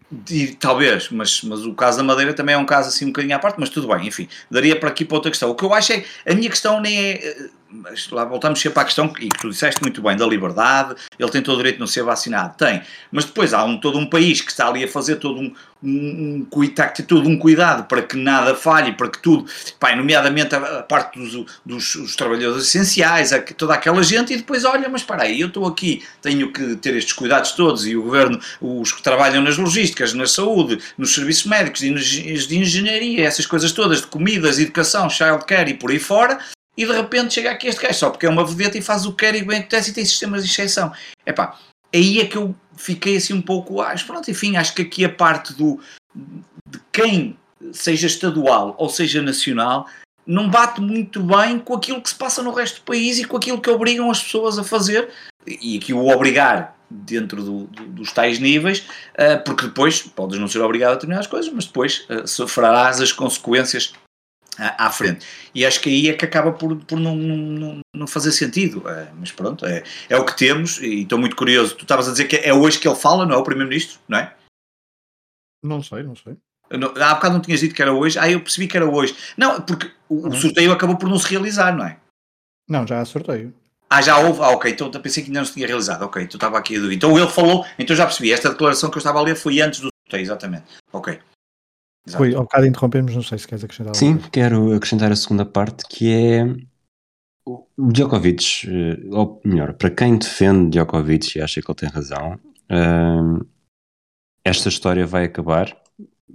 Talvez, 0.59 1.09
mas, 1.11 1.43
mas 1.43 1.65
o 1.65 1.73
caso 1.73 1.97
da 1.97 2.03
Madeira 2.03 2.33
também 2.33 2.55
é 2.55 2.57
um 2.57 2.65
caso 2.65 2.89
assim 2.89 3.05
um 3.05 3.09
bocadinho 3.09 3.35
à 3.35 3.39
parte, 3.39 3.59
mas 3.59 3.69
tudo 3.69 3.87
bem, 3.87 4.07
enfim, 4.07 4.27
daria 4.49 4.75
para 4.75 4.89
aqui 4.89 5.03
para 5.03 5.17
outra 5.17 5.29
questão. 5.29 5.49
O 5.49 5.55
que 5.55 5.65
eu 5.65 5.73
acho 5.73 5.91
é, 5.91 6.03
a 6.25 6.33
minha 6.33 6.49
questão 6.49 6.79
nem 6.79 6.97
é 6.97 7.49
mas 7.71 8.10
lá 8.10 8.25
voltamos 8.25 8.60
sempre 8.60 8.79
à 8.79 8.86
questão 8.86 9.13
e 9.19 9.29
que 9.29 9.39
tu 9.39 9.49
disseste 9.49 9.81
muito 9.81 10.01
bem 10.01 10.15
da 10.15 10.25
liberdade, 10.25 10.95
ele 11.17 11.31
tem 11.31 11.41
todo 11.41 11.55
o 11.55 11.57
direito 11.57 11.75
de 11.75 11.79
não 11.79 11.88
ser 11.88 12.03
vacinado, 12.03 12.55
tem, 12.57 12.81
mas 13.12 13.25
depois 13.25 13.53
há 13.53 13.63
um, 13.63 13.77
todo 13.77 13.97
um 13.97 14.05
país 14.05 14.41
que 14.41 14.51
está 14.51 14.67
ali 14.67 14.84
a 14.84 14.88
fazer 14.88 15.15
todo 15.15 15.39
um, 15.39 15.53
um, 15.84 16.45
um, 16.53 16.67
todo 17.07 17.29
um 17.29 17.38
cuidado 17.38 17.86
para 17.86 18.01
que 18.01 18.17
nada 18.17 18.53
falhe, 18.55 18.91
para 18.93 19.10
que 19.10 19.19
tudo, 19.19 19.45
pá, 19.79 19.95
nomeadamente 19.95 20.53
a, 20.53 20.79
a 20.79 20.84
parte 20.84 21.17
dos, 21.17 21.45
dos, 21.65 21.95
dos, 21.95 22.15
trabalhadores 22.15 22.65
essenciais, 22.65 23.31
a, 23.31 23.41
toda 23.41 23.73
aquela 23.73 24.03
gente, 24.03 24.34
e 24.34 24.38
depois 24.38 24.65
olha, 24.65 24.89
mas 24.89 25.03
para 25.03 25.23
aí, 25.23 25.39
eu 25.39 25.47
estou 25.47 25.65
aqui, 25.65 26.03
tenho 26.21 26.51
que 26.51 26.75
ter 26.75 26.95
estes 26.95 27.13
cuidados 27.13 27.53
todos, 27.53 27.88
e 27.88 27.95
o 27.95 28.03
governo, 28.03 28.39
os 28.60 28.91
que 28.91 29.01
trabalham 29.01 29.41
nas 29.41 29.57
logísticas, 29.57 30.13
na 30.13 30.27
saúde, 30.27 30.79
nos 30.97 31.13
serviços 31.13 31.45
médicos, 31.45 31.79
de 31.81 32.57
engenharia, 32.57 33.25
essas 33.25 33.45
coisas 33.45 33.71
todas, 33.71 34.01
de 34.01 34.07
comidas, 34.07 34.60
educação, 34.60 35.10
childcare 35.10 35.71
e 35.71 35.73
por 35.73 35.91
aí 35.91 35.99
fora, 35.99 36.39
e 36.81 36.85
de 36.85 36.91
repente 36.91 37.35
chega 37.35 37.51
aqui 37.51 37.67
este 37.67 37.79
gajo 37.79 37.93
só 37.93 38.09
porque 38.09 38.25
é 38.25 38.29
uma 38.29 38.43
vedeta 38.43 38.75
e 38.75 38.81
faz 38.81 39.05
o 39.05 39.11
que 39.11 39.25
quer 39.25 39.35
e 39.35 39.43
bem 39.43 39.59
acontece 39.59 39.91
e 39.91 39.93
tem 39.93 40.03
sistemas 40.03 40.43
de 40.43 40.49
exceção. 40.49 40.91
É 41.23 41.31
pá, 41.31 41.59
aí 41.93 42.19
é 42.19 42.25
que 42.25 42.35
eu 42.35 42.55
fiquei 42.75 43.17
assim 43.17 43.33
um 43.33 43.41
pouco, 43.41 43.81
acho, 43.81 44.07
pronto, 44.07 44.31
enfim, 44.31 44.57
acho 44.57 44.73
que 44.73 44.81
aqui 44.81 45.05
a 45.05 45.09
parte 45.09 45.53
do 45.53 45.79
de 46.65 46.79
quem 46.91 47.37
seja 47.71 48.07
estadual 48.07 48.75
ou 48.79 48.89
seja 48.89 49.21
nacional 49.21 49.85
não 50.25 50.49
bate 50.49 50.81
muito 50.81 51.21
bem 51.21 51.59
com 51.59 51.75
aquilo 51.75 52.01
que 52.01 52.09
se 52.09 52.15
passa 52.15 52.41
no 52.41 52.51
resto 52.51 52.79
do 52.81 52.85
país 52.85 53.19
e 53.19 53.25
com 53.25 53.37
aquilo 53.37 53.61
que 53.61 53.69
obrigam 53.69 54.09
as 54.09 54.23
pessoas 54.23 54.57
a 54.57 54.63
fazer 54.63 55.09
e 55.45 55.77
aqui 55.77 55.93
o 55.93 56.07
obrigar 56.07 56.75
dentro 56.89 57.43
do, 57.43 57.63
do, 57.65 57.85
dos 57.87 58.11
tais 58.11 58.39
níveis, 58.39 58.79
uh, 59.13 59.43
porque 59.45 59.65
depois 59.65 60.01
podes 60.01 60.39
não 60.39 60.47
ser 60.47 60.59
obrigado 60.59 60.91
a 60.91 60.95
determinadas 60.95 61.27
coisas, 61.27 61.51
mas 61.53 61.65
depois 61.65 62.05
uh, 62.09 62.27
sofrerás 62.27 62.99
as 62.99 63.11
consequências 63.11 63.93
à, 64.57 64.89
frente. 64.89 65.25
E 65.53 65.65
acho 65.65 65.79
que 65.81 65.89
aí 65.89 66.09
é 66.09 66.13
que 66.13 66.25
acaba 66.25 66.51
por, 66.51 66.75
por 66.77 66.99
não, 66.99 67.15
não, 67.15 67.79
não 67.95 68.07
fazer 68.07 68.31
sentido. 68.31 68.87
É, 68.87 69.11
mas 69.17 69.31
pronto, 69.31 69.65
é, 69.65 69.83
é 70.09 70.17
o 70.17 70.25
que 70.25 70.37
temos 70.37 70.79
e 70.79 71.01
estou 71.01 71.17
muito 71.17 71.35
curioso. 71.35 71.75
Tu 71.75 71.83
estavas 71.83 72.07
a 72.07 72.11
dizer 72.11 72.25
que 72.25 72.37
é 72.37 72.53
hoje 72.53 72.79
que 72.79 72.87
ele 72.87 72.95
fala, 72.95 73.25
não 73.25 73.35
é 73.35 73.37
o 73.37 73.43
Primeiro-Ministro, 73.43 73.99
não 74.07 74.17
é? 74.17 74.33
Não 75.63 75.81
sei, 75.83 76.03
não 76.03 76.15
sei. 76.15 76.37
Não, 76.71 76.89
há 77.01 77.15
bocado 77.15 77.33
não 77.33 77.41
tinhas 77.41 77.59
dito 77.59 77.75
que 77.75 77.81
era 77.81 77.93
hoje. 77.93 78.17
Ah, 78.17 78.29
eu 78.29 78.41
percebi 78.41 78.67
que 78.67 78.77
era 78.77 78.89
hoje. 78.89 79.15
Não, 79.37 79.61
porque 79.61 79.91
o, 80.07 80.27
o 80.27 80.33
sorteio 80.33 80.71
acabou 80.71 80.97
por 80.97 81.09
não 81.09 81.19
se 81.19 81.29
realizar, 81.29 81.75
não 81.75 81.85
é? 81.85 81.97
Não, 82.67 82.87
já 82.87 83.01
há 83.01 83.05
sorteio. 83.05 83.53
Ah, 83.89 84.01
já 84.01 84.17
houve? 84.17 84.41
Ah, 84.41 84.51
ok. 84.51 84.71
Então 84.71 84.89
pensei 85.01 85.21
que 85.21 85.29
ainda 85.29 85.41
não 85.41 85.45
se 85.45 85.53
tinha 85.53 85.67
realizado. 85.67 86.03
Ok, 86.03 86.25
tu 86.27 86.37
estava 86.37 86.57
aqui 86.57 86.77
a 86.77 86.79
dúvida. 86.79 86.95
Então 86.95 87.17
ele 87.17 87.29
falou, 87.29 87.65
então 87.77 87.95
já 87.95 88.05
percebi. 88.05 88.31
Esta 88.31 88.49
declaração 88.49 88.89
que 88.89 88.97
eu 88.97 88.99
estava 88.99 89.19
a 89.19 89.21
ler 89.21 89.35
foi 89.35 89.59
antes 89.59 89.81
do 89.81 89.89
sorteio, 90.05 90.21
exatamente. 90.21 90.63
Ok. 90.93 91.19
Exato. 92.07 92.23
Rui, 92.23 92.35
ao 92.35 92.43
bocado 92.43 92.65
interrompemos, 92.65 93.13
não 93.13 93.21
sei 93.21 93.37
se 93.37 93.47
queres 93.47 93.63
acrescentar 93.63 93.95
Sim, 93.95 94.17
quero 94.31 94.73
acrescentar 94.73 95.11
a 95.11 95.15
segunda 95.15 95.45
parte 95.45 95.85
que 95.87 96.11
é 96.11 96.45
o 97.45 97.67
Djokovic, 97.77 98.67
eh, 98.67 98.99
ou 99.11 99.41
melhor, 99.43 99.73
para 99.73 99.89
quem 99.89 100.17
defende 100.17 100.71
Djokovic 100.71 101.37
e 101.37 101.41
acha 101.41 101.61
que 101.61 101.69
ele 101.69 101.77
tem 101.77 101.89
razão, 101.89 102.39
uh, 102.69 103.45
esta 104.43 104.69
história 104.69 105.05
vai 105.05 105.25
acabar, 105.25 105.75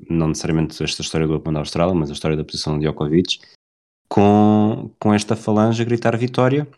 não 0.08 0.28
necessariamente 0.28 0.82
esta 0.82 1.02
história 1.02 1.26
do 1.26 1.34
Open 1.34 1.52
da 1.52 1.60
Austrália, 1.60 1.94
mas 1.94 2.10
a 2.10 2.12
história 2.12 2.36
da 2.36 2.44
posição 2.44 2.78
de 2.78 2.86
Djokovic, 2.86 3.40
com, 4.08 4.90
com 5.00 5.14
esta 5.14 5.36
falange 5.36 5.82
a 5.82 5.84
gritar 5.84 6.16
vitória, 6.16 6.68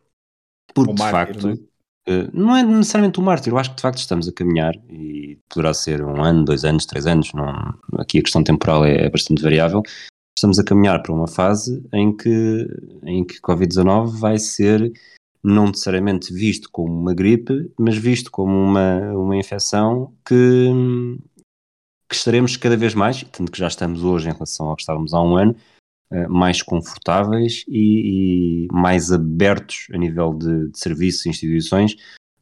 porque 0.74 0.92
de 0.92 1.02
facto? 1.02 1.48
Eh, 1.48 1.67
não 2.32 2.56
é 2.56 2.62
necessariamente 2.62 3.20
um 3.20 3.22
mártir, 3.24 3.52
eu 3.52 3.58
acho 3.58 3.70
que 3.70 3.76
de 3.76 3.82
facto 3.82 3.98
estamos 3.98 4.28
a 4.28 4.32
caminhar 4.32 4.74
e 4.88 5.38
poderá 5.48 5.74
ser 5.74 6.02
um 6.02 6.22
ano, 6.22 6.44
dois 6.44 6.64
anos, 6.64 6.86
três 6.86 7.06
anos, 7.06 7.32
não, 7.32 7.48
aqui 7.98 8.18
a 8.18 8.22
questão 8.22 8.42
temporal 8.42 8.84
é, 8.84 9.08
bastante 9.10 9.42
variável. 9.42 9.82
Estamos 10.36 10.58
a 10.58 10.64
caminhar 10.64 11.02
para 11.02 11.12
uma 11.12 11.26
fase 11.26 11.82
em 11.92 12.16
que, 12.16 12.66
em 13.02 13.24
que 13.24 13.40
Covid-19 13.40 14.18
vai 14.18 14.38
ser 14.38 14.92
não 15.42 15.66
necessariamente 15.66 16.32
visto 16.32 16.68
como 16.70 16.92
uma 16.92 17.14
gripe, 17.14 17.70
mas 17.78 17.96
visto 17.96 18.30
como 18.30 18.52
uma, 18.52 19.00
uma 19.12 19.36
infecção 19.36 20.12
que, 20.26 20.70
que 22.08 22.14
estaremos 22.14 22.56
cada 22.56 22.76
vez 22.76 22.94
mais, 22.94 23.22
tanto 23.24 23.52
que 23.52 23.58
já 23.58 23.68
estamos 23.68 24.02
hoje 24.02 24.28
em 24.28 24.32
relação 24.32 24.66
ao 24.66 24.76
que 24.76 24.82
estávamos 24.82 25.12
há 25.14 25.20
um 25.20 25.36
ano, 25.36 25.54
eh, 25.54 25.77
mais 26.28 26.62
confortáveis 26.62 27.64
e, 27.68 28.66
e, 28.66 28.68
mais 28.72 29.12
abertos 29.12 29.86
a 29.92 29.98
nível 29.98 30.32
de, 30.32 30.68
de 30.70 30.78
serviços 30.78 31.26
e 31.26 31.28
instituições 31.30 31.96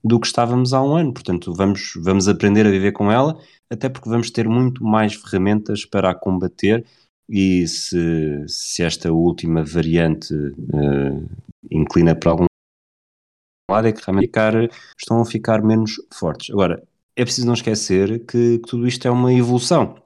do 0.04 0.20
que 0.20 0.26
estávamos 0.26 0.72
há 0.72 0.82
um 0.82 0.96
ano. 0.96 1.12
Portanto, 1.12 1.52
vamos, 1.52 1.92
vamos 1.96 2.28
aprender 2.28 2.64
a 2.64 2.70
viver 2.70 2.92
com 2.92 3.10
ela, 3.10 3.38
até 3.68 3.88
porque 3.88 4.08
vamos 4.08 4.30
ter 4.30 4.48
muito 4.48 4.84
mais 4.84 5.14
ferramentas 5.14 5.84
para 5.84 6.10
a 6.10 6.14
combater. 6.14 6.86
E 7.28 7.66
se, 7.66 8.44
se 8.46 8.84
esta 8.84 9.12
última 9.12 9.64
variante 9.64 10.32
uh, 10.32 11.28
inclina 11.68 12.14
para 12.14 12.30
algum 12.30 12.44
lado, 13.68 13.88
é 13.88 13.92
que 13.92 14.00
realmente 14.06 14.30
estão 14.96 15.20
a 15.20 15.26
ficar 15.26 15.60
menos 15.60 15.96
fortes. 16.14 16.50
Agora, 16.50 16.86
é 17.16 17.24
preciso 17.24 17.48
não 17.48 17.54
esquecer 17.54 18.24
que, 18.26 18.58
que 18.60 18.68
tudo 18.68 18.86
isto 18.86 19.08
é 19.08 19.10
uma 19.10 19.32
evolução. 19.32 19.96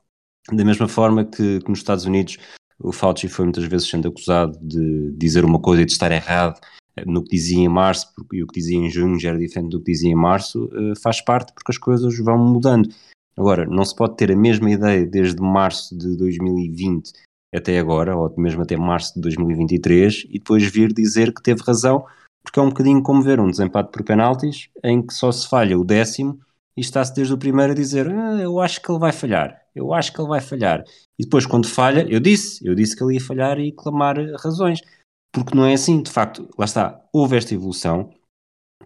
Da 0.50 0.64
mesma 0.64 0.88
forma 0.88 1.26
que, 1.26 1.60
que 1.60 1.68
nos 1.68 1.80
Estados 1.80 2.06
Unidos 2.06 2.38
o 2.80 2.92
Fauci 2.92 3.28
foi 3.28 3.44
muitas 3.44 3.64
vezes 3.64 3.88
sendo 3.88 4.08
acusado 4.08 4.58
de 4.60 5.12
dizer 5.12 5.44
uma 5.44 5.58
coisa 5.58 5.82
e 5.82 5.86
de 5.86 5.92
estar 5.92 6.10
errado 6.10 6.58
no 7.06 7.22
que 7.22 7.30
dizia 7.30 7.58
em 7.58 7.68
março, 7.68 8.12
porque 8.14 8.42
o 8.42 8.46
que 8.46 8.58
dizia 8.60 8.78
em 8.78 8.90
junho 8.90 9.18
já 9.18 9.30
era 9.30 9.38
diferente 9.38 9.70
do 9.70 9.80
que 9.80 9.92
dizia 9.92 10.10
em 10.10 10.14
março, 10.14 10.68
eh, 10.72 10.92
faz 11.00 11.20
parte 11.20 11.52
porque 11.52 11.70
as 11.70 11.78
coisas 11.78 12.18
vão 12.18 12.38
mudando. 12.38 12.88
Agora, 13.36 13.64
não 13.64 13.84
se 13.84 13.94
pode 13.94 14.16
ter 14.16 14.30
a 14.32 14.36
mesma 14.36 14.70
ideia 14.70 15.06
desde 15.06 15.40
março 15.40 15.96
de 15.96 16.16
2020 16.16 17.12
até 17.54 17.78
agora, 17.78 18.16
ou 18.16 18.32
mesmo 18.36 18.62
até 18.62 18.76
março 18.76 19.14
de 19.14 19.20
2023, 19.22 20.26
e 20.28 20.38
depois 20.38 20.64
vir 20.64 20.92
dizer 20.92 21.32
que 21.32 21.42
teve 21.42 21.62
razão, 21.62 22.04
porque 22.42 22.58
é 22.58 22.62
um 22.62 22.68
bocadinho 22.68 23.02
como 23.02 23.22
ver 23.22 23.40
um 23.40 23.50
desempate 23.50 23.90
por 23.90 24.02
penaltis, 24.02 24.68
em 24.84 25.02
que 25.02 25.12
só 25.12 25.32
se 25.32 25.48
falha 25.48 25.78
o 25.78 25.84
décimo 25.84 26.38
e 26.76 26.80
está-se 26.80 27.14
desde 27.14 27.34
o 27.34 27.38
primeiro 27.38 27.72
a 27.72 27.74
dizer 27.74 28.08
ah, 28.08 28.40
eu 28.40 28.60
acho 28.60 28.80
que 28.80 28.90
ele 28.90 29.00
vai 29.00 29.12
falhar, 29.12 29.59
eu 29.80 29.94
acho 29.94 30.12
que 30.12 30.20
ele 30.20 30.28
vai 30.28 30.40
falhar. 30.40 30.84
E 31.18 31.24
depois 31.24 31.46
quando 31.46 31.66
falha, 31.66 32.06
eu 32.08 32.20
disse, 32.20 32.64
eu 32.66 32.74
disse 32.74 32.94
que 32.94 33.02
ele 33.02 33.14
ia 33.14 33.20
falhar 33.20 33.58
e 33.58 33.72
clamar 33.72 34.16
razões. 34.42 34.80
Porque 35.32 35.54
não 35.54 35.64
é 35.64 35.74
assim, 35.74 36.02
de 36.02 36.10
facto, 36.10 36.48
lá 36.58 36.64
está, 36.64 37.00
houve 37.12 37.36
esta 37.36 37.54
evolução. 37.54 38.12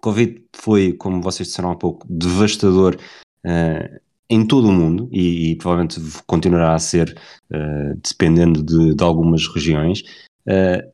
Covid 0.00 0.44
foi, 0.54 0.92
como 0.92 1.22
vocês 1.22 1.48
disseram 1.48 1.70
há 1.70 1.76
pouco, 1.76 2.06
devastador 2.08 2.96
uh, 3.44 4.00
em 4.28 4.46
todo 4.46 4.68
o 4.68 4.72
mundo 4.72 5.08
e, 5.10 5.52
e, 5.52 5.56
provavelmente 5.56 6.00
continuará 6.26 6.74
a 6.74 6.78
ser, 6.78 7.18
uh, 7.50 8.00
dependendo 8.06 8.62
de, 8.62 8.94
de, 8.94 9.04
algumas 9.04 9.46
regiões. 9.48 10.02
Uh, 10.46 10.92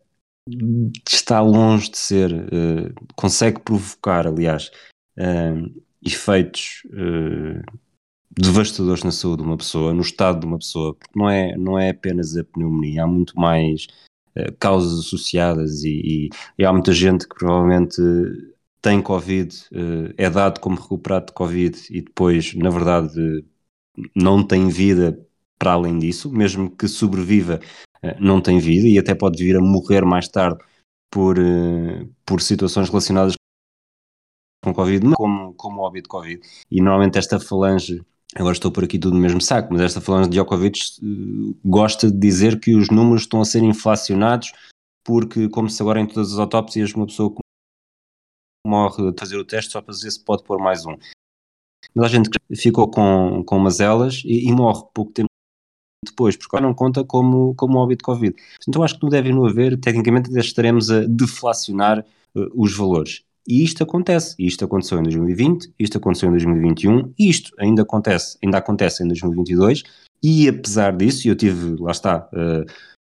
está 1.09 1.41
longe 1.41 1.91
de 1.91 1.99
ser, 1.99 2.33
consegue 3.15 3.61
provocar, 3.61 4.27
aliás, 4.27 4.71
efeitos 6.05 6.83
devastadores 8.31 9.03
na 9.03 9.11
saúde 9.11 9.43
de 9.43 9.49
uma 9.49 9.57
pessoa, 9.57 9.93
no 9.93 10.03
estado 10.03 10.41
de 10.41 10.47
uma 10.47 10.59
pessoa, 10.59 10.95
porque 10.95 11.19
não 11.19 11.29
é, 11.29 11.57
não 11.57 11.79
é 11.79 11.91
apenas 11.91 12.37
a 12.37 12.45
pneumonia, 12.45 13.05
há 13.05 13.07
muito 13.07 13.39
mais 13.39 13.87
uh, 14.37 14.53
causas 14.59 15.01
associadas 15.01 15.83
e, 15.85 16.29
e, 16.29 16.31
e, 16.59 16.65
há 16.65 16.73
muita 16.73 16.93
gente 16.93 17.29
que 17.29 17.35
provavelmente 17.35 18.01
tem 18.81 19.03
Covid, 19.03 19.55
uh, 19.73 20.15
é 20.17 20.31
dado 20.31 20.61
como 20.61 20.81
recuperado 20.81 21.27
de 21.27 21.33
Covid 21.33 21.79
e 21.91 22.03
depois, 22.03 22.55
na 22.55 22.71
verdade, 22.71 23.45
não 24.15 24.47
tem 24.47 24.69
vida 24.69 25.19
para 25.59 25.73
além 25.73 25.99
disso, 25.99 26.31
mesmo 26.31 26.71
que 26.71 26.89
sobreviva, 26.89 27.61
uh, 28.03 28.09
não 28.21 28.41
tem 28.41 28.59
vida 28.59 28.87
e 28.89 28.99
até 28.99 29.15
pode 29.15 29.43
vir 29.43 29.57
a 29.57 29.61
morrer 29.61 30.05
mais 30.05 30.29
tarde 30.29 30.59
por, 31.11 31.37
por 32.25 32.41
situações 32.41 32.89
relacionadas 32.89 33.35
com 34.63 34.73
Covid, 34.73 35.15
como, 35.15 35.55
como 35.55 35.81
óbito 35.81 36.05
de 36.05 36.09
Covid. 36.09 36.41
E 36.71 36.81
normalmente 36.81 37.19
esta 37.19 37.41
falange, 37.41 38.01
agora 38.37 38.53
estou 38.53 38.71
por 38.71 38.85
aqui 38.85 38.99
tudo 38.99 39.15
no 39.15 39.21
mesmo 39.21 39.41
saco, 39.41 39.73
mas 39.73 39.83
esta 39.83 40.01
falange 40.01 40.31
de 40.31 40.37
Djokovic 40.37 40.81
uh, 41.03 41.57
gosta 41.65 42.11
de 42.11 42.19
dizer 42.19 42.61
que 42.61 42.75
os 42.75 42.89
números 42.89 43.23
estão 43.23 43.41
a 43.41 43.45
ser 43.45 43.63
inflacionados 43.63 44.53
porque, 45.05 45.49
como 45.49 45.69
se 45.69 45.83
agora 45.83 46.01
em 46.01 46.07
todas 46.07 46.33
as 46.33 46.39
autópsias 46.39 46.95
uma 46.95 47.07
pessoa 47.07 47.35
morre 48.67 49.09
a 49.09 49.13
fazer 49.19 49.37
o 49.37 49.45
teste 49.45 49.73
só 49.73 49.81
para 49.81 49.95
dizer 49.95 50.11
se 50.11 50.23
pode 50.23 50.45
pôr 50.45 50.59
mais 50.59 50.85
um. 50.87 50.97
Mas 51.95 52.07
a 52.07 52.09
gente 52.09 52.31
ficou 52.55 52.91
com, 52.91 53.43
com 53.45 53.57
umas 53.57 53.81
elas 53.81 54.23
e, 54.25 54.49
e 54.49 54.53
morre 54.53 54.85
pouco 54.95 55.13
tempo 55.13 55.29
depois, 56.05 56.37
porque 56.37 56.61
não 56.61 56.75
conta 56.75 57.05
como, 57.05 57.55
como 57.55 57.79
óbito 57.79 58.05
Covid. 58.05 58.35
Então 58.69 58.83
acho 58.83 58.97
que 58.97 59.03
não 59.03 59.11
deve 59.11 59.33
não 59.33 59.47
haver, 59.47 59.79
tecnicamente 59.79 60.31
estaremos 60.39 60.91
a 60.91 61.01
deflacionar 61.07 62.05
uh, 62.35 62.51
os 62.55 62.77
valores. 62.77 63.25
E 63.47 63.65
isto 63.65 63.83
acontece, 63.83 64.35
isto 64.39 64.65
aconteceu 64.65 64.99
em 64.99 65.03
2020, 65.03 65.73
isto 65.79 65.99
aconteceu 65.99 66.29
em 66.29 66.33
2021, 66.33 67.15
isto 67.19 67.53
ainda 67.59 67.83
acontece, 67.83 68.39
ainda 68.43 68.59
acontece 68.59 69.03
em 69.03 69.09
2022, 69.09 69.83
e 70.23 70.49
apesar 70.49 70.97
disso, 70.97 71.27
eu 71.27 71.35
tive, 71.35 71.77
lá 71.81 71.91
está, 71.91 72.29
uh, 72.33 72.71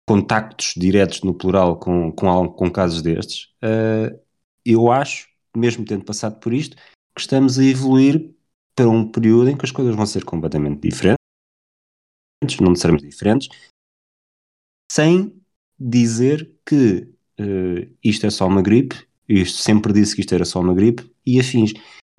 contactos 0.07 0.73
diretos 0.75 1.21
no 1.21 1.33
plural 1.33 1.79
com, 1.79 2.11
com, 2.11 2.49
com 2.49 2.71
casos 2.71 3.01
destes, 3.01 3.49
uh, 3.63 4.19
eu 4.65 4.91
acho, 4.91 5.27
mesmo 5.55 5.85
tendo 5.85 6.03
passado 6.03 6.39
por 6.39 6.53
isto, 6.53 6.75
que 6.75 7.21
estamos 7.21 7.59
a 7.59 7.63
evoluir 7.63 8.33
para 8.75 8.89
um 8.89 9.09
período 9.09 9.49
em 9.49 9.57
que 9.57 9.65
as 9.65 9.71
coisas 9.71 9.95
vão 9.95 10.05
ser 10.05 10.25
completamente 10.25 10.81
diferentes, 10.81 11.17
não 12.59 12.71
necessariamente 12.71 13.07
diferentes, 13.07 13.47
sem 14.91 15.39
dizer 15.79 16.51
que 16.65 17.07
uh, 17.39 17.95
isto 18.03 18.25
é 18.25 18.29
só 18.29 18.47
uma 18.47 18.61
gripe 18.61 19.07
isto 19.27 19.61
sempre 19.61 19.93
disse 19.93 20.15
que 20.15 20.21
isto 20.21 20.33
era 20.33 20.45
só 20.45 20.59
uma 20.59 20.73
gripe 20.73 21.09
e 21.25 21.39
afins. 21.39 21.73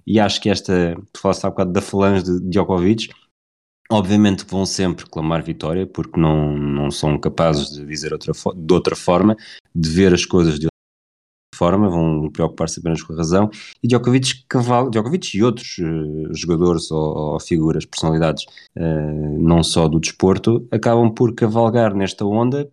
E 0.07 0.21
acho 0.21 0.41
que 0.41 0.49
esta, 0.49 0.97
tu 1.13 1.21
falaste 1.21 1.45
há 1.45 1.51
bocado 1.51 1.73
da 1.73 1.81
falange 1.81 2.25
de 2.25 2.41
Djokovic, 2.49 3.09
obviamente 3.91 4.45
vão 4.49 4.65
sempre 4.65 5.05
clamar 5.07 5.43
vitória, 5.43 5.87
porque 5.87 6.21
não, 6.21 6.57
não 6.57 6.91
são 6.91 7.19
capazes 7.19 7.71
de 7.71 7.85
dizer 7.85 8.13
outra, 8.13 8.33
de 8.33 8.75
outra 8.75 8.97
forma, 8.97 9.37
de 9.75 9.89
ver 9.89 10.15
as 10.15 10.25
coisas 10.25 10.59
de 10.59 10.67
outra 10.67 11.57
forma, 11.57 11.89
vão 11.89 12.31
preocupar-se 12.31 12.79
apenas 12.79 13.03
com 13.03 13.13
a 13.15 13.17
razão. 13.17 13.51
E 13.83 13.89
Djokovic, 13.89 14.45
caval, 14.49 14.91
Djokovic 14.91 15.37
e 15.37 15.43
outros 15.43 15.79
uh, 15.79 16.35
jogadores 16.35 16.91
ou, 16.91 17.33
ou, 17.35 17.41
figuras, 17.41 17.85
personalidades, 17.85 18.45
uh, 18.77 19.43
não 19.43 19.63
só 19.63 19.89
do 19.89 19.99
desporto, 19.99 20.69
acabam 20.71 21.13
por 21.13 21.35
cavalgar 21.35 21.95
nesta 21.95 22.25
onda. 22.25 22.71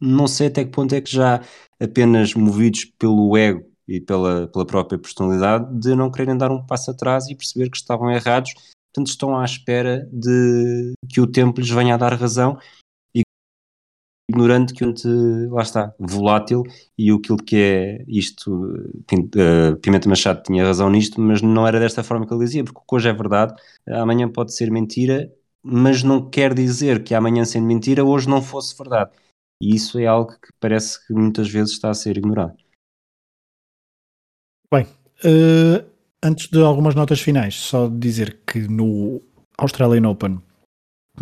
Não 0.00 0.28
sei 0.28 0.46
até 0.46 0.64
que 0.64 0.70
ponto 0.70 0.94
é 0.94 1.00
que 1.00 1.10
já 1.10 1.42
apenas 1.80 2.34
movidos 2.34 2.84
pelo 2.84 3.36
ego 3.36 3.67
e 3.88 4.00
pela, 4.00 4.46
pela 4.48 4.66
própria 4.66 4.98
personalidade 4.98 5.66
de 5.80 5.94
não 5.94 6.10
quererem 6.10 6.36
dar 6.36 6.52
um 6.52 6.64
passo 6.64 6.90
atrás 6.90 7.28
e 7.28 7.34
perceber 7.34 7.70
que 7.70 7.78
estavam 7.78 8.10
errados, 8.10 8.52
portanto 8.92 9.08
estão 9.08 9.38
à 9.38 9.44
espera 9.44 10.06
de 10.12 10.92
que 11.08 11.20
o 11.20 11.26
tempo 11.26 11.60
lhes 11.60 11.70
venha 11.70 11.94
a 11.94 11.96
dar 11.96 12.12
razão 12.12 12.58
e 13.14 13.22
ignorando 14.30 14.74
que 14.74 14.84
onde 14.84 15.08
lá 15.50 15.62
está, 15.62 15.94
volátil 15.98 16.62
e 16.98 17.10
aquilo 17.10 17.38
que 17.38 17.56
é 17.56 18.04
isto, 18.06 18.76
eh, 19.10 19.74
Pimenta 19.80 20.08
Machado 20.08 20.42
tinha 20.42 20.64
razão 20.66 20.90
nisto, 20.90 21.18
mas 21.20 21.40
não 21.40 21.66
era 21.66 21.80
desta 21.80 22.04
forma 22.04 22.26
que 22.26 22.34
ele 22.34 22.44
dizia, 22.44 22.64
porque 22.64 22.80
hoje 22.92 23.08
é 23.08 23.12
verdade, 23.12 23.54
amanhã 23.86 24.28
pode 24.28 24.52
ser 24.52 24.70
mentira, 24.70 25.32
mas 25.62 26.02
não 26.02 26.28
quer 26.28 26.52
dizer 26.52 27.02
que 27.02 27.14
amanhã 27.14 27.44
sendo 27.44 27.66
mentira, 27.66 28.04
hoje 28.04 28.28
não 28.28 28.42
fosse 28.42 28.76
verdade. 28.76 29.10
E 29.60 29.74
isso 29.74 29.98
é 29.98 30.06
algo 30.06 30.32
que 30.32 30.52
parece 30.60 31.04
que 31.06 31.12
muitas 31.12 31.48
vezes 31.48 31.72
está 31.72 31.90
a 31.90 31.94
ser 31.94 32.16
ignorado. 32.16 32.56
Bem, 34.70 34.86
uh, 35.24 35.82
antes 36.22 36.48
de 36.48 36.62
algumas 36.62 36.94
notas 36.94 37.20
finais, 37.20 37.54
só 37.54 37.88
dizer 37.88 38.40
que 38.46 38.68
no 38.68 39.22
Australian 39.56 40.06
Open, 40.10 40.42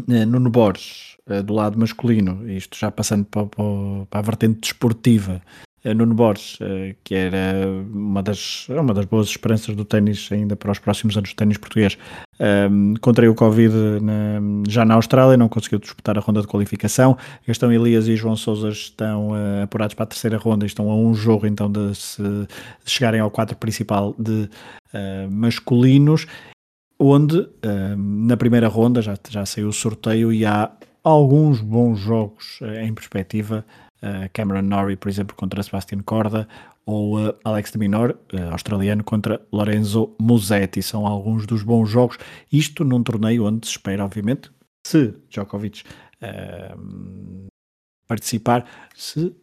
uh, 0.09 0.27
Nuno 0.27 0.51
Borges, 0.51 1.17
uh, 1.31 1.45
do 1.45 1.55
lado 1.55 1.79
masculino, 1.79 2.51
isto 2.51 2.77
já 2.77 2.91
passando 2.91 3.25
para, 3.27 3.47
para, 3.47 4.19
a 4.19 4.23
vertente 4.23 4.63
desportiva, 4.63 5.41
Nuno 5.95 6.15
Borges, 6.15 6.59
que 7.05 7.15
era 7.15 7.67
uma 7.93 8.23
das, 8.23 8.69
uma 8.69 8.93
das 8.93 9.05
boas 9.05 9.29
esperanças 9.29 9.75
do 9.75 9.85
ténis 9.85 10.29
ainda 10.33 10.57
para 10.57 10.73
os 10.73 10.79
próximos 10.79 11.17
anos 11.17 11.31
do 11.31 11.37
ténis 11.37 11.59
português, 11.59 11.97
um, 12.39 12.95
contraiu 13.01 13.33
o 13.33 13.35
Covid 13.35 13.75
na, 14.03 14.41
já 14.69 14.85
na 14.85 14.95
Austrália, 14.95 15.37
não 15.37 15.49
conseguiu 15.49 15.79
disputar 15.79 16.19
a 16.19 16.21
ronda 16.21 16.43
de 16.43 16.47
qualificação. 16.47 17.17
Gastão 17.47 17.73
Elias 17.73 18.09
e 18.09 18.17
João 18.17 18.37
Sousa 18.37 18.69
estão 18.69 19.31
uh, 19.31 19.63
apurados 19.63 19.95
para 19.95 20.05
a 20.05 20.07
terceira 20.07 20.37
ronda 20.37 20.65
e 20.65 20.69
estão 20.69 20.91
a 20.91 20.97
um 20.97 21.15
jogo 21.15 21.47
então 21.47 21.71
de, 21.71 21.95
se, 21.95 22.23
de 22.23 22.47
chegarem 22.85 23.21
ao 23.21 23.31
quadro 23.31 23.57
principal 23.57 24.15
de 24.19 24.51
uh, 24.93 25.31
masculinos, 25.31 26.27
onde 26.99 27.39
uh, 27.39 27.97
na 27.97 28.37
primeira 28.37 28.69
ronda 28.69 29.01
já, 29.01 29.17
já 29.31 29.47
saiu 29.47 29.69
o 29.69 29.73
sorteio 29.73 30.31
e 30.31 30.45
há 30.45 30.71
alguns 31.03 31.61
bons 31.61 31.99
jogos 31.99 32.59
em 32.83 32.93
perspectiva. 32.93 33.65
Cameron 34.33 34.63
Norrie, 34.63 34.97
por 34.97 35.09
exemplo, 35.09 35.35
contra 35.35 35.63
Sebastian 35.63 36.01
Corda, 36.03 36.47
ou 36.87 37.19
uh, 37.19 37.35
Alex 37.45 37.73
de 37.73 37.79
Minor, 37.79 38.17
uh, 38.33 38.53
australiano, 38.53 39.03
contra 39.03 39.41
Lorenzo 39.53 40.15
Musetti. 40.21 40.81
São 40.83 41.05
alguns 41.05 41.45
dos 41.45 41.63
bons 41.63 41.91
jogos. 41.91 42.17
Isto 42.51 42.85
num 42.85 43.03
torneio 43.03 43.45
onde 43.45 43.67
se 43.67 43.73
espera, 43.73 44.05
obviamente, 44.05 44.51
se 44.87 45.13
Djokovic 45.29 45.83
uh, 46.23 47.47
participar, 48.07 48.65
se 48.95 49.35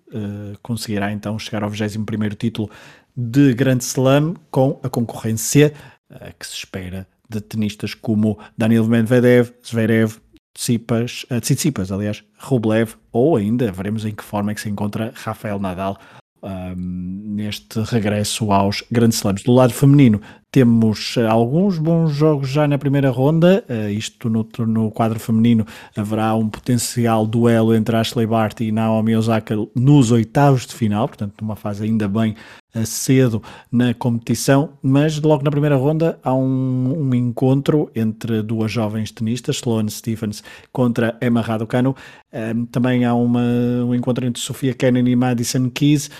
conseguirá 0.61 1.11
então 1.11 1.37
chegar 1.37 1.63
ao 1.63 1.69
21 1.69 2.05
título 2.29 2.69
de 3.13 3.53
Grand 3.53 3.79
Slam 3.79 4.35
com 4.49 4.79
a 4.81 4.89
concorrência 4.89 5.73
que 6.39 6.47
se 6.47 6.53
espera 6.53 7.05
de 7.29 7.41
tenistas 7.41 7.93
como 7.93 8.39
Daniel 8.57 8.87
Medvedev, 8.87 9.51
Zverev, 9.65 10.17
Tsipas, 10.53 11.25
uh, 11.31 11.39
Tsitsipas, 11.39 11.91
aliás, 11.91 12.23
Rublev, 12.37 12.95
ou 13.11 13.35
ainda 13.35 13.71
veremos 13.71 14.05
em 14.05 14.13
que 14.13 14.23
forma 14.23 14.51
é 14.51 14.55
que 14.55 14.61
se 14.61 14.69
encontra 14.69 15.11
Rafael 15.15 15.59
Nadal 15.59 15.97
um, 16.43 16.75
neste 17.35 17.79
regresso 17.81 18.51
aos 18.51 18.83
grandes 18.91 19.17
slams. 19.17 19.43
Do 19.43 19.53
lado 19.53 19.73
feminino, 19.73 20.21
temos 20.53 21.15
eh, 21.17 21.25
alguns 21.25 21.79
bons 21.79 22.13
jogos 22.13 22.47
já 22.47 22.67
na 22.67 22.77
primeira 22.77 23.09
ronda. 23.09 23.65
Uh, 23.67 23.89
isto 23.89 24.29
no, 24.29 24.47
no, 24.67 24.91
quadro 24.91 25.19
feminino 25.19 25.65
haverá 25.97 26.35
um 26.35 26.47
potencial 26.47 27.25
duelo 27.25 27.73
entre 27.73 27.95
Ashley 27.95 28.27
Barty 28.27 28.65
e 28.65 28.71
Naomi 28.71 29.15
Osaka 29.15 29.55
nos 29.75 30.11
oitavos 30.11 30.67
de 30.67 30.75
final, 30.75 31.07
portanto, 31.07 31.33
numa 31.41 31.55
fase 31.55 31.83
ainda 31.83 32.07
bem 32.07 32.35
uh, 32.75 32.85
cedo 32.85 33.41
na 33.71 33.95
competição. 33.95 34.73
Mas 34.83 35.19
logo 35.19 35.43
na 35.43 35.49
primeira 35.49 35.75
ronda 35.75 36.19
há 36.23 36.31
um, 36.35 36.99
um 36.99 37.15
encontro 37.15 37.89
entre 37.95 38.43
duas 38.43 38.71
jovens 38.71 39.09
tenistas, 39.09 39.55
Sloane 39.55 39.89
Stephens 39.89 40.43
contra 40.71 41.17
Emma 41.19 41.41
Raducanu. 41.41 41.95
Uh, 42.31 42.67
também 42.67 43.05
há 43.05 43.15
uma, 43.15 43.41
um 43.87 43.95
encontro 43.95 44.23
entre 44.23 44.39
Sofia 44.39 44.75
Kenin 44.75 45.09
e 45.09 45.15
Madison 45.15 45.67
Keys. 45.71 46.11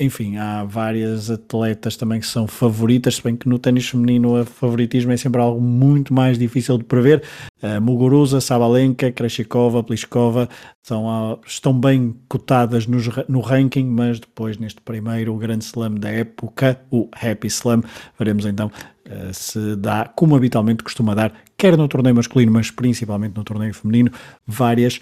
enfim, 0.00 0.36
há 0.38 0.64
várias 0.64 1.30
atletas 1.30 1.96
também 1.96 2.20
que 2.20 2.26
são 2.26 2.46
favoritas, 2.46 3.16
se 3.16 3.22
bem 3.22 3.36
que 3.36 3.46
no 3.46 3.58
ténis 3.66 3.88
feminino, 3.88 4.40
o 4.40 4.44
favoritismo 4.44 5.10
é 5.10 5.16
sempre 5.16 5.40
algo 5.40 5.60
muito 5.60 6.14
mais 6.14 6.38
difícil 6.38 6.78
de 6.78 6.84
prever. 6.84 7.20
Uh, 7.60 7.80
Muguruza, 7.80 8.40
Sabalenka, 8.40 9.10
Kreshikova, 9.10 9.82
Pliskova 9.82 10.48
são, 10.84 11.06
uh, 11.06 11.40
estão 11.44 11.78
bem 11.78 12.14
cotadas 12.28 12.86
nos, 12.86 13.08
no 13.28 13.40
ranking, 13.40 13.86
mas 13.86 14.20
depois 14.20 14.56
neste 14.56 14.80
primeiro 14.80 15.36
grande 15.36 15.64
slam 15.64 15.96
da 15.96 16.10
época, 16.10 16.80
o 16.92 17.08
Happy 17.12 17.48
Slam, 17.48 17.82
veremos 18.16 18.46
então 18.46 18.68
uh, 18.68 19.34
se 19.34 19.74
dá, 19.74 20.04
como 20.14 20.36
habitualmente 20.36 20.84
costuma 20.84 21.12
dar, 21.12 21.32
quer 21.58 21.76
no 21.76 21.88
torneio 21.88 22.14
masculino, 22.14 22.52
mas 22.52 22.70
principalmente 22.70 23.36
no 23.36 23.42
torneio 23.42 23.74
feminino, 23.74 24.12
várias 24.46 25.00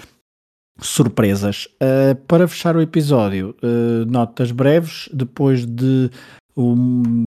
surpresas. 0.80 1.68
Uh, 1.74 2.16
para 2.26 2.48
fechar 2.48 2.76
o 2.76 2.80
episódio, 2.80 3.54
uh, 3.62 4.10
notas 4.10 4.50
breves, 4.50 5.10
depois 5.12 5.66
de 5.66 6.10
um, 6.56 7.24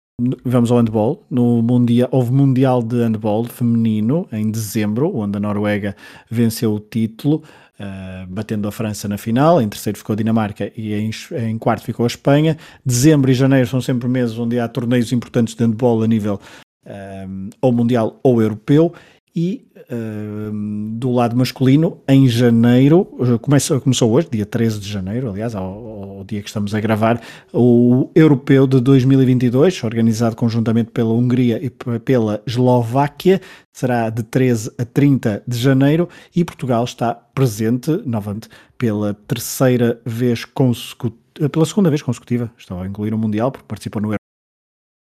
Vamos 0.45 0.71
ao 0.71 0.79
handball. 0.79 1.25
No 1.31 1.62
mundial, 1.62 2.09
houve 2.12 2.33
Mundial 2.33 2.83
de 2.83 2.97
Handball 2.97 3.45
feminino 3.45 4.29
em 4.31 4.51
dezembro, 4.51 5.16
onde 5.16 5.39
a 5.39 5.41
Noruega 5.41 5.97
venceu 6.31 6.75
o 6.75 6.81
título, 6.81 7.43
uh, 7.79 8.27
batendo 8.29 8.68
a 8.68 8.73
França 8.73 9.09
na 9.09 9.16
final. 9.16 9.62
Em 9.62 9.68
terceiro 9.68 9.97
ficou 9.97 10.12
a 10.12 10.16
Dinamarca 10.16 10.71
e 10.77 10.93
em, 10.93 11.11
em, 11.33 11.59
quarto 11.59 11.85
ficou 11.85 12.05
a 12.05 12.07
Espanha. 12.07 12.59
Dezembro 12.85 13.31
e 13.31 13.35
janeiro 13.35 13.66
são 13.66 13.81
sempre 13.81 14.09
meses 14.09 14.39
onde 14.39 14.59
há 14.59 14.68
torneios 14.68 15.12
importantes 15.12 15.55
de 15.55 15.64
handball 15.64 16.03
a 16.03 16.07
nível 16.07 16.39
um, 16.87 17.51
ou 17.62 17.73
mundial 17.73 18.21
ou 18.23 18.43
europeu. 18.43 18.93
E 19.35 19.64
uh, 19.76 20.53
do 20.99 21.12
lado 21.12 21.37
masculino, 21.37 21.99
em 22.09 22.26
janeiro, 22.28 23.05
começa, 23.41 23.78
começou 23.78 24.11
hoje, 24.11 24.28
dia 24.31 24.45
13 24.45 24.81
de 24.81 24.89
janeiro, 24.91 25.31
aliás, 25.31 25.55
ao, 25.55 26.18
ao, 26.18 26.24
dia 26.24 26.43
que 26.43 26.49
estamos 26.49 26.74
a 26.74 26.81
gravar, 26.81 27.20
o 27.53 28.11
Europeu 28.14 28.66
de 28.66 28.81
2022, 28.81 29.85
organizado 29.85 30.35
conjuntamente 30.35 30.91
pela 30.91 31.12
Hungria 31.12 31.64
e 31.64 31.70
pela 32.01 32.43
Eslováquia, 32.45 33.41
será 33.72 34.11
de 34.11 34.24
13 34.24 34.72
a 34.76 34.85
30 34.85 35.45
de 35.47 35.59
janeiro 35.59 36.09
e 36.35 36.45
Portugal 36.45 36.83
está 36.83 37.14
presente, 37.14 37.91
novamente, 38.05 38.49
pela 38.76 39.14
terceira 39.14 40.01
vez 40.05 40.45
consecutiva, 40.45 41.20
pela 41.53 41.64
segunda 41.64 41.89
vez 41.89 42.03
consecutiva, 42.03 42.51
estou 42.59 42.81
a 42.81 42.87
incluir 42.87 43.14
o 43.14 43.18
Mundial, 43.18 43.53
porque 43.53 43.66
participou 43.66 44.03
no 44.03 44.20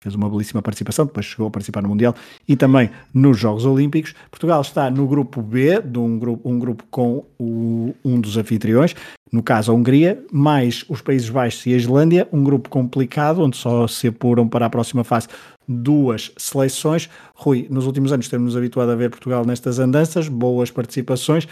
fez 0.02 0.16
uma 0.16 0.28
belíssima 0.28 0.62
participação, 0.62 1.06
depois 1.06 1.28
chegou 1.28 1.48
a 1.48 1.52
participar 1.52 1.82
no 1.82 1.90
Mundial 1.90 2.16
e 2.48 2.56
também 2.56 2.90
nos 3.14 3.38
Jogos 3.38 3.66
Olímpicos. 3.66 4.14
Portugal 4.32 4.60
está 4.62 4.90
no 4.90 5.08
grupo 5.08 5.42
B, 5.42 5.80
de 5.80 6.00
um 6.00 6.18
grupo, 6.18 6.50
um 6.50 6.60
grupo 6.60 6.84
com 6.90 7.24
o, 7.40 7.94
um 8.04 8.20
dos 8.20 8.36
anfitriões, 8.36 8.96
no 9.32 9.44
caso 9.44 9.72
a 9.72 9.76
Hungria, 9.76 10.22
mais 10.32 10.84
os 10.90 11.02
Países 11.02 11.30
Baixos 11.30 11.66
e 11.68 11.74
a 11.74 11.78
Islândia, 11.78 12.28
um 12.34 12.44
grupo 12.44 12.68
complicado, 12.68 13.42
onde 13.44 13.56
só 13.56 13.88
se 13.88 14.08
apuram 14.08 14.48
para 14.48 14.66
a 14.66 14.70
próxima 14.70 15.04
fase 15.04 15.28
duas 15.68 16.32
seleções. 16.36 17.08
Rui, 17.36 17.68
nos 17.70 17.86
últimos 17.86 18.12
anos 18.12 18.28
temos-nos 18.28 18.58
habituado 18.58 18.90
a 18.90 18.96
ver 18.96 19.12
Portugal 19.12 19.46
nestas 19.46 19.78
andanças, 19.78 20.28
boas 20.28 20.72
participações, 20.72 21.48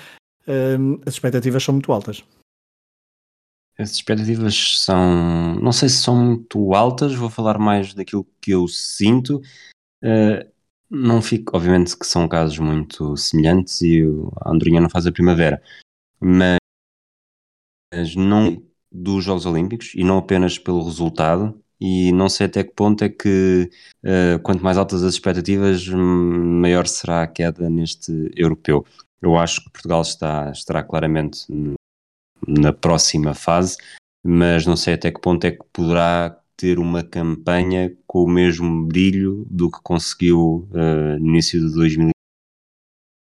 hum, 0.47 0.99
as 1.05 1.13
expectativas 1.13 1.63
são 1.63 1.73
muito 1.73 1.91
altas. 1.93 2.23
As 3.79 3.91
expectativas 3.91 4.83
são, 4.83 5.55
não 5.55 5.71
sei 5.71 5.87
se 5.87 6.03
são 6.03 6.13
muito 6.13 6.73
altas, 6.73 7.15
vou 7.15 7.29
falar 7.29 7.57
mais 7.57 7.93
daquilo 7.93 8.27
que 8.41 8.51
eu 8.51 8.67
sinto. 8.67 9.41
Uh, 10.03 10.45
não 10.89 11.21
fico, 11.21 11.55
obviamente 11.55 11.97
que 11.97 12.05
são 12.05 12.27
casos 12.27 12.59
muito 12.59 13.15
semelhantes 13.15 13.81
e 13.81 14.03
a 14.41 14.51
Andorinha 14.51 14.81
não 14.81 14.89
faz 14.89 15.07
a 15.07 15.13
primavera, 15.13 15.61
mas 16.19 16.59
não 18.17 18.61
dos 18.91 19.23
Jogos 19.23 19.45
Olímpicos 19.45 19.93
e 19.95 20.03
não 20.03 20.17
apenas 20.17 20.57
pelo 20.57 20.83
resultado. 20.83 21.57
E 21.79 22.11
não 22.11 22.27
sei 22.27 22.47
até 22.47 22.61
que 22.65 22.73
ponto 22.73 23.01
é 23.05 23.07
que, 23.07 23.69
uh, 24.03 24.37
quanto 24.43 24.61
mais 24.61 24.77
altas 24.77 25.01
as 25.01 25.13
expectativas, 25.13 25.87
maior 25.87 26.85
será 26.85 27.23
a 27.23 27.27
queda 27.27 27.69
neste 27.69 28.29
europeu. 28.35 28.85
Eu 29.21 29.37
acho 29.37 29.63
que 29.63 29.71
Portugal 29.71 30.01
está, 30.01 30.51
estará 30.51 30.83
claramente 30.83 31.45
na 32.47 32.73
próxima 32.73 33.33
fase, 33.33 33.77
mas 34.23 34.65
não 34.65 34.75
sei 34.75 34.95
até 34.95 35.11
que 35.11 35.21
ponto 35.21 35.45
é 35.45 35.51
que 35.51 35.63
poderá 35.71 36.39
ter 36.57 36.77
uma 36.77 37.03
campanha 37.03 37.95
com 38.05 38.23
o 38.23 38.27
mesmo 38.27 38.85
brilho 38.85 39.45
do 39.49 39.71
que 39.71 39.79
conseguiu 39.81 40.67
uh, 40.71 41.19
no 41.19 41.27
início 41.29 41.59
de 41.59 41.73
2021 41.73 42.11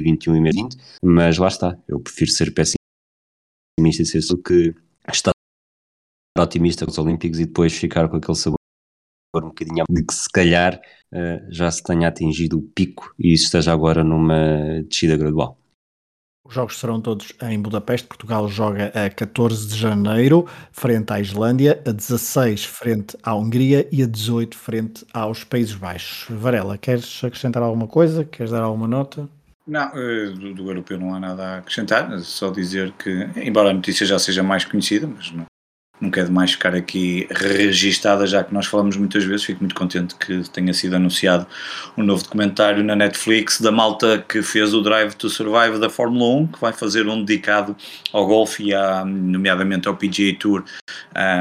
e 0.01 0.41
2020, 0.41 0.77
mas 1.03 1.37
lá 1.37 1.49
está, 1.49 1.77
eu 1.87 1.99
prefiro 1.99 2.31
ser 2.31 2.53
pessimista 2.53 4.03
e 4.03 4.05
ser 4.05 4.25
do 4.27 4.41
que 4.41 4.73
estar 5.11 5.31
otimista 6.39 6.85
com 6.85 6.91
os 6.91 6.97
Olímpicos 6.97 7.39
e 7.39 7.45
depois 7.45 7.73
ficar 7.73 8.07
com 8.07 8.15
aquele 8.15 8.37
sabor 8.37 8.57
um 9.35 9.49
bocadinho 9.49 9.83
de 9.89 10.03
que 10.03 10.13
se 10.13 10.29
calhar 10.31 10.79
uh, 11.13 11.51
já 11.51 11.69
se 11.69 11.83
tenha 11.83 12.07
atingido 12.07 12.57
o 12.57 12.61
pico 12.61 13.13
e 13.19 13.33
esteja 13.33 13.73
agora 13.73 14.03
numa 14.03 14.81
descida 14.87 15.17
gradual. 15.17 15.57
Os 16.49 16.55
jogos 16.55 16.79
serão 16.79 16.99
todos 16.99 17.31
em 17.43 17.61
Budapeste. 17.61 18.07
Portugal 18.07 18.49
joga 18.49 18.91
a 18.95 19.07
14 19.07 19.67
de 19.67 19.77
janeiro, 19.77 20.47
frente 20.71 21.13
à 21.13 21.19
Islândia, 21.19 21.79
a 21.85 21.91
16 21.91 22.65
frente 22.65 23.15
à 23.21 23.35
Hungria 23.35 23.87
e 23.91 24.01
a 24.01 24.07
18 24.07 24.57
frente 24.57 25.05
aos 25.13 25.43
Países 25.43 25.75
Baixos. 25.75 26.25
Varela, 26.27 26.75
queres 26.75 27.23
acrescentar 27.23 27.61
alguma 27.61 27.87
coisa? 27.87 28.25
Queres 28.25 28.51
dar 28.51 28.63
alguma 28.63 28.87
nota? 28.87 29.29
Não, 29.67 29.91
eh, 29.93 30.31
do, 30.31 30.55
do 30.55 30.67
europeu 30.71 30.97
não 30.97 31.13
há 31.13 31.19
nada 31.19 31.43
a 31.43 31.57
acrescentar, 31.59 32.19
só 32.21 32.49
dizer 32.49 32.93
que, 32.93 33.29
embora 33.35 33.69
a 33.69 33.73
notícia 33.73 34.03
já 34.03 34.17
seja 34.17 34.41
mais 34.41 34.65
conhecida, 34.65 35.05
mas 35.05 35.31
não, 35.31 35.45
não 35.99 36.09
quero 36.09 36.31
mais 36.31 36.51
ficar 36.51 36.73
aqui 36.73 37.27
registada, 37.29 38.25
já 38.25 38.43
que 38.43 38.53
nós 38.53 38.65
falamos 38.65 38.95
muitas 38.95 39.23
vezes. 39.23 39.45
Fico 39.45 39.59
muito 39.59 39.75
contente 39.75 40.15
que 40.15 40.49
tenha 40.49 40.73
sido 40.73 40.95
anunciado 40.95 41.45
um 41.97 42.03
novo 42.03 42.23
documentário 42.23 42.83
na 42.83 42.95
Netflix 42.95 43.59
da 43.59 43.71
malta 43.71 44.23
que 44.27 44.41
fez 44.41 44.73
o 44.73 44.81
Drive 44.81 45.13
to 45.15 45.29
Survive 45.29 45.77
da 45.77 45.89
Fórmula 45.89 46.41
1, 46.41 46.47
que 46.47 46.61
vai 46.61 46.71
fazer 46.71 47.07
um 47.07 47.23
dedicado 47.23 47.75
ao 48.13 48.25
golfe 48.25 48.63
e, 48.63 48.73
a, 48.73 49.03
nomeadamente, 49.03 49.87
ao 49.87 49.95
PGA 49.95 50.33
Tour 50.39 50.63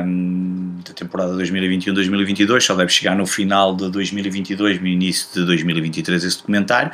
um, 0.05 0.79
da 0.85 0.93
temporada 0.93 1.35
2021-2022. 1.37 2.61
Só 2.61 2.75
deve 2.75 2.91
chegar 2.91 3.17
no 3.17 3.27
final 3.27 3.77
de 3.77 3.89
2022, 3.91 4.81
no 4.81 4.89
início 4.89 5.29
de 5.35 5.47
2023, 5.47 6.25
esse 6.25 6.39
documentário. 6.39 6.91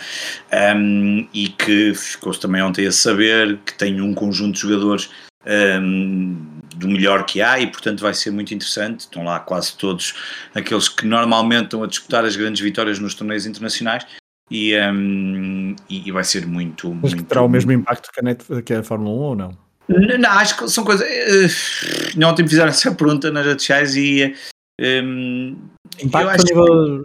Um, 0.76 1.26
e 1.32 1.48
que 1.48 1.94
ficou-se 1.94 2.40
também 2.40 2.62
ontem 2.62 2.86
a 2.86 2.92
saber 2.92 3.58
que 3.64 3.72
tem 3.74 4.00
um 4.02 4.12
conjunto 4.12 4.54
de 4.54 4.60
jogadores. 4.60 5.08
Um, 5.46 6.54
do 6.76 6.88
melhor 6.88 7.24
que 7.24 7.40
há 7.40 7.60
e 7.60 7.66
portanto 7.66 8.00
vai 8.00 8.14
ser 8.14 8.30
muito 8.30 8.52
interessante. 8.52 9.00
Estão 9.00 9.24
lá 9.24 9.38
quase 9.40 9.76
todos 9.76 10.14
aqueles 10.54 10.88
que 10.88 11.06
normalmente 11.06 11.64
estão 11.64 11.82
a 11.82 11.86
disputar 11.86 12.24
as 12.24 12.36
grandes 12.36 12.60
vitórias 12.60 12.98
nos 12.98 13.14
torneios 13.14 13.46
internacionais 13.46 14.06
e, 14.50 14.76
um, 14.78 15.74
e, 15.88 16.10
vai 16.10 16.24
ser 16.24 16.46
muito. 16.46 16.88
Mas 16.94 17.12
muito, 17.12 17.16
que 17.16 17.22
terá 17.24 17.42
o 17.42 17.48
mesmo 17.48 17.72
impacto 17.72 18.10
que 18.12 18.20
a, 18.20 18.22
Net, 18.22 18.44
que 18.62 18.74
a 18.74 18.82
Fórmula 18.82 19.10
1 19.10 19.18
ou 19.18 19.36
não? 19.36 19.58
Não, 19.88 20.18
não 20.18 20.30
acho 20.30 20.56
que 20.56 20.68
são 20.68 20.84
coisas. 20.84 21.06
Uh, 21.06 22.26
ontem 22.26 22.42
me 22.42 22.48
fizeram 22.48 22.68
essa 22.68 22.94
pergunta 22.94 23.30
nas 23.30 23.46
redes 23.46 23.62
sociais 23.62 23.96
e 23.96 24.34
um, 24.80 25.56
Impacto 26.02 26.40
a 26.40 26.44
nível 26.44 27.02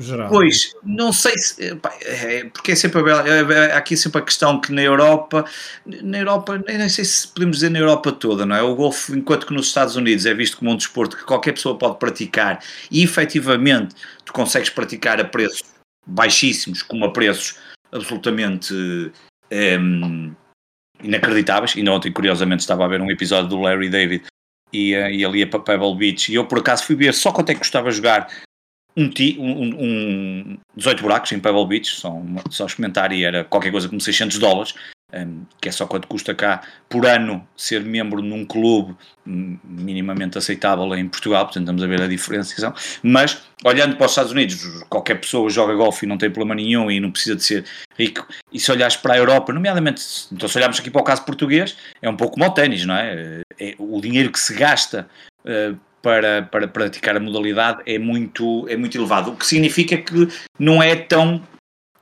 geral. 0.00 0.28
Pois, 0.28 0.72
não 0.82 1.12
sei 1.12 1.38
se. 1.38 1.78
É, 2.04 2.44
porque 2.46 2.72
é 2.72 2.74
sempre 2.74 3.00
a, 3.12 3.26
é, 3.26 3.40
é, 3.40 3.76
aqui 3.76 3.96
sempre 3.96 4.20
a 4.20 4.24
questão 4.24 4.60
que 4.60 4.72
na 4.72 4.82
Europa, 4.82 5.44
na 5.84 6.18
Europa, 6.18 6.62
nem 6.66 6.88
sei 6.88 7.04
se 7.04 7.28
podemos 7.28 7.58
dizer 7.58 7.70
na 7.70 7.78
Europa 7.78 8.10
toda, 8.10 8.44
não 8.46 8.56
é? 8.56 8.62
O 8.62 8.74
golfe, 8.74 9.12
enquanto 9.12 9.46
que 9.46 9.54
nos 9.54 9.66
Estados 9.66 9.94
Unidos 9.94 10.26
é 10.26 10.34
visto 10.34 10.56
como 10.56 10.72
um 10.72 10.76
desporto 10.76 11.16
que 11.16 11.24
qualquer 11.24 11.52
pessoa 11.52 11.78
pode 11.78 11.98
praticar 11.98 12.60
e 12.90 13.04
efetivamente 13.04 13.94
tu 14.24 14.32
consegues 14.32 14.70
praticar 14.70 15.20
a 15.20 15.24
preços 15.24 15.62
baixíssimos, 16.06 16.82
como 16.82 17.04
a 17.04 17.12
preços 17.12 17.56
absolutamente 17.92 18.74
um, 19.80 20.34
inacreditáveis. 21.02 21.76
Ainda 21.76 21.92
ontem, 21.92 22.10
curiosamente, 22.10 22.60
estava 22.60 22.84
a 22.84 22.88
ver 22.88 23.00
um 23.00 23.10
episódio 23.10 23.48
do 23.48 23.60
Larry 23.60 23.88
David 23.88 24.24
e, 24.72 24.94
uh, 24.94 25.10
e 25.10 25.24
ali 25.24 25.44
para 25.46 25.60
Pebble 25.60 25.94
Beach. 25.94 26.30
E 26.30 26.34
eu, 26.34 26.44
por 26.46 26.58
acaso, 26.58 26.84
fui 26.84 26.96
ver 26.96 27.12
só 27.14 27.32
quanto 27.32 27.50
é 27.50 27.54
que 27.54 27.60
custava 27.60 27.90
jogar 27.90 28.28
um, 28.96 29.10
um, 29.38 29.76
um 29.78 30.58
18 30.76 31.02
buracos 31.02 31.32
em 31.32 31.40
Pebble 31.40 31.66
Beach, 31.66 31.90
só, 31.90 32.10
uma, 32.12 32.42
só 32.50 32.66
experimentar, 32.66 33.12
e 33.12 33.24
era 33.24 33.44
qualquer 33.44 33.70
coisa 33.70 33.88
como 33.88 34.00
600 34.00 34.38
dólares, 34.38 34.74
que 35.60 35.68
é 35.68 35.72
só 35.72 35.86
quanto 35.86 36.08
custa 36.08 36.34
cá 36.34 36.62
por 36.88 37.06
ano 37.06 37.46
ser 37.54 37.82
membro 37.82 38.22
num 38.22 38.46
clube 38.46 38.96
minimamente 39.26 40.38
aceitável 40.38 40.92
em 40.94 41.06
Portugal, 41.06 41.44
portanto 41.44 41.64
estamos 41.64 41.82
a 41.82 41.86
ver 41.86 42.02
a 42.02 42.06
diferenciação, 42.06 42.74
mas 43.02 43.42
olhando 43.64 43.96
para 43.96 44.06
os 44.06 44.12
Estados 44.12 44.32
Unidos, 44.32 44.84
qualquer 44.88 45.16
pessoa 45.16 45.48
joga 45.50 45.74
golfe 45.74 46.06
e 46.06 46.08
não 46.08 46.16
tem 46.16 46.30
problema 46.30 46.54
nenhum 46.54 46.90
e 46.90 46.98
não 46.98 47.10
precisa 47.10 47.36
de 47.36 47.44
ser 47.44 47.64
rico, 47.98 48.26
e 48.52 48.58
se 48.58 48.72
olhares 48.72 48.96
para 48.96 49.14
a 49.14 49.18
Europa, 49.18 49.52
nomeadamente, 49.52 50.02
então 50.32 50.48
se 50.48 50.56
olharmos 50.56 50.80
aqui 50.80 50.90
para 50.90 51.02
o 51.02 51.04
caso 51.04 51.24
português, 51.24 51.76
é 52.00 52.08
um 52.08 52.16
pouco 52.16 52.34
como 52.34 52.46
o 52.46 52.50
ténis, 52.50 52.86
não 52.86 52.96
é? 52.96 53.42
é 53.60 53.74
o 53.78 54.00
dinheiro 54.00 54.32
que 54.32 54.40
se 54.40 54.54
gasta 54.54 55.06
uh, 55.44 55.78
para, 56.00 56.42
para 56.42 56.66
praticar 56.66 57.16
a 57.16 57.20
modalidade 57.20 57.80
é 57.86 57.98
muito, 57.98 58.66
é 58.68 58.76
muito 58.76 58.98
elevado, 58.98 59.30
o 59.30 59.36
que 59.36 59.46
significa 59.46 59.96
que 59.96 60.28
não 60.58 60.82
é 60.82 60.96
tão 60.96 61.40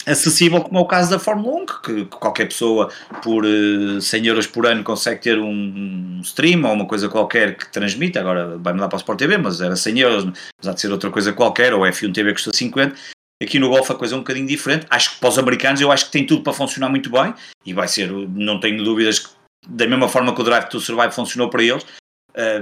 acessível 0.07 0.63
como 0.63 0.79
é 0.79 0.83
o 0.83 0.87
caso 0.87 1.11
da 1.11 1.19
Fórmula 1.19 1.63
1, 1.63 1.67
que, 1.67 2.05
que 2.05 2.17
qualquer 2.17 2.47
pessoa 2.47 2.91
por 3.23 3.45
uh, 3.45 3.99
eh, 3.99 4.01
100 4.01 4.27
euros 4.27 4.47
por 4.47 4.67
ano 4.67 4.83
consegue 4.83 5.21
ter 5.21 5.39
um, 5.39 5.51
um, 5.51 6.21
stream 6.23 6.65
ou 6.65 6.73
uma 6.73 6.87
coisa 6.87 7.09
qualquer 7.09 7.57
que 7.57 7.71
transmite, 7.71 8.19
agora 8.19 8.57
vai 8.59 8.73
mudar 8.73 8.89
para 8.89 8.97
o 8.97 9.01
Sport 9.01 9.19
TV, 9.19 9.39
mas 9.39 9.61
era 9.61 9.77
100 9.77 9.99
euros, 9.99 10.33
há 10.65 10.73
de 10.73 10.81
ser 10.81 10.91
outra 10.91 11.11
coisa 11.11 11.33
qualquer, 11.33 11.75
ou 11.75 11.81
F1 11.83 12.13
TV 12.13 12.33
custa 12.33 12.51
50, 12.53 12.95
Aqui 13.43 13.59
no 13.59 13.71
Golf 13.71 13.91
a 13.91 13.95
coisa 13.95 14.15
é 14.15 14.17
um 14.17 14.21
bocadinho 14.21 14.47
diferente. 14.47 14.87
Acho 14.91 15.15
que 15.15 15.21
para 15.21 15.31
os 15.31 15.39
americanos 15.39 15.81
eu 15.81 15.91
acho 15.91 16.05
que 16.05 16.13
tem 16.13 16.27
tudo 16.27 16.43
para 16.43 16.53
funcionar 16.53 16.91
muito 16.91 17.09
bem 17.09 17.33
e 17.65 17.73
vai 17.73 17.89
ser, 17.89 18.13
não 18.13 18.61
tenho 18.61 18.85
dúvidas 18.85 19.21
que 19.21 19.31
da 19.67 19.87
mesma 19.87 20.09
forma 20.09 20.35
que 20.35 20.41
o 20.41 20.45
Drive 20.45 20.69
to 20.69 20.81
Survive 20.81 21.13
funcionou 21.13 21.49
para 21.49 21.63
eles, 21.63 21.85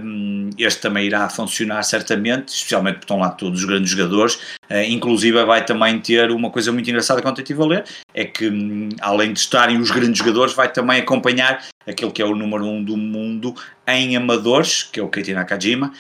um, 0.02 0.50
este 0.58 0.80
também 0.80 1.06
irá 1.06 1.28
funcionar 1.28 1.82
certamente, 1.82 2.48
especialmente 2.48 2.94
porque 2.94 3.04
estão 3.04 3.18
lá 3.18 3.30
todos 3.30 3.60
os 3.60 3.64
grandes 3.64 3.90
jogadores. 3.90 4.34
Uh, 4.70 4.82
inclusive, 4.88 5.44
vai 5.44 5.64
também 5.64 5.98
ter 6.00 6.30
uma 6.30 6.50
coisa 6.50 6.72
muito 6.72 6.88
engraçada 6.88 7.20
que 7.20 7.28
ontem 7.28 7.42
estive 7.42 7.62
a 7.62 7.66
ler: 7.66 7.84
é 8.14 8.24
que, 8.24 8.48
um, 8.48 8.88
além 9.00 9.32
de 9.32 9.40
estarem 9.40 9.78
os 9.78 9.90
grandes 9.90 10.18
jogadores, 10.18 10.54
vai 10.54 10.70
também 10.70 11.00
acompanhar 11.00 11.64
aquele 11.86 12.10
que 12.10 12.20
é 12.20 12.24
o 12.24 12.34
número 12.34 12.66
um 12.66 12.82
do 12.82 12.96
mundo 12.96 13.54
em 13.86 14.16
amadores, 14.16 14.82
que 14.82 15.00
é 15.00 15.02
o 15.02 15.08
Keita 15.08 15.32
Nakajima, 15.32 15.92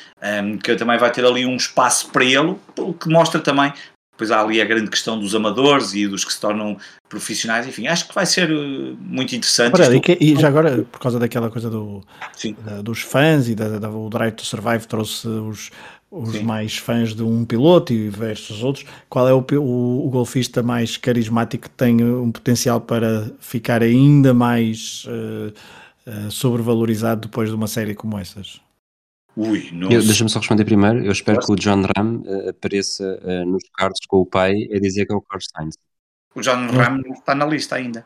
um, 0.42 0.58
que 0.58 0.74
também 0.76 0.98
vai 0.98 1.10
ter 1.10 1.24
ali 1.24 1.46
um 1.46 1.56
espaço 1.56 2.10
para 2.10 2.24
ele, 2.24 2.56
o 2.78 2.92
que 2.92 3.08
mostra 3.08 3.40
também 3.40 3.72
depois 4.18 4.32
há 4.32 4.40
ali 4.40 4.60
a 4.60 4.64
grande 4.64 4.90
questão 4.90 5.16
dos 5.16 5.32
amadores 5.32 5.94
e 5.94 6.08
dos 6.08 6.24
que 6.24 6.32
se 6.32 6.40
tornam 6.40 6.76
profissionais, 7.08 7.68
enfim, 7.68 7.86
acho 7.86 8.08
que 8.08 8.14
vai 8.14 8.26
ser 8.26 8.50
uh, 8.50 8.98
muito 9.00 9.34
interessante. 9.34 9.72
Ora, 9.72 9.94
e, 9.94 10.00
que, 10.00 10.18
e, 10.20 10.34
já 10.34 10.48
agora, 10.48 10.84
por 10.90 10.98
causa 10.98 11.20
daquela 11.20 11.48
coisa 11.48 11.70
do, 11.70 12.02
da, 12.64 12.82
dos 12.82 13.00
fãs 13.00 13.48
e 13.48 13.54
da, 13.54 13.78
da, 13.78 13.88
o 13.88 14.10
Drive 14.10 14.34
to 14.34 14.44
Survive 14.44 14.86
trouxe 14.88 15.28
os, 15.28 15.70
os 16.10 16.32
Sim. 16.32 16.42
mais 16.42 16.76
fãs 16.76 17.14
de 17.14 17.22
um 17.22 17.44
piloto 17.44 17.92
e 17.92 18.08
versus 18.08 18.64
outros, 18.64 18.84
qual 19.08 19.28
é 19.28 19.32
o, 19.32 19.38
o, 19.38 20.06
o, 20.06 20.10
golfista 20.10 20.64
mais 20.64 20.96
carismático 20.96 21.68
que 21.68 21.70
tem 21.70 22.02
um 22.02 22.32
potencial 22.32 22.80
para 22.80 23.30
ficar 23.38 23.84
ainda 23.84 24.34
mais 24.34 25.06
uh, 25.06 25.54
uh, 26.10 26.30
sobrevalorizado 26.30 27.28
depois 27.28 27.48
de 27.50 27.54
uma 27.54 27.68
série 27.68 27.94
como 27.94 28.18
essas? 28.18 28.60
Ui, 29.40 29.70
Deixa-me 29.88 30.28
só 30.28 30.40
responder 30.40 30.64
primeiro. 30.64 31.04
Eu 31.04 31.12
espero 31.12 31.38
que 31.38 31.52
o 31.52 31.54
John 31.54 31.82
Ram 31.96 32.22
uh, 32.26 32.48
apareça 32.48 33.20
nos 33.46 33.62
cards 33.72 34.04
com 34.08 34.16
o 34.16 34.26
pai 34.26 34.68
a 34.74 34.80
dizer 34.80 35.06
que 35.06 35.12
é 35.12 35.16
o 35.16 35.20
Carlos 35.20 35.46
Sainz. 35.54 35.76
O 36.34 36.40
John 36.40 36.66
Ram 36.66 36.98
não 36.98 37.12
está 37.12 37.36
na 37.36 37.46
lista 37.46 37.76
ainda. 37.76 38.04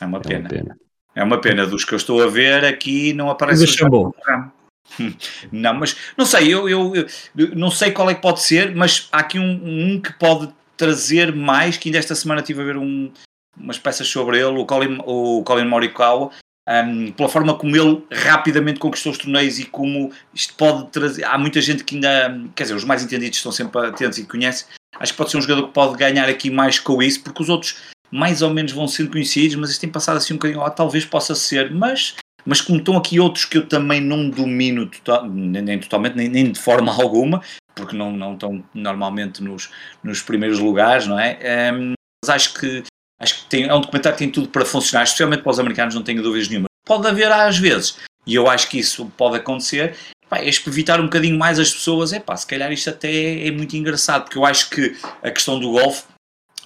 É 0.00 0.06
uma 0.06 0.20
pena. 0.20 0.36
É 0.36 0.40
uma 0.40 0.48
pena. 0.48 0.78
É 1.16 1.24
uma 1.24 1.40
pena. 1.40 1.66
Dos 1.66 1.84
que 1.84 1.92
eu 1.92 1.96
estou 1.96 2.22
a 2.22 2.28
ver 2.28 2.64
aqui 2.64 3.12
não 3.14 3.30
aparece 3.30 3.64
o 3.64 3.66
John 3.66 4.12
Ram. 4.24 4.52
Não, 5.50 5.74
mas 5.74 5.96
não 6.16 6.24
sei, 6.24 6.54
eu, 6.54 6.68
eu, 6.68 6.94
eu, 6.94 7.56
não 7.56 7.72
sei 7.72 7.90
qual 7.90 8.08
é 8.08 8.14
que 8.14 8.22
pode 8.22 8.40
ser, 8.40 8.72
mas 8.72 9.08
há 9.10 9.18
aqui 9.18 9.36
um, 9.36 9.94
um 9.94 10.00
que 10.00 10.12
pode 10.12 10.48
trazer 10.76 11.34
mais, 11.34 11.76
que 11.76 11.88
ainda 11.88 11.98
esta 11.98 12.14
semana 12.14 12.40
estive 12.40 12.62
a 12.62 12.64
ver 12.64 12.76
um, 12.76 13.12
umas 13.58 13.78
peças 13.80 14.06
sobre 14.06 14.38
ele, 14.38 14.58
o 14.58 14.64
Colin, 14.64 14.98
o 15.04 15.42
Colin 15.42 15.66
Morikawa, 15.66 16.30
um, 16.68 17.12
pela 17.12 17.28
forma 17.28 17.54
como 17.54 17.76
ele 17.76 18.04
rapidamente 18.12 18.80
conquistou 18.80 19.12
os 19.12 19.18
torneios 19.18 19.58
e 19.58 19.64
como 19.64 20.10
isto 20.34 20.54
pode 20.54 20.90
trazer. 20.90 21.24
Há 21.24 21.38
muita 21.38 21.60
gente 21.60 21.84
que 21.84 21.94
ainda, 21.94 22.40
quer 22.54 22.64
dizer, 22.64 22.74
os 22.74 22.84
mais 22.84 23.02
entendidos 23.02 23.38
estão 23.38 23.52
sempre 23.52 23.86
atentos 23.86 24.18
e 24.18 24.24
conhecem. 24.24 24.66
Acho 24.98 25.12
que 25.12 25.18
pode 25.18 25.30
ser 25.30 25.36
um 25.36 25.42
jogador 25.42 25.68
que 25.68 25.74
pode 25.74 25.96
ganhar 25.96 26.28
aqui 26.28 26.50
mais 26.50 26.78
com 26.78 27.02
isso, 27.02 27.22
porque 27.22 27.42
os 27.42 27.48
outros 27.48 27.76
mais 28.10 28.42
ou 28.42 28.50
menos 28.50 28.72
vão 28.72 28.88
sendo 28.88 29.10
conhecidos, 29.10 29.56
mas 29.56 29.70
isto 29.70 29.80
tem 29.80 29.90
passado 29.90 30.16
assim 30.16 30.34
um 30.34 30.36
bocadinho 30.36 30.60
lá, 30.60 30.70
talvez 30.70 31.04
possa 31.04 31.34
ser, 31.34 31.72
mas 31.72 32.14
mas 32.46 32.60
como 32.60 32.78
estão 32.78 32.96
aqui 32.96 33.18
outros 33.18 33.44
que 33.44 33.58
eu 33.58 33.66
também 33.66 34.00
não 34.00 34.30
domino 34.30 34.86
total, 34.86 35.28
nem, 35.28 35.80
totalmente, 35.80 36.14
nem, 36.14 36.28
nem, 36.28 36.52
de 36.52 36.60
forma 36.60 36.92
alguma, 37.02 37.42
porque 37.74 37.96
não, 37.96 38.12
não 38.12 38.34
estão 38.34 38.64
normalmente 38.72 39.42
nos, 39.42 39.68
nos 40.02 40.22
primeiros 40.22 40.60
lugares, 40.60 41.08
não 41.08 41.18
é? 41.18 41.72
Um, 41.74 41.94
mas 42.24 42.34
acho 42.34 42.54
que, 42.54 42.84
acho 43.18 43.42
que 43.42 43.46
tem, 43.46 43.64
é 43.64 43.74
um 43.74 43.80
documentário 43.80 44.16
que 44.16 44.24
tem 44.24 44.32
tudo 44.32 44.48
para 44.48 44.64
funcionar, 44.64 45.04
especialmente 45.04 45.42
para 45.42 45.50
os 45.50 45.58
americanos, 45.58 45.94
não 45.94 46.02
tenho 46.02 46.22
dúvidas 46.22 46.48
nenhuma. 46.48 46.66
Pode 46.84 47.06
haver 47.06 47.30
às 47.30 47.58
vezes, 47.58 47.98
e 48.26 48.34
eu 48.34 48.48
acho 48.48 48.68
que 48.68 48.78
isso 48.78 49.10
pode 49.16 49.36
acontecer, 49.36 49.96
pá, 50.28 50.38
é 50.38 50.48
evitar 50.48 51.00
um 51.00 51.04
bocadinho 51.04 51.38
mais 51.38 51.58
as 51.58 51.72
pessoas, 51.72 52.12
é 52.12 52.20
pá, 52.20 52.36
se 52.36 52.46
calhar 52.46 52.70
isto 52.72 52.90
até 52.90 53.46
é 53.46 53.50
muito 53.50 53.76
engraçado, 53.76 54.24
porque 54.24 54.38
eu 54.38 54.44
acho 54.44 54.70
que 54.70 54.96
a 55.22 55.30
questão 55.30 55.58
do 55.58 55.72
golfe 55.72 56.04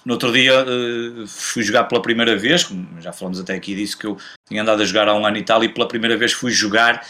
no 0.03 0.13
outro 0.13 0.31
dia 0.31 0.63
uh, 0.63 1.27
fui 1.27 1.63
jogar 1.63 1.83
pela 1.85 2.01
primeira 2.01 2.35
vez, 2.35 2.67
já 2.99 3.13
falamos 3.13 3.39
até 3.39 3.53
aqui 3.53 3.75
disso, 3.75 3.97
que 3.97 4.07
eu 4.07 4.17
tinha 4.47 4.61
andado 4.61 4.81
a 4.81 4.85
jogar 4.85 5.07
há 5.07 5.13
um 5.13 5.25
ano 5.25 5.37
e 5.37 5.43
tal, 5.43 5.63
e 5.63 5.69
pela 5.69 5.87
primeira 5.87 6.17
vez 6.17 6.33
fui 6.33 6.51
jogar 6.51 7.07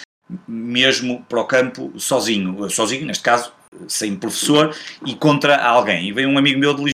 mesmo 0.48 1.26
para 1.28 1.40
o 1.40 1.46
campo 1.46 1.94
sozinho, 1.98 2.70
sozinho, 2.70 3.06
neste 3.06 3.24
caso, 3.24 3.52
sem 3.88 4.16
professor, 4.16 4.76
e 5.06 5.16
contra 5.16 5.58
alguém. 5.58 6.08
E 6.08 6.12
veio 6.12 6.30
um 6.30 6.38
amigo 6.38 6.60
meu 6.60 6.74
de 6.74 6.84
Lisboa 6.84 6.92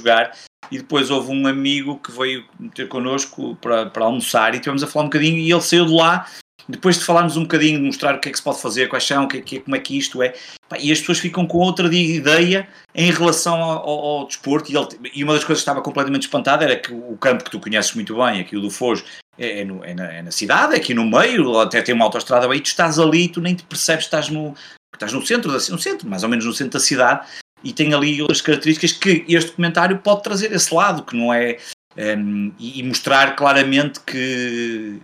jogar, 0.00 0.36
e 0.70 0.78
depois 0.78 1.10
houve 1.10 1.32
um 1.32 1.46
amigo 1.46 1.98
que 1.98 2.12
veio 2.12 2.44
ter 2.74 2.88
connosco 2.88 3.56
para, 3.60 3.86
para 3.86 4.04
almoçar, 4.04 4.54
e 4.54 4.58
tivemos 4.60 4.82
a 4.82 4.86
falar 4.86 5.04
um 5.04 5.08
bocadinho, 5.08 5.38
e 5.38 5.50
ele 5.50 5.60
saiu 5.60 5.86
de 5.86 5.92
lá 5.92 6.26
depois 6.68 6.98
de 6.98 7.04
falarmos 7.04 7.36
um 7.36 7.42
bocadinho, 7.42 7.78
de 7.78 7.84
mostrar 7.84 8.14
o 8.14 8.20
que 8.20 8.28
é 8.28 8.32
que 8.32 8.38
se 8.38 8.44
pode 8.44 8.60
fazer, 8.60 8.88
quais 8.88 9.04
são, 9.04 9.26
que, 9.26 9.38
é 9.38 9.40
que, 9.40 9.60
como 9.60 9.76
é 9.76 9.80
que 9.80 9.98
isto 9.98 10.22
é, 10.22 10.32
e 10.78 10.92
as 10.92 11.00
pessoas 11.00 11.18
ficam 11.18 11.46
com 11.46 11.58
outra 11.58 11.92
ideia 11.92 12.68
em 12.94 13.10
relação 13.10 13.54
ao, 13.54 13.88
ao, 13.88 14.04
ao 14.18 14.26
desporto. 14.26 14.70
E, 14.70 14.76
ele, 14.76 14.86
e, 15.14 15.24
uma 15.24 15.34
das 15.34 15.44
coisas 15.44 15.60
que 15.60 15.68
estava 15.68 15.82
completamente 15.82 16.22
espantada 16.22 16.64
era 16.64 16.76
que 16.76 16.92
o 16.92 17.16
campo 17.16 17.44
que 17.44 17.50
tu 17.50 17.60
conheces 17.60 17.94
muito 17.94 18.14
bem, 18.16 18.40
aqui 18.40 18.56
o 18.56 18.60
do 18.60 18.70
Foz, 18.70 19.04
é, 19.38 19.60
é, 19.60 19.64
no, 19.64 19.84
é, 19.84 19.94
na, 19.94 20.12
é, 20.12 20.22
na, 20.22 20.30
cidade, 20.30 20.74
é 20.74 20.76
aqui 20.76 20.94
no 20.94 21.04
meio, 21.04 21.58
até 21.58 21.82
tem 21.82 21.94
uma 21.94 22.04
autoestrada 22.04 22.50
aí, 22.50 22.60
tu 22.60 22.66
estás 22.66 22.98
ali, 22.98 23.28
tu 23.28 23.40
nem 23.40 23.54
te 23.54 23.64
percebes, 23.64 24.04
estás 24.04 24.28
no, 24.28 24.54
estás 24.94 25.12
no 25.12 25.24
centro, 25.26 25.50
da, 25.50 25.58
no 25.58 25.78
centro, 25.78 26.08
mais 26.08 26.22
ou 26.22 26.28
menos 26.28 26.44
no 26.44 26.52
centro 26.52 26.78
da 26.78 26.80
cidade, 26.80 27.26
e 27.64 27.72
tem 27.72 27.94
ali 27.94 28.20
outras 28.20 28.40
características 28.40 28.92
que 28.92 29.24
este 29.28 29.50
documentário 29.50 29.98
pode 29.98 30.22
trazer 30.22 30.52
esse 30.52 30.74
lado, 30.74 31.02
que 31.02 31.16
não 31.16 31.32
é 31.32 31.58
um, 31.96 32.52
e, 32.58 32.82
mostrar 32.82 33.36
claramente 33.36 34.00
que, 34.00 34.98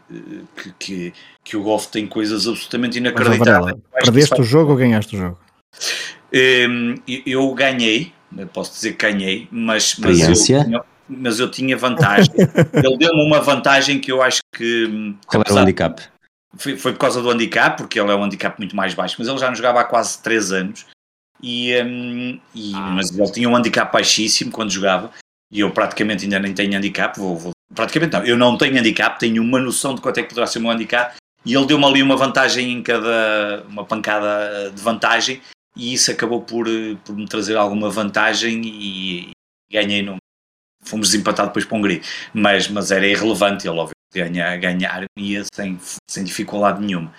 que, 0.56 0.72
que, 0.78 1.12
que, 1.44 1.56
o 1.56 1.62
golfe 1.62 1.88
tem 1.88 2.06
coisas 2.06 2.46
absolutamente 2.48 2.98
inacreditáveis. 2.98 3.76
Perdeste 3.92 4.40
o 4.40 4.44
jogo 4.44 4.72
ou 4.72 4.76
ganhaste 4.76 5.14
o 5.14 5.18
jogo? 5.18 5.38
Um, 6.32 6.94
eu 7.26 7.52
ganhei, 7.54 8.12
posso 8.52 8.72
dizer 8.72 8.92
que 8.92 9.10
ganhei, 9.10 9.48
mas, 9.50 9.96
mas, 9.98 10.20
eu, 10.20 10.32
tinha, 10.32 10.84
mas 11.08 11.40
eu 11.40 11.50
tinha 11.50 11.76
vantagem. 11.76 12.32
Ele 12.72 12.96
deu-me 12.96 13.26
uma 13.26 13.40
vantagem 13.40 13.98
que 13.98 14.10
eu 14.10 14.22
acho 14.22 14.40
que. 14.54 15.14
Qual 15.26 15.42
era 15.46 15.54
o 15.54 15.58
handicap? 15.58 16.02
Foi, 16.56 16.76
foi, 16.76 16.92
por 16.92 16.98
causa 16.98 17.22
do 17.22 17.30
handicap, 17.30 17.76
porque 17.76 18.00
ele 18.00 18.10
é 18.10 18.14
um 18.14 18.24
handicap 18.24 18.58
muito 18.58 18.74
mais 18.74 18.94
baixo, 18.94 19.16
mas 19.18 19.28
ele 19.28 19.36
já 19.36 19.48
não 19.48 19.54
jogava 19.54 19.80
há 19.80 19.84
quase 19.84 20.20
3 20.22 20.52
anos. 20.52 20.86
E, 21.42 21.80
um, 21.82 22.40
e 22.54 22.72
ah. 22.74 22.90
mas 22.94 23.16
ele 23.16 23.30
tinha 23.30 23.48
um 23.48 23.56
handicap 23.56 23.92
baixíssimo 23.92 24.50
quando 24.50 24.72
jogava 24.72 25.12
e 25.50 25.60
eu 25.60 25.70
praticamente 25.70 26.24
ainda 26.24 26.38
nem 26.38 26.52
tenho 26.52 26.76
handicap, 26.76 27.18
vou, 27.18 27.36
vou, 27.36 27.52
praticamente 27.74 28.12
não, 28.12 28.24
eu 28.24 28.36
não 28.36 28.56
tenho 28.58 28.76
handicap, 28.78 29.18
tenho 29.18 29.42
uma 29.42 29.58
noção 29.58 29.94
de 29.94 30.00
quanto 30.00 30.18
é 30.18 30.22
que 30.22 30.28
poderá 30.28 30.46
ser 30.46 30.58
o 30.58 30.62
meu 30.62 30.70
handicap, 30.70 31.16
e 31.44 31.54
ele 31.54 31.66
deu-me 31.66 31.84
ali 31.84 32.02
uma 32.02 32.16
vantagem 32.16 32.72
em 32.72 32.82
cada, 32.82 33.64
uma 33.68 33.84
pancada 33.84 34.70
de 34.70 34.82
vantagem, 34.82 35.40
e 35.76 35.94
isso 35.94 36.10
acabou 36.10 36.42
por, 36.42 36.66
por 37.04 37.16
me 37.16 37.26
trazer 37.26 37.56
alguma 37.56 37.88
vantagem 37.88 38.62
e, 38.64 39.30
ganhei 39.70 40.02
no, 40.02 40.16
fomos 40.82 41.10
desempatados 41.10 41.50
depois 41.50 41.64
para 41.64 41.76
a 41.76 41.78
Hungria, 41.78 42.00
mas, 42.34 42.68
mas 42.68 42.90
era 42.90 43.06
irrelevante, 43.06 43.66
ele 43.66 43.78
obviamente 43.78 43.98
ganhar, 44.14 44.56
ganhar 44.56 45.04
ia 45.18 45.44
sem, 45.54 45.78
sem 46.08 46.24
dificuldade 46.24 46.84
nenhuma. 46.84 47.12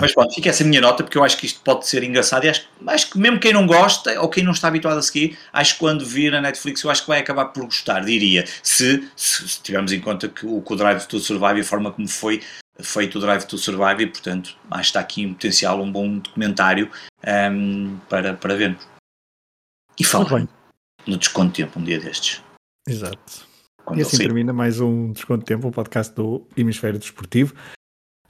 Mas 0.00 0.12
pronto, 0.12 0.34
fica 0.34 0.50
essa 0.50 0.64
minha 0.64 0.80
nota 0.80 1.04
porque 1.04 1.16
eu 1.16 1.22
acho 1.22 1.36
que 1.36 1.46
isto 1.46 1.60
pode 1.60 1.86
ser 1.86 2.02
engraçado 2.02 2.44
e 2.44 2.48
acho, 2.48 2.68
acho 2.84 3.10
que 3.10 3.18
mesmo 3.18 3.38
quem 3.38 3.52
não 3.52 3.64
gosta 3.64 4.20
ou 4.20 4.28
quem 4.28 4.42
não 4.42 4.50
está 4.50 4.66
habituado 4.66 4.98
a 4.98 5.02
seguir, 5.02 5.38
acho 5.52 5.74
que 5.74 5.78
quando 5.78 6.04
vir 6.04 6.34
a 6.34 6.40
Netflix 6.40 6.82
eu 6.82 6.90
acho 6.90 7.02
que 7.02 7.08
vai 7.08 7.20
acabar 7.20 7.46
por 7.46 7.64
gostar, 7.64 8.04
diria. 8.04 8.44
Se, 8.60 9.08
se, 9.14 9.48
se 9.48 9.62
tivermos 9.62 9.92
em 9.92 10.00
conta 10.00 10.28
que 10.28 10.44
o, 10.44 10.60
que 10.60 10.72
o 10.72 10.76
Drive 10.76 11.06
to 11.06 11.20
Survive 11.20 11.58
e 11.58 11.60
a 11.60 11.64
forma 11.64 11.92
como 11.92 12.08
foi 12.08 12.42
feito 12.80 13.18
o 13.18 13.20
Drive 13.20 13.44
to 13.44 13.56
Survive 13.56 14.02
e 14.02 14.06
portanto 14.08 14.56
acho 14.68 14.80
que 14.80 14.86
está 14.86 15.00
aqui 15.00 15.24
um 15.24 15.34
potencial, 15.34 15.80
um 15.80 15.92
bom 15.92 16.18
documentário 16.18 16.90
um, 17.52 17.98
para, 18.08 18.34
para 18.34 18.56
vermos. 18.56 18.84
E 19.96 20.02
fala 20.02 20.48
no 21.06 21.16
Desconto 21.16 21.54
Tempo 21.54 21.78
um 21.78 21.84
dia 21.84 22.00
destes. 22.00 22.42
Exato. 22.88 23.46
Quando 23.84 24.00
e 24.00 24.02
assim 24.02 24.18
termina 24.18 24.52
mais 24.52 24.80
um 24.80 25.12
Desconto 25.12 25.44
Tempo, 25.44 25.66
o 25.66 25.70
um 25.70 25.72
podcast 25.72 26.12
do 26.14 26.44
Hemisfério 26.56 26.98
Desportivo. 26.98 27.54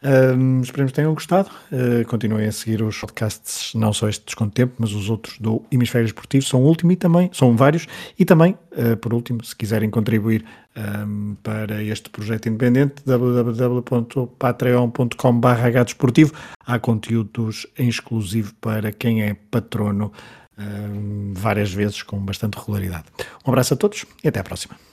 Um, 0.03 0.61
esperemos 0.61 0.93
que 0.93 0.97
tenham 0.97 1.13
gostado. 1.13 1.51
Uh, 1.73 2.07
continuem 2.07 2.47
a 2.47 2.53
seguir 2.53 2.81
os 2.83 2.97
podcasts, 2.99 3.75
não 3.75 3.93
só 3.93 4.09
este 4.09 4.25
Desconto 4.25 4.53
Tempo, 4.53 4.75
mas 4.79 4.93
os 4.93 5.11
outros 5.11 5.37
do 5.39 5.63
Hemisfério 5.71 6.07
Esportivo. 6.07 6.47
São 6.47 6.63
último 6.63 6.93
e 6.93 6.97
também, 6.97 7.29
são 7.33 7.57
vários. 7.57 7.87
E 8.19 8.25
também, 8.25 8.57
uh, 8.73 8.97
por 8.97 9.13
último, 9.13 9.45
se 9.45 9.55
quiserem 9.57 9.91
contribuir 9.91 10.45
um, 10.77 11.35
para 11.43 11.83
este 11.83 12.09
projeto 12.11 12.49
independente, 12.49 13.03
www.patreon.com.br 13.05 15.85
desportivo. 15.85 16.33
Há 16.65 16.79
conteúdos 16.79 17.67
em 17.77 17.89
exclusivo 17.89 18.55
para 18.61 18.93
quem 18.93 19.23
é 19.23 19.35
patrono 19.35 20.13
um, 20.59 21.33
várias 21.35 21.73
vezes, 21.73 22.03
com 22.03 22.19
bastante 22.19 22.59
regularidade. 22.59 23.07
Um 23.47 23.51
abraço 23.51 23.75
a 23.75 23.77
todos 23.77 24.05
e 24.23 24.29
até 24.29 24.41
à 24.41 24.45
próxima. 24.45 24.88